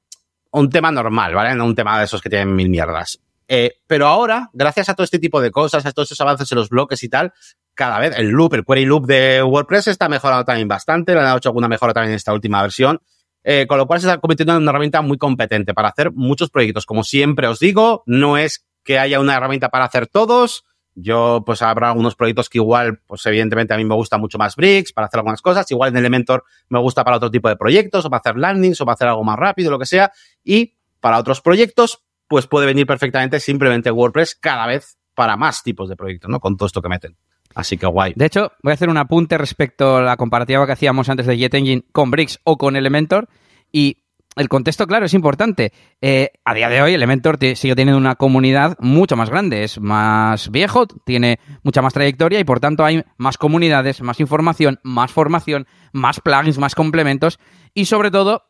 a 0.52 0.58
un 0.58 0.68
tema 0.68 0.90
normal, 0.90 1.34
¿vale? 1.34 1.54
No 1.54 1.64
un 1.64 1.74
tema 1.74 1.98
de 1.98 2.06
esos 2.06 2.20
que 2.20 2.28
tienen 2.28 2.54
mil 2.54 2.68
mierdas. 2.68 3.20
Eh, 3.48 3.72
pero 3.86 4.06
ahora, 4.06 4.50
gracias 4.52 4.88
a 4.88 4.94
todo 4.94 5.04
este 5.04 5.18
tipo 5.18 5.40
de 5.40 5.50
cosas, 5.50 5.84
a 5.84 5.92
todos 5.92 6.08
esos 6.08 6.20
avances 6.20 6.50
en 6.50 6.56
los 6.56 6.68
bloques 6.68 7.02
y 7.02 7.08
tal, 7.08 7.32
cada 7.74 7.98
vez. 7.98 8.16
El 8.16 8.28
loop, 8.28 8.54
el 8.54 8.64
query 8.64 8.86
loop 8.86 9.06
de 9.06 9.42
WordPress 9.42 9.88
está 9.88 10.08
mejorado 10.08 10.44
también 10.44 10.68
bastante, 10.68 11.14
le 11.14 11.20
han 11.20 11.36
hecho 11.36 11.50
alguna 11.50 11.68
mejora 11.68 11.92
también 11.92 12.12
en 12.12 12.16
esta 12.16 12.32
última 12.32 12.62
versión. 12.62 13.00
Eh, 13.46 13.66
con 13.66 13.76
lo 13.76 13.86
cual 13.86 14.00
se 14.00 14.06
está 14.06 14.18
convirtiendo 14.18 14.56
en 14.56 14.62
una 14.62 14.70
herramienta 14.70 15.02
muy 15.02 15.18
competente 15.18 15.74
para 15.74 15.88
hacer 15.88 16.12
muchos 16.12 16.48
proyectos. 16.48 16.86
Como 16.86 17.04
siempre 17.04 17.46
os 17.46 17.58
digo, 17.58 18.02
no 18.06 18.38
es 18.38 18.64
que 18.82 18.98
haya 18.98 19.20
una 19.20 19.36
herramienta 19.36 19.68
para 19.68 19.84
hacer 19.84 20.06
todos. 20.06 20.64
Yo, 20.94 21.42
pues 21.44 21.60
habrá 21.60 21.88
algunos 21.88 22.14
proyectos 22.14 22.48
que 22.48 22.58
igual, 22.58 23.02
pues 23.06 23.26
evidentemente 23.26 23.74
a 23.74 23.76
mí 23.76 23.84
me 23.84 23.94
gusta 23.94 24.16
mucho 24.16 24.38
más 24.38 24.56
Bricks 24.56 24.92
para 24.92 25.08
hacer 25.08 25.18
algunas 25.18 25.42
cosas. 25.42 25.70
Igual 25.70 25.90
en 25.90 25.98
Elementor 25.98 26.44
me 26.70 26.78
gusta 26.78 27.04
para 27.04 27.18
otro 27.18 27.30
tipo 27.30 27.48
de 27.48 27.56
proyectos, 27.56 28.04
o 28.06 28.10
para 28.10 28.20
hacer 28.20 28.36
landings, 28.36 28.80
o 28.80 28.86
para 28.86 28.94
hacer 28.94 29.08
algo 29.08 29.24
más 29.24 29.38
rápido, 29.38 29.70
lo 29.70 29.78
que 29.78 29.86
sea. 29.86 30.10
Y 30.42 30.76
para 31.00 31.18
otros 31.18 31.42
proyectos, 31.42 32.02
pues 32.34 32.48
puede 32.48 32.66
venir 32.66 32.84
perfectamente 32.84 33.38
simplemente 33.38 33.92
WordPress 33.92 34.34
cada 34.34 34.66
vez 34.66 34.98
para 35.14 35.36
más 35.36 35.62
tipos 35.62 35.88
de 35.88 35.94
proyectos, 35.94 36.28
¿no? 36.28 36.40
Con 36.40 36.56
todo 36.56 36.66
esto 36.66 36.82
que 36.82 36.88
meten. 36.88 37.16
Así 37.54 37.76
que 37.76 37.86
guay. 37.86 38.12
De 38.16 38.24
hecho, 38.26 38.50
voy 38.60 38.72
a 38.72 38.74
hacer 38.74 38.88
un 38.88 38.96
apunte 38.96 39.38
respecto 39.38 39.98
a 39.98 40.02
la 40.02 40.16
comparativa 40.16 40.66
que 40.66 40.72
hacíamos 40.72 41.08
antes 41.08 41.26
de 41.26 41.38
JetEngine 41.38 41.84
con 41.92 42.10
Bricks 42.10 42.40
o 42.42 42.58
con 42.58 42.74
Elementor. 42.74 43.28
Y 43.70 43.98
el 44.34 44.48
contexto, 44.48 44.88
claro, 44.88 45.06
es 45.06 45.14
importante. 45.14 45.72
Eh, 46.00 46.32
a 46.44 46.54
día 46.54 46.68
de 46.68 46.82
hoy, 46.82 46.94
Elementor 46.94 47.38
sigue 47.54 47.76
teniendo 47.76 47.98
una 47.98 48.16
comunidad 48.16 48.76
mucho 48.80 49.14
más 49.14 49.30
grande. 49.30 49.62
Es 49.62 49.78
más 49.78 50.50
viejo, 50.50 50.88
tiene 50.88 51.38
mucha 51.62 51.82
más 51.82 51.94
trayectoria 51.94 52.40
y 52.40 52.44
por 52.44 52.58
tanto 52.58 52.84
hay 52.84 53.04
más 53.16 53.38
comunidades, 53.38 54.02
más 54.02 54.18
información, 54.18 54.80
más 54.82 55.12
formación, 55.12 55.68
más 55.92 56.20
plugins, 56.20 56.58
más 56.58 56.74
complementos 56.74 57.38
y 57.74 57.84
sobre 57.84 58.10
todo 58.10 58.42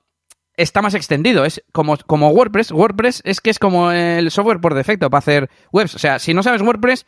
está 0.57 0.83
más 0.83 0.95
extendido. 0.95 1.45
Es 1.45 1.63
como, 1.73 1.97
como 1.97 2.31
WordPress. 2.31 2.73
WordPress 2.73 3.23
es 3.25 3.41
que 3.41 3.51
es 3.51 3.59
como 3.59 3.91
el 3.91 4.31
software 4.31 4.61
por 4.61 4.75
defecto 4.75 5.11
para 5.11 5.19
hacer 5.19 5.51
webs. 5.73 5.95
O 5.95 5.99
sea, 5.99 6.19
si 6.19 6.35
no 6.35 6.43
sabes 6.43 6.63
WordPress, 6.63 7.07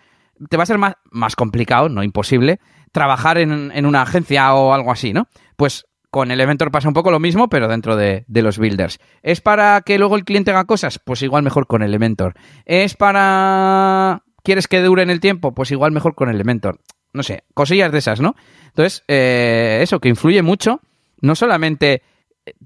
te 0.48 0.56
va 0.56 0.64
a 0.64 0.66
ser 0.66 0.78
más, 0.78 0.94
más 1.10 1.36
complicado, 1.36 1.88
no 1.88 2.02
imposible, 2.02 2.60
trabajar 2.92 3.38
en, 3.38 3.72
en 3.72 3.86
una 3.86 4.02
agencia 4.02 4.54
o 4.54 4.72
algo 4.72 4.92
así, 4.92 5.12
¿no? 5.12 5.28
Pues 5.56 5.86
con 6.10 6.30
Elementor 6.30 6.70
pasa 6.70 6.88
un 6.88 6.94
poco 6.94 7.10
lo 7.10 7.20
mismo, 7.20 7.48
pero 7.48 7.68
dentro 7.68 7.96
de, 7.96 8.24
de, 8.26 8.42
los 8.42 8.58
builders. 8.58 8.98
¿Es 9.22 9.40
para 9.40 9.82
que 9.82 9.98
luego 9.98 10.16
el 10.16 10.24
cliente 10.24 10.50
haga 10.50 10.64
cosas? 10.64 10.98
Pues 10.98 11.22
igual 11.22 11.42
mejor 11.42 11.66
con 11.66 11.82
Elementor. 11.82 12.34
¿Es 12.64 12.94
para... 12.94 14.22
¿Quieres 14.42 14.68
que 14.68 14.80
dure 14.80 15.02
en 15.02 15.10
el 15.10 15.20
tiempo? 15.20 15.52
Pues 15.52 15.70
igual 15.72 15.92
mejor 15.92 16.14
con 16.14 16.30
Elementor. 16.30 16.80
No 17.12 17.22
sé, 17.22 17.44
cosillas 17.52 17.92
de 17.92 17.98
esas, 17.98 18.20
¿no? 18.20 18.34
Entonces, 18.66 19.02
eh, 19.08 19.80
eso, 19.82 20.00
que 20.00 20.08
influye 20.08 20.42
mucho, 20.42 20.80
no 21.20 21.34
solamente 21.34 22.02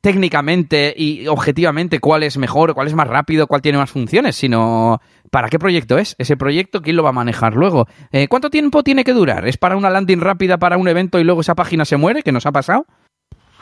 técnicamente 0.01 0.95
y 0.97 1.27
objetivamente 1.27 2.01
cuál 2.01 2.23
es 2.23 2.37
mejor, 2.37 2.75
cuál 2.75 2.87
es 2.87 2.95
más 2.95 3.09
rápido, 3.09 3.47
cuál 3.47 3.63
tiene 3.63 3.79
más 3.79 3.91
funciones, 3.91 4.37
sino 4.37 5.01
para 5.31 5.49
qué 5.49 5.59
proyecto 5.59 5.99
es. 5.99 6.15
Ese 6.19 6.37
proyecto, 6.37 6.83
¿quién 6.83 6.97
lo 6.97 7.03
va 7.03 7.11
a 7.11 7.13
manejar 7.13 7.55
luego? 7.55 7.87
Eh, 8.13 8.29
¿Cuánto 8.29 8.51
tiempo 8.51 8.83
tiene 8.83 9.05
que 9.05 9.13
durar? 9.13 9.47
¿Es 9.47 9.57
para 9.57 9.77
una 9.77 9.91
landing 9.91 10.21
rápida, 10.21 10.59
para 10.59 10.77
un 10.77 10.89
evento 10.89 11.19
y 11.19 11.25
luego 11.25 11.41
esa 11.41 11.55
página 11.55 11.85
se 11.85 11.97
muere, 11.97 12.23
que 12.23 12.33
nos 12.33 12.47
ha 12.47 12.53
pasado? 12.53 12.87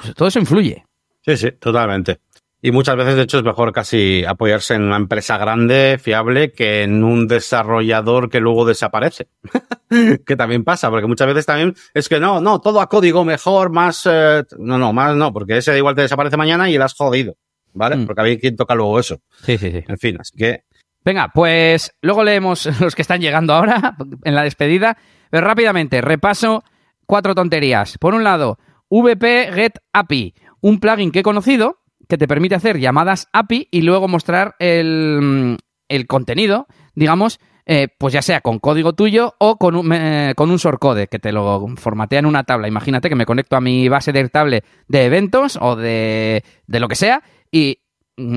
Pues 0.01 0.15
todo 0.15 0.29
eso 0.29 0.39
influye. 0.39 0.85
Sí, 1.23 1.37
sí, 1.37 1.53
totalmente. 1.53 2.21
Y 2.61 2.73
muchas 2.73 2.97
veces, 2.97 3.15
de 3.15 3.23
hecho, 3.23 3.39
es 3.39 3.45
mejor 3.45 3.73
casi 3.73 4.25
apoyarse 4.25 4.75
en 4.75 4.83
una 4.83 4.97
empresa 4.97 5.39
grande, 5.39 5.97
fiable, 6.03 6.53
que 6.53 6.83
en 6.83 7.05
un 7.05 7.29
desarrollador 7.29 8.29
que 8.29 8.41
luego 8.41 8.65
desaparece. 8.65 9.29
que 10.27 10.37
también 10.37 10.65
pasa, 10.65 10.91
porque 10.91 11.07
muchas 11.07 11.29
veces 11.29 11.47
también 11.47 11.75
es 11.95 12.09
que 12.09 12.19
no, 12.19 12.41
no, 12.41 12.61
todo 12.61 12.81
a 12.81 12.89
código 12.89 13.25
mejor, 13.25 13.71
más, 13.71 14.09
eh, 14.11 14.43
no, 14.59 14.77
no, 14.77 14.93
más 14.93 15.15
no, 15.15 15.33
porque 15.33 15.59
ese 15.59 15.77
igual 15.77 15.95
te 15.95 16.03
desaparece 16.03 16.37
mañana 16.37 16.69
y 16.69 16.75
el 16.75 16.83
has 16.83 16.95
jodido, 16.95 17.37
¿vale? 17.75 17.97
Mm. 17.97 18.07
Porque 18.07 18.21
había 18.23 18.39
quien 18.39 18.57
toca 18.57 18.75
luego 18.75 18.99
eso. 18.99 19.21
Sí, 19.45 19.57
sí, 19.57 19.71
sí. 19.71 19.85
En 19.87 19.99
fin, 19.99 20.17
así 20.19 20.37
que. 20.37 20.65
Venga, 21.05 21.31
pues 21.33 21.95
luego 22.03 22.25
leemos 22.25 22.67
los 22.81 22.97
que 22.97 23.03
están 23.03 23.21
llegando 23.21 23.55
ahora 23.55 23.97
en 24.25 24.35
la 24.35 24.43
despedida. 24.43 24.99
Pero 25.31 25.47
rápidamente, 25.47 26.01
repaso 26.01 26.65
cuatro 27.07 27.37
tonterías. 27.37 27.99
Por 27.99 28.15
un 28.15 28.25
lado, 28.25 28.59
VP 28.89 29.53
Get 29.53 29.79
API, 29.93 30.35
un 30.61 30.81
plugin 30.81 31.13
que 31.13 31.21
he 31.21 31.23
conocido 31.23 31.79
que 32.09 32.19
te 32.19 32.29
permite 32.29 32.55
hacer 32.55 32.79
llamadas 32.79 33.29
API 33.33 33.69
y 33.71 33.83
luego 33.83 34.09
mostrar 34.09 34.57
el, 34.59 35.59
el 35.89 36.07
contenido, 36.07 36.67
digamos, 36.95 37.41
eh, 37.67 37.89
pues 37.99 38.15
ya 38.15 38.23
sea 38.23 38.41
con 38.41 38.61
código 38.61 38.95
tuyo 38.95 39.35
o 39.39 39.59
con 39.59 39.77
un, 39.77 39.93
eh, 39.93 40.33
con 40.35 40.51
un 40.51 40.57
shortcode 40.57 41.09
que 41.09 41.19
te 41.19 41.33
lo 41.33 41.67
formatea 41.77 42.21
en 42.21 42.27
una 42.27 42.45
tabla. 42.45 42.67
Imagínate 42.67 43.11
que 43.11 43.15
me 43.15 43.27
conecto 43.27 43.57
a 43.57 43.61
mi 43.61 43.91
base 43.91 44.11
de 44.11 44.27
tablet 44.31 44.65
de 44.89 45.05
eventos 45.05 45.59
o 45.61 45.77
de, 45.77 46.43
de 46.67 46.81
lo 46.81 46.89
que 46.89 46.95
sea 46.95 47.23
y 47.53 47.81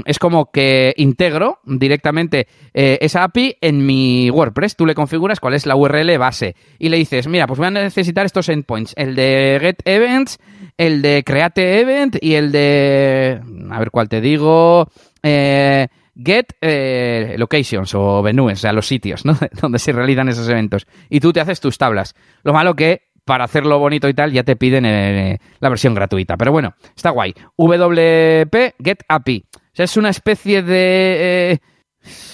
es 0.06 0.20
como 0.20 0.52
que 0.52 0.94
integro 0.98 1.60
directamente 1.66 2.48
eh, 2.74 3.00
esa 3.02 3.24
API 3.24 3.58
en 3.62 3.86
mi 3.86 4.30
WordPress. 4.30 4.76
Tú 4.76 4.86
le 4.86 4.96
configuras 4.96 5.40
cuál 5.40 5.56
es 5.56 5.66
la 5.66 5.76
URL 5.76 6.18
base 6.18 6.56
y 6.80 6.90
le 6.90 6.98
dices, 6.98 7.28
mira, 7.28 7.48
pues 7.48 7.58
voy 7.58 7.68
a 7.68 7.72
necesitar 7.72 8.26
estos 8.26 8.50
endpoints, 8.50 8.94
el 8.96 9.16
de 9.16 9.58
get 9.60 9.82
events, 9.86 10.40
el 10.78 11.02
de 11.02 11.24
create 11.26 11.80
event 11.80 12.18
y 12.22 12.36
el 12.36 12.52
de, 12.52 13.42
a 13.72 13.80
ver 13.80 13.92
cuál 13.92 14.10
te 14.10 14.22
digo, 14.22 14.90
eh, 15.24 15.88
get 16.16 16.54
eh, 16.62 17.36
locations 17.38 17.94
o 17.96 18.22
venues, 18.22 18.60
o 18.60 18.62
sea, 18.62 18.74
los 18.74 18.88
sitios, 18.88 19.26
¿no? 19.26 19.38
Donde 19.62 19.80
se 19.80 19.92
realizan 19.92 20.30
esos 20.30 20.48
eventos. 20.48 20.86
Y 21.10 21.20
tú 21.20 21.34
te 21.34 21.40
haces 21.40 21.60
tus 21.60 21.78
tablas. 21.78 22.16
Lo 22.44 22.54
malo 22.54 22.76
que 22.76 23.12
para 23.26 23.44
hacerlo 23.44 23.80
bonito 23.80 24.10
y 24.10 24.14
tal 24.14 24.32
ya 24.32 24.44
te 24.44 24.56
piden 24.56 24.86
eh, 24.86 25.40
la 25.60 25.70
versión 25.70 25.94
gratuita. 25.94 26.38
Pero 26.38 26.52
bueno, 26.52 26.74
está 26.96 27.12
guay. 27.12 27.34
WP 27.58 28.76
Get 28.84 29.04
API. 29.08 29.46
O 29.72 29.76
sea, 29.76 29.86
es 29.86 29.98
una 29.98 30.10
especie 30.10 30.64
de... 30.64 31.54
Eh, 31.54 31.60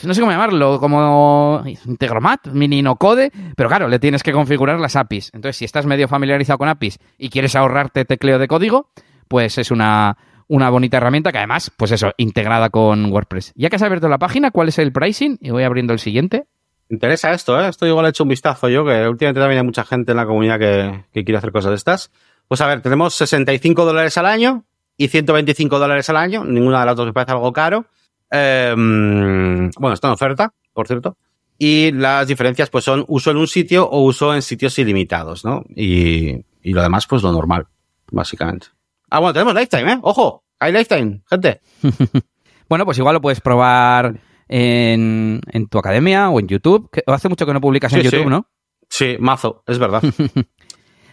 no 0.04 0.14
sé 0.14 0.22
cómo 0.22 0.32
llamarlo, 0.32 0.80
como 0.80 1.62
Integromat, 1.86 2.48
mini 2.48 2.82
no 2.82 2.96
code, 2.96 3.32
pero 3.56 3.68
claro, 3.68 3.88
le 3.90 4.00
tienes 4.00 4.24
que 4.24 4.32
configurar 4.32 4.80
las 4.80 4.96
APIs. 4.96 5.32
Entonces, 5.34 5.58
si 5.58 5.66
estás 5.66 5.86
medio 5.86 6.08
familiarizado 6.08 6.58
con 6.58 6.70
APIs 6.70 7.00
y 7.18 7.30
quieres 7.30 7.56
ahorrarte 7.56 8.06
tecleo 8.06 8.40
de 8.40 8.48
código, 8.48 8.90
pues 9.28 9.58
es 9.58 9.70
una, 9.70 10.18
una 10.48 10.70
bonita 10.70 10.98
herramienta 10.98 11.32
que 11.32 11.40
además, 11.40 11.72
pues 11.76 11.92
eso, 11.92 12.12
integrada 12.18 12.70
con 12.70 13.12
WordPress. 13.12 13.54
Ya 13.56 13.70
que 13.70 13.76
has 13.76 13.82
abierto 13.82 14.08
la 14.08 14.18
página, 14.18 14.52
¿cuál 14.52 14.70
es 14.70 14.80
el 14.80 14.92
pricing? 14.94 15.38
Y 15.42 15.50
voy 15.50 15.64
abriendo 15.64 15.94
el 15.94 16.00
siguiente. 16.00 16.48
Interesa 16.90 17.32
esto, 17.34 17.60
¿eh? 17.60 17.68
Esto 17.68 17.86
igual 17.86 18.06
he 18.06 18.10
hecho 18.10 18.24
un 18.24 18.30
vistazo 18.30 18.70
yo, 18.70 18.86
que 18.86 19.08
últimamente 19.08 19.42
también 19.42 19.60
hay 19.60 19.66
mucha 19.66 19.84
gente 19.84 20.12
en 20.12 20.18
la 20.18 20.26
comunidad 20.26 20.58
que, 20.58 21.04
que 21.12 21.26
quiere 21.26 21.38
hacer 21.38 21.52
cosas 21.52 21.72
de 21.72 21.76
estas. 21.76 22.12
Pues 22.48 22.62
a 22.62 22.68
ver, 22.68 22.82
tenemos 22.82 23.14
65 23.16 23.84
dólares 23.84 24.18
al 24.18 24.26
año 24.26 24.64
y 24.98 25.08
125 25.08 25.80
dólares 25.80 26.10
al 26.10 26.18
año. 26.18 26.44
Ninguna 26.44 26.82
de 26.82 26.86
las 26.88 26.96
dos 26.96 27.06
me 27.06 27.14
parece 27.14 27.32
algo 27.32 27.54
caro. 27.54 27.86
Eh, 28.32 28.74
bueno, 28.76 29.94
está 29.94 30.08
en 30.08 30.14
oferta, 30.14 30.54
por 30.74 30.88
cierto. 30.88 31.18
Y 31.60 31.92
las 31.92 32.28
diferencias, 32.28 32.70
pues 32.70 32.84
son 32.84 33.04
uso 33.08 33.32
en 33.32 33.38
un 33.38 33.48
sitio 33.48 33.88
o 33.90 34.02
uso 34.02 34.34
en 34.36 34.42
sitios 34.42 34.78
ilimitados, 34.78 35.44
¿no? 35.44 35.64
Y, 35.76 36.46
y 36.62 36.74
lo 36.74 36.82
demás, 36.82 37.08
pues 37.08 37.24
lo 37.24 37.32
normal, 37.32 37.68
básicamente. 38.12 38.68
Ah, 39.10 39.20
bueno, 39.20 39.34
tenemos 39.34 39.56
Lifetime, 39.56 39.94
¿eh? 39.94 40.00
Ojo, 40.02 40.44
hay 40.60 40.72
Lifetime, 40.72 41.22
gente. 41.30 41.62
bueno, 42.70 42.86
pues 42.86 42.98
igual 42.98 43.16
lo 43.16 43.22
puedes 43.22 43.42
probar 43.42 44.20
en, 44.48 45.42
en, 45.52 45.68
tu 45.68 45.80
academia 45.80 46.30
o 46.30 46.40
en 46.40 46.48
YouTube. 46.48 46.90
Que 46.92 47.04
hace 47.08 47.30
mucho 47.30 47.46
que 47.46 47.54
no 47.54 47.62
publicas 47.62 47.94
en 47.94 48.02
YouTube, 48.02 48.24
sí. 48.24 48.30
¿no? 48.30 48.48
Sí, 48.90 49.18
mazo, 49.20 49.64
es 49.66 49.80
verdad. 49.80 50.04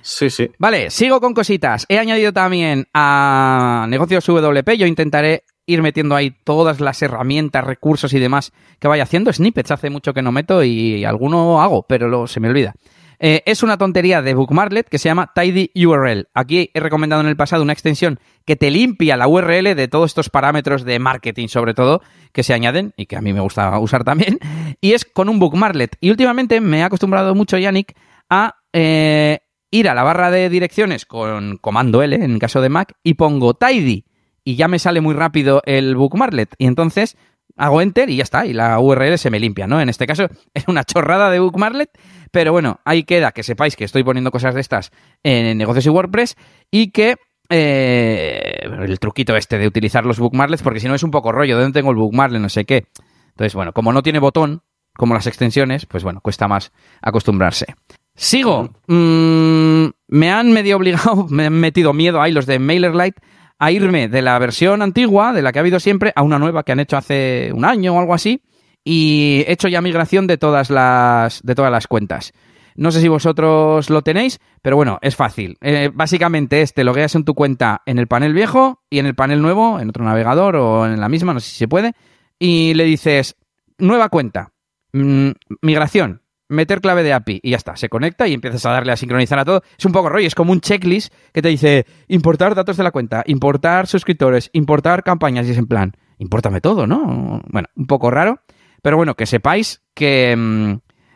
sí, 0.05 0.31
sí. 0.31 0.51
Vale, 0.59 0.91
sigo 0.91 1.21
con 1.21 1.35
cositas. 1.35 1.87
He 1.89 1.99
añadido 1.99 2.33
también 2.33 2.87
a 2.95 3.87
Negocios 3.89 4.27
WP. 4.27 4.77
Yo 4.77 4.87
intentaré 4.87 5.45
ir 5.67 5.83
metiendo 5.83 6.15
ahí 6.15 6.31
todas 6.45 6.81
las 6.81 7.01
herramientas, 7.03 7.65
recursos 7.65 8.13
y 8.13 8.19
demás 8.19 8.53
que 8.79 8.89
vaya 8.89 9.05
haciendo. 9.05 9.33
Snippets 9.33 9.71
hace 9.71 9.91
mucho 9.91 10.13
que 10.13 10.23
no 10.23 10.33
meto 10.33 10.63
y 10.63 11.05
alguno 11.05 11.63
hago, 11.63 11.87
pero 11.89 12.09
lo, 12.09 12.27
se 12.27 12.41
me 12.41 12.49
olvida. 12.49 12.75
Eh, 13.19 13.43
es 13.47 13.63
una 13.63 13.79
tontería 13.79 14.23
de 14.23 14.35
Bookmarklet 14.35 14.89
que 14.89 14.99
se 14.99 15.09
llama 15.09 15.33
Tidy 15.35 15.71
URL. 15.75 16.29
Aquí 16.35 16.71
he 16.75 16.81
recomendado 16.81 17.23
en 17.23 17.29
el 17.29 17.37
pasado 17.37 17.63
una 17.63 17.73
extensión 17.73 18.19
que 18.45 18.57
te 18.57 18.71
limpia 18.71 19.17
la 19.17 19.29
URL 19.29 19.75
de 19.75 19.89
todos 19.89 20.11
estos 20.11 20.29
parámetros 20.29 20.85
de 20.85 20.99
marketing, 20.99 21.49
sobre 21.49 21.75
todo, 21.75 22.03
que 22.33 22.43
se 22.43 22.53
añaden 22.53 22.93
y 22.97 23.07
que 23.07 23.17
a 23.17 23.23
mí 23.23 23.33
me 23.33 23.41
gusta 23.41 23.79
usar 23.79 24.05
también. 24.05 24.39
Y 24.81 24.93
es 24.93 25.07
con 25.07 25.31
un 25.31 25.39
Bookmarklet. 25.39 25.97
Y 26.01 26.11
últimamente 26.11 26.61
me 26.61 26.81
he 26.81 26.83
acostumbrado 26.83 27.35
mucho, 27.35 27.57
Yannick, 27.57 27.97
a 28.29 28.57
eh, 28.73 29.39
ir 29.75 29.89
a 29.89 29.95
la 29.95 30.05
barra 30.05 30.31
de 30.31 30.49
direcciones 30.49 31.05
con 31.05 31.57
comando 31.57 32.03
L, 32.03 32.15
en 32.15 32.39
caso 32.39 32.61
de 32.61 32.69
Mac, 32.69 32.95
y 33.03 33.15
pongo 33.15 33.55
Tidy. 33.55 34.05
Y 34.45 34.55
ya 34.55 34.69
me 34.69 34.79
sale 34.79 35.01
muy 35.01 35.15
rápido 35.15 35.63
el 35.65 35.97
Bookmarklet. 35.97 36.55
Y 36.59 36.67
entonces 36.67 37.17
hago 37.57 37.81
enter 37.81 38.09
y 38.09 38.17
ya 38.17 38.23
está, 38.23 38.47
y 38.47 38.53
la 38.53 38.79
URL 38.79 39.19
se 39.19 39.31
me 39.31 39.41
limpia, 39.41 39.67
¿no? 39.67 39.81
En 39.81 39.89
este 39.89 40.07
caso 40.07 40.29
es 40.55 40.69
una 40.69 40.85
chorrada 40.85 41.29
de 41.31 41.41
Bookmarklet, 41.41 41.91
pero 42.31 42.53
bueno, 42.53 42.81
ahí 42.85 43.03
queda 43.03 43.33
que 43.33 43.43
sepáis 43.43 43.75
que 43.75 43.85
estoy 43.85 44.05
poniendo 44.05 44.31
cosas 44.31 44.55
de 44.55 44.61
estas 44.61 44.93
en 45.25 45.59
negocios 45.59 45.87
y 45.87 45.89
WordPress 45.89 46.37
y 46.71 46.91
que 46.91 47.17
eh, 47.51 48.69
el 48.81 48.99
truquito 49.01 49.37
este 49.37 49.59
de 49.59 49.67
utilizar 49.67 50.07
los 50.07 50.19
bookmarklets, 50.19 50.63
porque 50.63 50.81
si 50.81 50.89
no 50.89 50.95
es 50.95 51.03
un 51.03 51.11
poco 51.11 51.33
rollo, 51.33 51.57
¿de 51.57 51.63
dónde 51.63 51.79
tengo 51.79 51.91
el 51.91 51.97
bookmarklet? 51.97 52.41
No 52.41 52.49
sé 52.49 52.65
qué. 52.65 52.87
Entonces, 53.31 53.55
bueno, 53.55 53.73
como 53.73 53.93
no 53.93 54.03
tiene 54.03 54.21
botón, 54.21 54.63
como 54.95 55.15
las 55.15 55.27
extensiones, 55.27 55.87
pues 55.87 56.05
bueno, 56.05 56.21
cuesta 56.21 56.49
más 56.49 56.73
acostumbrarse. 57.03 57.75
Sigo. 58.17 58.71
Mm, 58.87 59.87
me 60.09 60.31
han 60.31 60.53
medio 60.53 60.77
obligado, 60.77 61.27
me 61.31 61.47
han 61.47 61.55
metido 61.55 61.93
miedo 61.93 62.21
ahí 62.21 62.33
los 62.33 62.47
de 62.47 62.59
MailerLite 62.59 63.21
a 63.59 63.71
irme 63.71 64.09
de 64.09 64.23
la 64.23 64.39
versión 64.39 64.83
antigua, 64.83 65.33
de 65.33 65.43
la 65.43 65.53
que 65.53 65.59
ha 65.59 65.63
habido 65.63 65.81
siempre, 65.81 66.13
a 66.15 66.23
una 66.23 66.39
nueva 66.39 66.65
que 66.65 66.73
han 66.73 66.81
hecho 66.81 66.97
hace 66.97 67.51
un 67.55 67.65
año 67.65 67.95
o 67.95 68.01
algo 68.01 68.15
así, 68.15 68.43
y 68.85 69.45
he 69.47 69.53
hecho 69.53 69.69
ya 69.69 69.81
migración 69.81 70.27
de 70.27 70.39
todas 70.39 70.71
las, 70.71 71.41
de 71.43 71.55
todas 71.55 71.71
las 71.71 71.87
cuentas. 71.87 72.33
No 72.77 72.91
sé 72.91 73.01
si 73.01 73.09
vosotros 73.09 73.89
lo 73.89 74.03
tenéis, 74.03 74.41
pero 74.61 74.77
bueno, 74.77 74.99
es 75.01 75.15
fácil. 75.15 75.57
Eh, 75.61 75.91
básicamente 75.95 76.61
es, 76.61 76.75
te 76.75 76.83
logueas 76.83 77.15
en 77.15 77.25
tu 77.25 77.35
cuenta 77.35 77.83
en 77.87 77.99
el 77.99 78.09
panel 78.09 78.35
viejo 78.35 78.83
y 78.91 78.99
en 78.99 79.07
el 79.07 79.15
panel 79.15 79.41
nuevo, 79.41 79.79
en 79.79 79.89
otro 79.89 80.05
navegador 80.05 80.57
o 80.57 80.87
en 80.87 81.01
la 81.01 81.09
misma, 81.09 81.33
no 81.33 81.41
sé 81.41 81.51
si 81.51 81.57
se 81.57 81.69
puede, 81.69 81.93
y 82.39 82.75
le 82.75 82.85
dices, 82.85 83.37
nueva 83.79 84.09
cuenta, 84.09 84.53
mm, 84.93 85.31
migración, 85.63 86.24
meter 86.55 86.81
clave 86.81 87.03
de 87.03 87.13
API 87.13 87.41
y 87.43 87.51
ya 87.51 87.57
está, 87.57 87.77
se 87.77 87.89
conecta 87.89 88.27
y 88.27 88.35
empiezas 88.35 88.65
a 88.67 88.71
darle 88.71 88.93
a 88.93 88.97
sincronizar 88.97 89.39
a 89.39 89.45
todo. 89.45 89.63
Es 89.79 89.85
un 89.85 89.93
poco 89.93 90.09
rollo, 90.09 90.27
es 90.27 90.35
como 90.35 90.53
un 90.53 90.61
checklist 90.61 91.13
que 91.33 91.43
te 91.43 91.49
dice 91.49 91.87
importar 92.09 92.55
datos 92.55 92.77
de 92.77 92.83
la 92.83 92.91
cuenta, 92.91 93.23
importar 93.27 93.87
suscriptores, 93.87 94.51
importar 94.53 95.03
campañas 95.03 95.47
y 95.47 95.51
es 95.51 95.59
en 95.59 95.67
plan, 95.67 95.93
importame 96.19 96.61
todo, 96.61 96.87
¿no? 96.87 97.43
Bueno, 97.49 97.69
un 97.77 97.87
poco 97.87 98.11
raro, 98.11 98.41
pero 98.83 98.97
bueno, 98.97 99.15
que 99.15 99.27
sepáis 99.27 99.83
que, 99.95 100.35
mm, 100.37 100.75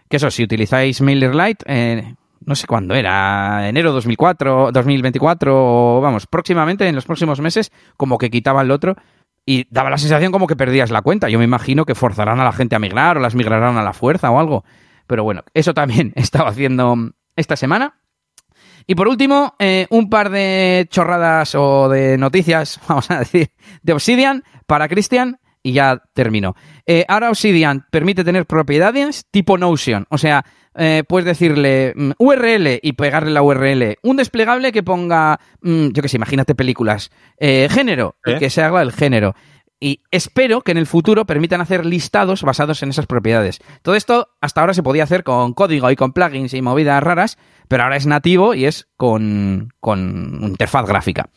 que 0.09 0.17
eso, 0.17 0.31
si 0.31 0.43
utilizáis 0.43 1.01
MailerLite, 1.01 1.65
eh, 1.67 2.15
no 2.45 2.55
sé 2.55 2.67
cuándo 2.67 2.95
era, 2.95 3.69
enero 3.69 3.93
2004, 3.93 4.73
2024, 4.73 5.53
o 5.55 6.01
vamos, 6.01 6.27
próximamente, 6.27 6.89
en 6.89 6.95
los 6.95 7.05
próximos 7.05 7.41
meses, 7.41 7.73
como 7.97 8.17
que 8.17 8.31
quitaba 8.31 8.63
el 8.63 8.71
otro 8.71 8.97
y 9.49 9.67
daba 9.71 9.89
la 9.89 9.97
sensación 9.97 10.31
como 10.31 10.47
que 10.47 10.57
perdías 10.57 10.91
la 10.91 11.01
cuenta. 11.01 11.31
Yo 11.31 11.39
me 11.39 11.45
imagino 11.47 11.87
que 11.87 11.95
forzarán 11.95 12.39
a 12.39 12.45
la 12.45 12.53
gente 12.53 12.77
a 12.77 12.79
migrar 12.79 13.17
o 13.17 13.21
las 13.21 13.35
migrarán 13.35 13.79
a 13.79 13.83
la 13.83 13.95
fuerza 13.95 14.31
o 14.31 14.39
algo. 14.39 14.63
Pero 15.09 15.25
bueno, 15.25 15.43
eso 15.55 15.75
también 15.75 16.13
he 16.17 16.21
estado 16.21 16.47
haciendo 16.47 16.97
esta 17.35 17.57
semana. 17.57 17.95
Y 18.87 18.95
por 18.95 19.09
último, 19.09 19.55
eh, 19.59 19.87
un 19.91 20.09
par 20.09 20.31
de 20.31 20.87
chorradas 20.91 21.55
o 21.55 21.89
de 21.89 22.17
noticias, 22.17 22.81
vamos 22.89 23.11
a 23.11 23.19
decir, 23.19 23.51
de 23.83 23.93
Obsidian 23.93 24.45
para 24.67 24.89
Christian 24.89 25.41
y 25.63 25.73
ya 25.73 26.01
termino. 26.15 26.55
Eh, 26.87 27.05
ahora 27.09 27.31
Obsidian 27.31 27.87
permite 27.91 28.25
tener 28.25 28.47
propiedades 28.47 29.27
tipo 29.31 29.59
Notion, 29.59 30.07
o 30.09 30.17
sea, 30.17 30.45
eh, 30.75 31.03
puedes 31.07 31.27
decirle 31.27 31.93
mm, 31.97 32.13
URL 32.19 32.79
y 32.81 32.93
pegarle 32.93 33.33
la 33.33 33.43
URL, 33.43 33.99
un 34.03 34.17
desplegable 34.17 34.73
que 34.73 34.83
ponga, 34.83 35.39
mm, 35.61 35.89
yo 35.89 36.01
qué 36.01 36.09
sé, 36.09 36.17
imagínate 36.17 36.55
películas, 36.55 37.11
género, 37.39 38.17
y 38.25 38.39
que 38.39 38.49
se 38.49 38.63
haga 38.63 38.81
el 38.81 38.93
género 38.93 39.35
y 39.81 40.03
espero 40.11 40.63
que 40.63 40.73
en 40.73 40.79
el 40.79 40.87
futuro 40.87 41.25
permitan 41.25 41.61
hacer 41.61 41.87
listados 41.87 42.43
basados 42.43 42.83
en 42.83 42.91
esas 42.91 43.07
propiedades. 43.07 43.61
Todo 43.83 43.95
esto 43.95 44.29
hasta 44.41 44.61
ahora 44.61 44.75
se 44.75 44.83
podía 44.83 45.05
hacer 45.05 45.23
con 45.23 45.55
código 45.55 45.91
y 45.91 45.97
con 45.97 46.13
plugins 46.13 46.55
y 46.55 46.63
movidas 46.63 47.03
raras, 47.03 47.39
pero 47.69 47.85
ahora 47.85 47.97
es 47.97 48.07
nativo 48.07 48.55
y 48.55 48.65
es 48.65 48.89
con, 48.97 49.73
con 49.81 50.39
interfaz 50.43 50.87
gráfica. 50.87 51.31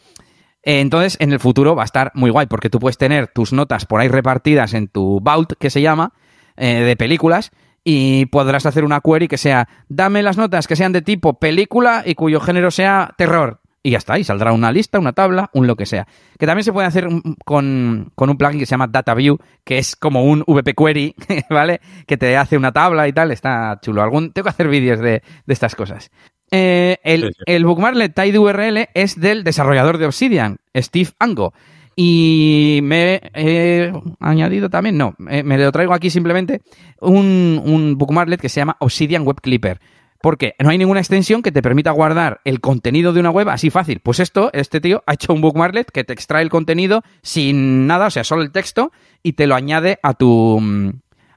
Entonces, 0.64 1.18
en 1.20 1.34
el 1.34 1.40
futuro 1.40 1.76
va 1.76 1.84
a 1.84 1.86
estar 1.86 2.12
muy 2.14 2.30
guay, 2.30 2.46
porque 2.46 2.70
tú 2.70 2.80
puedes 2.80 2.98
tener 2.98 3.28
tus 3.28 3.52
notas 3.52 3.86
por 3.86 4.00
ahí 4.00 4.08
repartidas 4.08 4.74
en 4.74 4.88
tu 4.88 5.20
vault, 5.20 5.54
que 5.60 5.72
se 5.72 5.82
llama, 5.82 6.14
eh, 6.56 6.82
de 6.82 6.96
películas, 6.96 7.52
y 7.84 8.28
podrás 8.28 8.68
hacer 8.68 8.84
una 8.84 9.02
query 9.02 9.28
que 9.28 9.40
sea, 9.40 9.68
dame 9.90 10.22
las 10.22 10.38
notas 10.38 10.68
que 10.68 10.76
sean 10.76 10.92
de 10.92 11.02
tipo 11.02 11.40
película 11.40 12.04
y 12.06 12.14
cuyo 12.14 12.40
género 12.40 12.70
sea 12.70 13.16
terror 13.18 13.61
y 13.84 13.92
ya 13.92 13.98
está, 13.98 14.20
y 14.20 14.24
saldrá 14.24 14.54
una 14.54 14.72
lista, 14.72 15.00
una 15.00 15.14
tabla, 15.14 15.50
un 15.54 15.66
lo 15.66 15.76
que 15.76 15.86
sea. 15.86 16.08
Que 16.38 16.46
también 16.46 16.64
se 16.64 16.74
puede 16.74 16.88
hacer 16.88 17.08
con, 17.46 18.12
un 18.16 18.38
plugin 18.38 18.60
que 18.60 18.66
se 18.66 18.72
llama 18.72 18.88
DataView, 18.88 19.38
que 19.64 19.80
es 19.80 19.96
como 19.96 20.24
un 20.24 20.44
VP 20.46 20.74
Query, 20.76 21.16
¿vale? 21.50 21.82
Que 22.06 22.18
te 22.18 22.38
hace 22.38 22.58
una 22.58 22.72
tabla 22.72 23.08
y 23.08 23.14
tal, 23.14 23.32
está 23.32 23.80
chulo. 23.82 24.04
Algún, 24.04 24.32
tengo 24.32 24.44
que 24.44 24.50
hacer 24.50 24.68
vídeos 24.68 25.00
de, 25.00 25.24
estas 25.48 25.76
cosas. 25.76 26.12
Eh, 26.52 26.98
el, 27.04 27.34
el 27.46 27.66
bookmarklet 27.66 28.18
URL 28.38 28.90
es 28.94 29.20
del 29.20 29.44
desarrollador 29.44 29.98
de 29.98 30.06
Obsidian, 30.06 30.58
Steve 30.76 31.10
Ango. 31.18 31.54
Y 31.96 32.80
me 32.84 33.22
he 33.34 33.92
añadido 34.20 34.70
también, 34.70 34.98
no, 34.98 35.14
me 35.18 35.58
lo 35.58 35.72
traigo 35.72 35.94
aquí 35.94 36.10
simplemente, 36.10 36.62
un, 37.00 37.62
un 37.64 37.98
bookmarklet 37.98 38.40
que 38.40 38.50
se 38.50 38.62
llama 38.62 38.78
Obsidian 38.80 39.24
Web 39.24 39.42
Clipper. 39.42 39.80
Porque 40.22 40.56
no 40.60 40.70
hay 40.70 40.78
ninguna 40.78 41.00
extensión 41.00 41.42
que 41.42 41.52
te 41.52 41.62
permita 41.62 41.92
guardar 41.92 42.42
el 42.46 42.60
contenido 42.60 43.14
de 43.14 43.20
una 43.20 43.32
web 43.32 43.50
así 43.50 43.70
fácil. 43.70 44.00
Pues 44.00 44.20
esto, 44.20 44.50
este 44.54 44.80
tío 44.80 45.04
ha 45.08 45.14
hecho 45.14 45.34
un 45.34 45.42
bookmarklet 45.42 45.90
que 45.92 46.04
te 46.04 46.14
extrae 46.14 46.44
el 46.44 46.50
contenido 46.50 47.04
sin 47.24 47.88
nada, 47.88 48.08
o 48.08 48.12
sea, 48.12 48.24
solo 48.24 48.44
el 48.44 48.52
texto, 48.52 48.92
y 49.24 49.34
te 49.34 49.48
lo 49.48 49.56
añade 49.56 50.00
a 50.04 50.14
tu, 50.14 50.60
mm, 50.62 50.92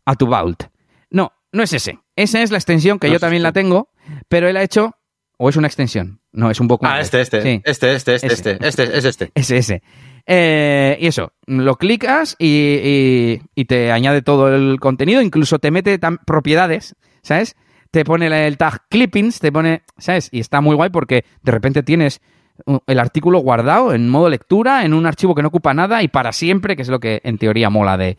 a 0.04 0.14
tu 0.16 0.26
vault. 0.26 0.64
No, 1.10 1.32
no 1.52 1.62
es 1.62 1.72
ese. 1.72 1.98
Esa 2.16 2.42
es 2.42 2.50
la 2.50 2.58
extensión 2.58 2.98
que 2.98 3.10
yo 3.10 3.18
también 3.18 3.42
la 3.42 3.52
tengo, 3.52 3.88
pero 4.28 4.48
él 4.48 4.56
ha 4.56 4.62
hecho, 4.62 4.96
o 5.38 5.48
es 5.48 5.56
una 5.56 5.66
extensión. 5.66 6.20
No, 6.32 6.50
es 6.50 6.60
un 6.60 6.68
bookmarklet. 6.68 6.98
Ah, 6.98 7.02
este, 7.02 7.20
este. 7.20 7.42
Sí. 7.42 7.62
Este, 7.64 7.94
este, 7.94 8.14
este, 8.16 8.26
este, 8.26 8.58
este, 8.60 8.98
es 8.98 9.04
este. 9.04 9.32
Es 9.34 9.50
ese. 9.50 9.82
Eh, 10.26 10.96
y 11.00 11.06
eso, 11.06 11.32
lo 11.46 11.76
clicas 11.76 12.34
y, 12.38 13.40
y, 13.54 13.64
te 13.66 13.92
añade 13.92 14.22
todo 14.22 14.54
el 14.54 14.80
contenido, 14.80 15.20
incluso 15.20 15.58
te 15.58 15.70
mete 15.70 15.98
propiedades, 16.26 16.96
¿sabes? 17.22 17.56
Te 17.94 18.04
pone 18.04 18.26
el 18.26 18.58
tag 18.58 18.88
clippings, 18.90 19.38
te 19.38 19.52
pone, 19.52 19.84
¿sabes? 19.98 20.28
Y 20.32 20.40
está 20.40 20.60
muy 20.60 20.74
guay 20.74 20.90
porque 20.90 21.24
de 21.44 21.52
repente 21.52 21.84
tienes 21.84 22.20
el 22.88 22.98
artículo 22.98 23.38
guardado 23.38 23.94
en 23.94 24.08
modo 24.08 24.28
lectura, 24.28 24.84
en 24.84 24.94
un 24.94 25.06
archivo 25.06 25.32
que 25.32 25.42
no 25.42 25.48
ocupa 25.48 25.74
nada 25.74 26.02
y 26.02 26.08
para 26.08 26.32
siempre, 26.32 26.74
que 26.74 26.82
es 26.82 26.88
lo 26.88 26.98
que 26.98 27.20
en 27.22 27.38
teoría 27.38 27.70
mola 27.70 27.96
de, 27.96 28.16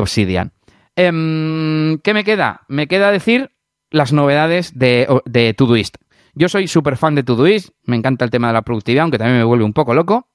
Obsidian. 0.00 0.52
Em, 0.96 1.98
¿Qué 1.98 2.14
me 2.14 2.24
queda? 2.24 2.62
Me 2.68 2.88
queda 2.88 3.12
decir 3.12 3.50
las 3.90 4.14
novedades 4.14 4.78
de, 4.78 5.06
de 5.26 5.52
Todoist. 5.52 5.98
Yo 6.32 6.48
soy 6.48 6.66
súper 6.66 6.96
fan 6.96 7.14
de 7.14 7.22
Todoist, 7.22 7.68
me 7.84 7.96
encanta 7.96 8.24
el 8.24 8.30
tema 8.30 8.46
de 8.46 8.54
la 8.54 8.62
productividad, 8.62 9.02
aunque 9.02 9.18
también 9.18 9.36
me 9.36 9.44
vuelve 9.44 9.64
un 9.66 9.74
poco 9.74 9.92
loco. 9.92 10.30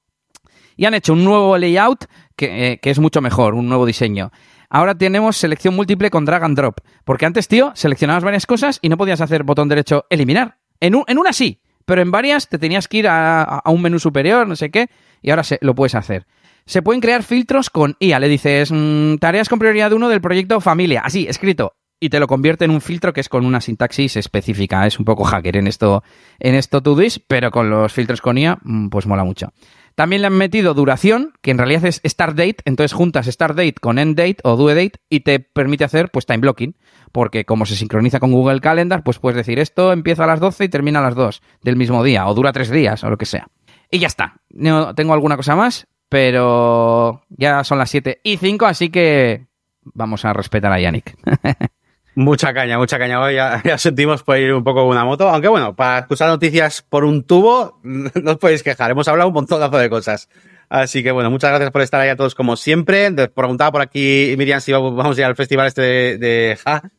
Y 0.77 0.85
han 0.85 0.93
hecho 0.93 1.13
un 1.13 1.23
nuevo 1.23 1.57
layout 1.57 2.05
que, 2.35 2.73
eh, 2.73 2.79
que 2.79 2.91
es 2.91 2.99
mucho 2.99 3.21
mejor, 3.21 3.55
un 3.55 3.67
nuevo 3.67 3.87
diseño. 3.87 4.31
Ahora 4.73 4.95
tenemos 4.95 5.37
selección 5.37 5.75
múltiple 5.75 6.09
con 6.09 6.25
drag 6.25 6.43
and 6.43 6.57
drop. 6.57 6.79
Porque 7.05 7.27
antes, 7.27 7.47
tío, 7.47 7.71
seleccionabas 7.75 8.23
varias 8.23 8.47
cosas 8.47 8.79
y 8.81 8.89
no 8.89 8.97
podías 8.97 9.21
hacer 9.21 9.43
botón 9.43 9.69
derecho 9.69 10.07
eliminar. 10.09 10.57
En, 10.79 10.95
en 11.05 11.19
una 11.19 11.31
sí, 11.31 11.61
pero 11.85 12.01
en 12.01 12.09
varias 12.09 12.49
te 12.49 12.57
tenías 12.57 12.87
que 12.87 12.97
ir 12.97 13.07
a, 13.07 13.61
un 13.67 13.83
menú 13.83 13.99
superior, 13.99 14.47
no 14.47 14.55
sé 14.55 14.71
qué, 14.71 14.87
y 15.21 15.29
ahora 15.29 15.43
se, 15.43 15.59
lo 15.61 15.75
puedes 15.75 15.93
hacer. 15.93 16.25
Se 16.65 16.81
pueden 16.81 17.01
crear 17.01 17.21
filtros 17.21 17.69
con 17.69 17.95
IA. 17.99 18.19
Le 18.19 18.27
dices, 18.27 18.71
mm, 18.71 19.17
tareas 19.17 19.47
con 19.47 19.59
prioridad 19.59 19.93
1 19.93 20.09
del 20.09 20.21
proyecto 20.21 20.59
familia. 20.59 21.01
Así, 21.05 21.27
escrito. 21.29 21.75
Y 21.99 22.09
te 22.09 22.19
lo 22.19 22.25
convierte 22.25 22.65
en 22.65 22.71
un 22.71 22.81
filtro 22.81 23.13
que 23.13 23.21
es 23.21 23.29
con 23.29 23.45
una 23.45 23.61
sintaxis 23.61 24.17
específica. 24.17 24.87
Es 24.87 24.97
un 24.97 25.05
poco 25.05 25.23
hacker 25.23 25.55
en 25.55 25.67
esto, 25.67 26.03
en 26.39 26.55
esto 26.55 26.81
pero 27.27 27.51
con 27.51 27.69
los 27.69 27.93
filtros 27.93 28.21
con 28.21 28.39
IA, 28.39 28.57
mm, 28.63 28.89
pues 28.89 29.05
mola 29.05 29.23
mucho. 29.23 29.53
También 29.95 30.21
le 30.21 30.27
han 30.27 30.33
metido 30.33 30.73
duración, 30.73 31.33
que 31.41 31.51
en 31.51 31.57
realidad 31.57 31.85
es 31.85 32.01
start 32.05 32.35
date, 32.35 32.57
entonces 32.65 32.93
juntas 32.93 33.27
start 33.27 33.55
date 33.55 33.75
con 33.79 33.99
end 33.99 34.17
date 34.17 34.37
o 34.43 34.55
due 34.55 34.73
date 34.73 34.99
y 35.09 35.21
te 35.21 35.39
permite 35.39 35.83
hacer 35.83 36.09
pues 36.09 36.25
time 36.25 36.39
blocking, 36.39 36.75
porque 37.11 37.45
como 37.45 37.65
se 37.65 37.75
sincroniza 37.75 38.19
con 38.19 38.31
Google 38.31 38.59
Calendar, 38.59 39.03
pues 39.03 39.19
puedes 39.19 39.37
decir 39.37 39.59
esto 39.59 39.93
empieza 39.93 40.23
a 40.23 40.27
las 40.27 40.39
12 40.39 40.65
y 40.65 40.69
termina 40.69 40.99
a 40.99 41.03
las 41.03 41.15
2 41.15 41.41
del 41.61 41.75
mismo 41.75 42.03
día 42.03 42.27
o 42.27 42.33
dura 42.33 42.53
tres 42.53 42.69
días 42.69 43.03
o 43.03 43.09
lo 43.09 43.17
que 43.17 43.25
sea. 43.25 43.47
Y 43.91 43.99
ya 43.99 44.07
está. 44.07 44.41
No 44.49 44.95
tengo 44.95 45.13
alguna 45.13 45.37
cosa 45.37 45.55
más, 45.55 45.87
pero 46.09 47.23
ya 47.29 47.63
son 47.63 47.77
las 47.77 47.89
7 47.89 48.21
y 48.23 48.37
5, 48.37 48.65
así 48.65 48.89
que 48.89 49.47
vamos 49.83 50.25
a 50.25 50.33
respetar 50.33 50.71
a 50.71 50.79
Yannick. 50.79 51.15
Mucha 52.15 52.53
caña, 52.53 52.77
mucha 52.77 52.99
caña. 52.99 53.19
Hoy 53.19 53.35
ya, 53.35 53.61
sentimos 53.77 54.23
por 54.23 54.37
ir 54.37 54.53
un 54.53 54.63
poco 54.63 54.85
una 54.85 55.03
moto. 55.03 55.27
Aunque 55.29 55.47
bueno, 55.47 55.75
para 55.75 55.99
escuchar 55.99 56.29
noticias 56.29 56.83
por 56.83 57.03
un 57.05 57.23
tubo, 57.23 57.79
no 57.83 58.31
os 58.31 58.37
podéis 58.37 58.63
quejar. 58.63 58.91
Hemos 58.91 59.07
hablado 59.07 59.29
un 59.29 59.33
montonazo 59.33 59.77
de 59.77 59.89
cosas. 59.89 60.29
Así 60.69 61.03
que 61.03 61.11
bueno, 61.11 61.29
muchas 61.29 61.51
gracias 61.51 61.71
por 61.71 61.81
estar 61.81 62.01
ahí 62.01 62.09
a 62.09 62.15
todos 62.15 62.35
como 62.35 62.55
siempre. 62.55 63.11
Preguntaba 63.29 63.71
por 63.71 63.81
aquí 63.81 64.33
Miriam 64.37 64.59
si 64.61 64.71
vamos 64.71 65.17
a 65.17 65.21
ir 65.21 65.25
al 65.25 65.35
festival 65.35 65.67
este 65.67 66.17
de, 66.17 66.57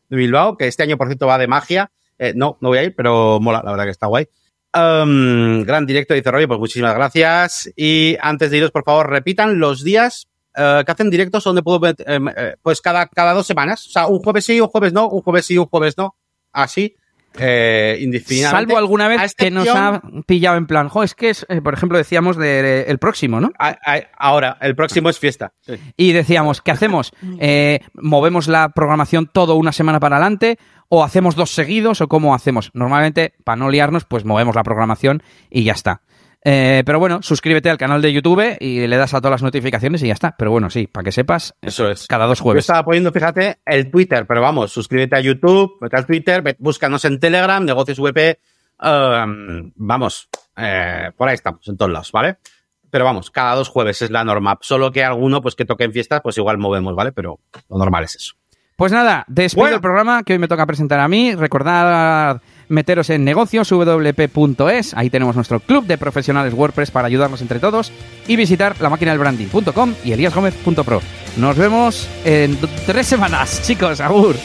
Bilbao, 0.09 0.57
que 0.57 0.67
este 0.67 0.83
año 0.83 0.97
por 0.97 1.07
cierto 1.07 1.27
va 1.27 1.37
de 1.37 1.47
magia. 1.47 1.91
Eh, 2.17 2.33
no, 2.35 2.57
no 2.61 2.69
voy 2.69 2.77
a 2.77 2.83
ir, 2.83 2.95
pero 2.95 3.39
mola, 3.41 3.61
la 3.63 3.71
verdad 3.71 3.85
que 3.85 3.91
está 3.91 4.07
guay. 4.07 4.27
Um, 4.73 5.63
gran 5.63 5.85
directo, 5.85 6.13
dice 6.13 6.31
Roy, 6.31 6.47
pues 6.47 6.59
muchísimas 6.59 6.93
gracias. 6.93 7.71
Y 7.75 8.17
antes 8.21 8.51
de 8.51 8.57
iros, 8.57 8.71
por 8.71 8.83
favor, 8.83 9.09
repitan 9.09 9.59
los 9.59 9.83
días 9.83 10.27
eh, 10.55 10.83
que 10.85 10.91
hacen 10.91 11.09
directos 11.09 11.43
donde 11.43 11.63
puedo 11.63 11.79
ver, 11.79 11.95
eh, 11.99 12.19
eh, 12.37 12.55
pues 12.61 12.81
cada, 12.81 13.07
cada 13.07 13.33
dos 13.33 13.47
semanas. 13.47 13.87
O 13.87 13.89
sea, 13.89 14.07
un 14.07 14.19
jueves 14.19 14.45
sí, 14.45 14.59
un 14.59 14.67
jueves 14.67 14.93
no, 14.93 15.07
un 15.07 15.21
jueves 15.21 15.45
sí, 15.45 15.57
un 15.57 15.65
jueves 15.65 15.97
no. 15.97 16.15
Así. 16.51 16.95
Eh, 17.37 17.97
indefinidamente. 17.99 18.57
Salvo 18.57 18.77
alguna 18.77 19.09
vez 19.09 19.35
que 19.35 19.51
nos 19.51 19.67
ha 19.67 20.01
pillado 20.25 20.55
en 20.55 20.67
plan, 20.67 20.87
jo, 20.87 21.03
es 21.03 21.15
que 21.15 21.31
es, 21.31 21.45
por 21.61 21.73
ejemplo, 21.73 21.97
decíamos 21.97 22.37
del 22.37 22.85
el 22.87 22.97
próximo, 22.97 23.41
¿no? 23.41 23.51
ahora, 24.17 24.57
el 24.61 24.73
próximo 24.73 25.09
es 25.09 25.19
fiesta. 25.19 25.51
Y 25.97 26.13
decíamos, 26.13 26.61
¿qué 26.61 26.71
hacemos? 26.71 27.11
¿Movemos 27.93 28.47
la 28.47 28.69
programación 28.69 29.29
todo 29.31 29.55
una 29.55 29.73
semana 29.73 29.99
para 29.99 30.15
adelante? 30.15 30.57
¿O 30.87 31.03
hacemos 31.03 31.35
dos 31.35 31.49
seguidos? 31.49 31.99
¿O 31.99 32.07
cómo 32.07 32.33
hacemos? 32.33 32.71
Normalmente, 32.73 33.33
para 33.43 33.57
no 33.57 33.69
liarnos, 33.69 34.05
pues 34.05 34.23
movemos 34.23 34.55
la 34.55 34.63
programación 34.63 35.21
y 35.49 35.65
ya 35.65 35.73
está. 35.73 36.03
Eh, 36.47 36.83
pero 36.85 36.99
bueno, 36.99 37.23
suscríbete 37.23 37.71
al 37.71 37.79
canal 37.79 38.03
de 38.03 38.13
YouTube 38.13 38.57
y 38.59 38.85
le 38.85 38.97
das 38.97 39.15
a 39.15 39.17
todas 39.19 39.31
las 39.31 39.41
notificaciones 39.41 40.03
y 40.03 40.07
ya 40.07 40.13
está. 40.13 40.35
Pero 40.37 40.51
bueno, 40.51 40.69
sí, 40.69 40.85
para 40.85 41.03
que 41.03 41.11
sepas, 41.11 41.55
eso 41.59 41.89
es. 41.89 42.05
Cada 42.05 42.27
dos 42.27 42.39
jueves. 42.39 42.67
Yo 42.67 42.71
estaba 42.71 42.85
poniendo, 42.85 43.11
fíjate, 43.11 43.57
el 43.65 43.89
Twitter, 43.89 44.27
pero 44.27 44.41
vamos, 44.41 44.71
suscríbete 44.71 45.15
a 45.15 45.21
YouTube, 45.21 45.79
vete 45.81 45.97
al 45.97 46.05
Twitter, 46.05 46.55
búscanos 46.59 47.03
en 47.05 47.19
Telegram, 47.19 47.65
negocios 47.65 47.99
VP, 47.99 48.39
um, 48.79 49.71
vamos, 49.75 50.29
eh, 50.55 51.09
por 51.17 51.29
ahí 51.29 51.33
estamos, 51.33 51.67
en 51.67 51.77
todos 51.77 51.91
lados, 51.91 52.11
¿vale? 52.11 52.37
Pero 52.91 53.05
vamos, 53.05 53.31
cada 53.31 53.55
dos 53.55 53.67
jueves 53.69 54.03
es 54.03 54.11
la 54.11 54.23
norma. 54.23 54.55
Solo 54.61 54.91
que 54.91 55.03
alguno, 55.03 55.41
pues 55.41 55.55
que 55.55 55.65
toque 55.65 55.85
en 55.85 55.93
fiestas, 55.93 56.21
pues 56.21 56.37
igual 56.37 56.59
movemos, 56.59 56.95
¿vale? 56.95 57.11
Pero 57.11 57.39
lo 57.69 57.77
normal 57.79 58.03
es 58.03 58.17
eso. 58.17 58.35
Pues 58.75 58.91
nada, 58.91 59.25
despido 59.27 59.63
Bueno. 59.63 59.75
el 59.77 59.81
programa 59.81 60.23
que 60.23 60.33
hoy 60.33 60.39
me 60.39 60.47
toca 60.47 60.65
presentar 60.67 60.99
a 60.99 61.07
mí. 61.07 61.33
Recordad 61.33 62.39
meteros 62.69 63.09
en 63.09 63.23
negocios 63.23 63.69
wp.es, 63.69 64.93
ahí 64.93 65.09
tenemos 65.09 65.35
nuestro 65.35 65.59
club 65.59 65.85
de 65.85 65.97
profesionales 65.97 66.53
WordPress 66.53 66.91
para 66.91 67.07
ayudarnos 67.07 67.41
entre 67.41 67.59
todos 67.59 67.91
y 68.27 68.35
visitar 68.35 68.75
la 68.79 68.89
máquina 68.89 69.11
del 69.11 69.19
branding.com 69.19 69.93
y 70.03 70.11
eliasgomez.pro. 70.11 71.01
Nos 71.37 71.57
vemos 71.57 72.07
en 72.23 72.57
tres 72.85 73.07
semanas, 73.07 73.61
chicos. 73.63 73.99
Agur. 74.01 74.35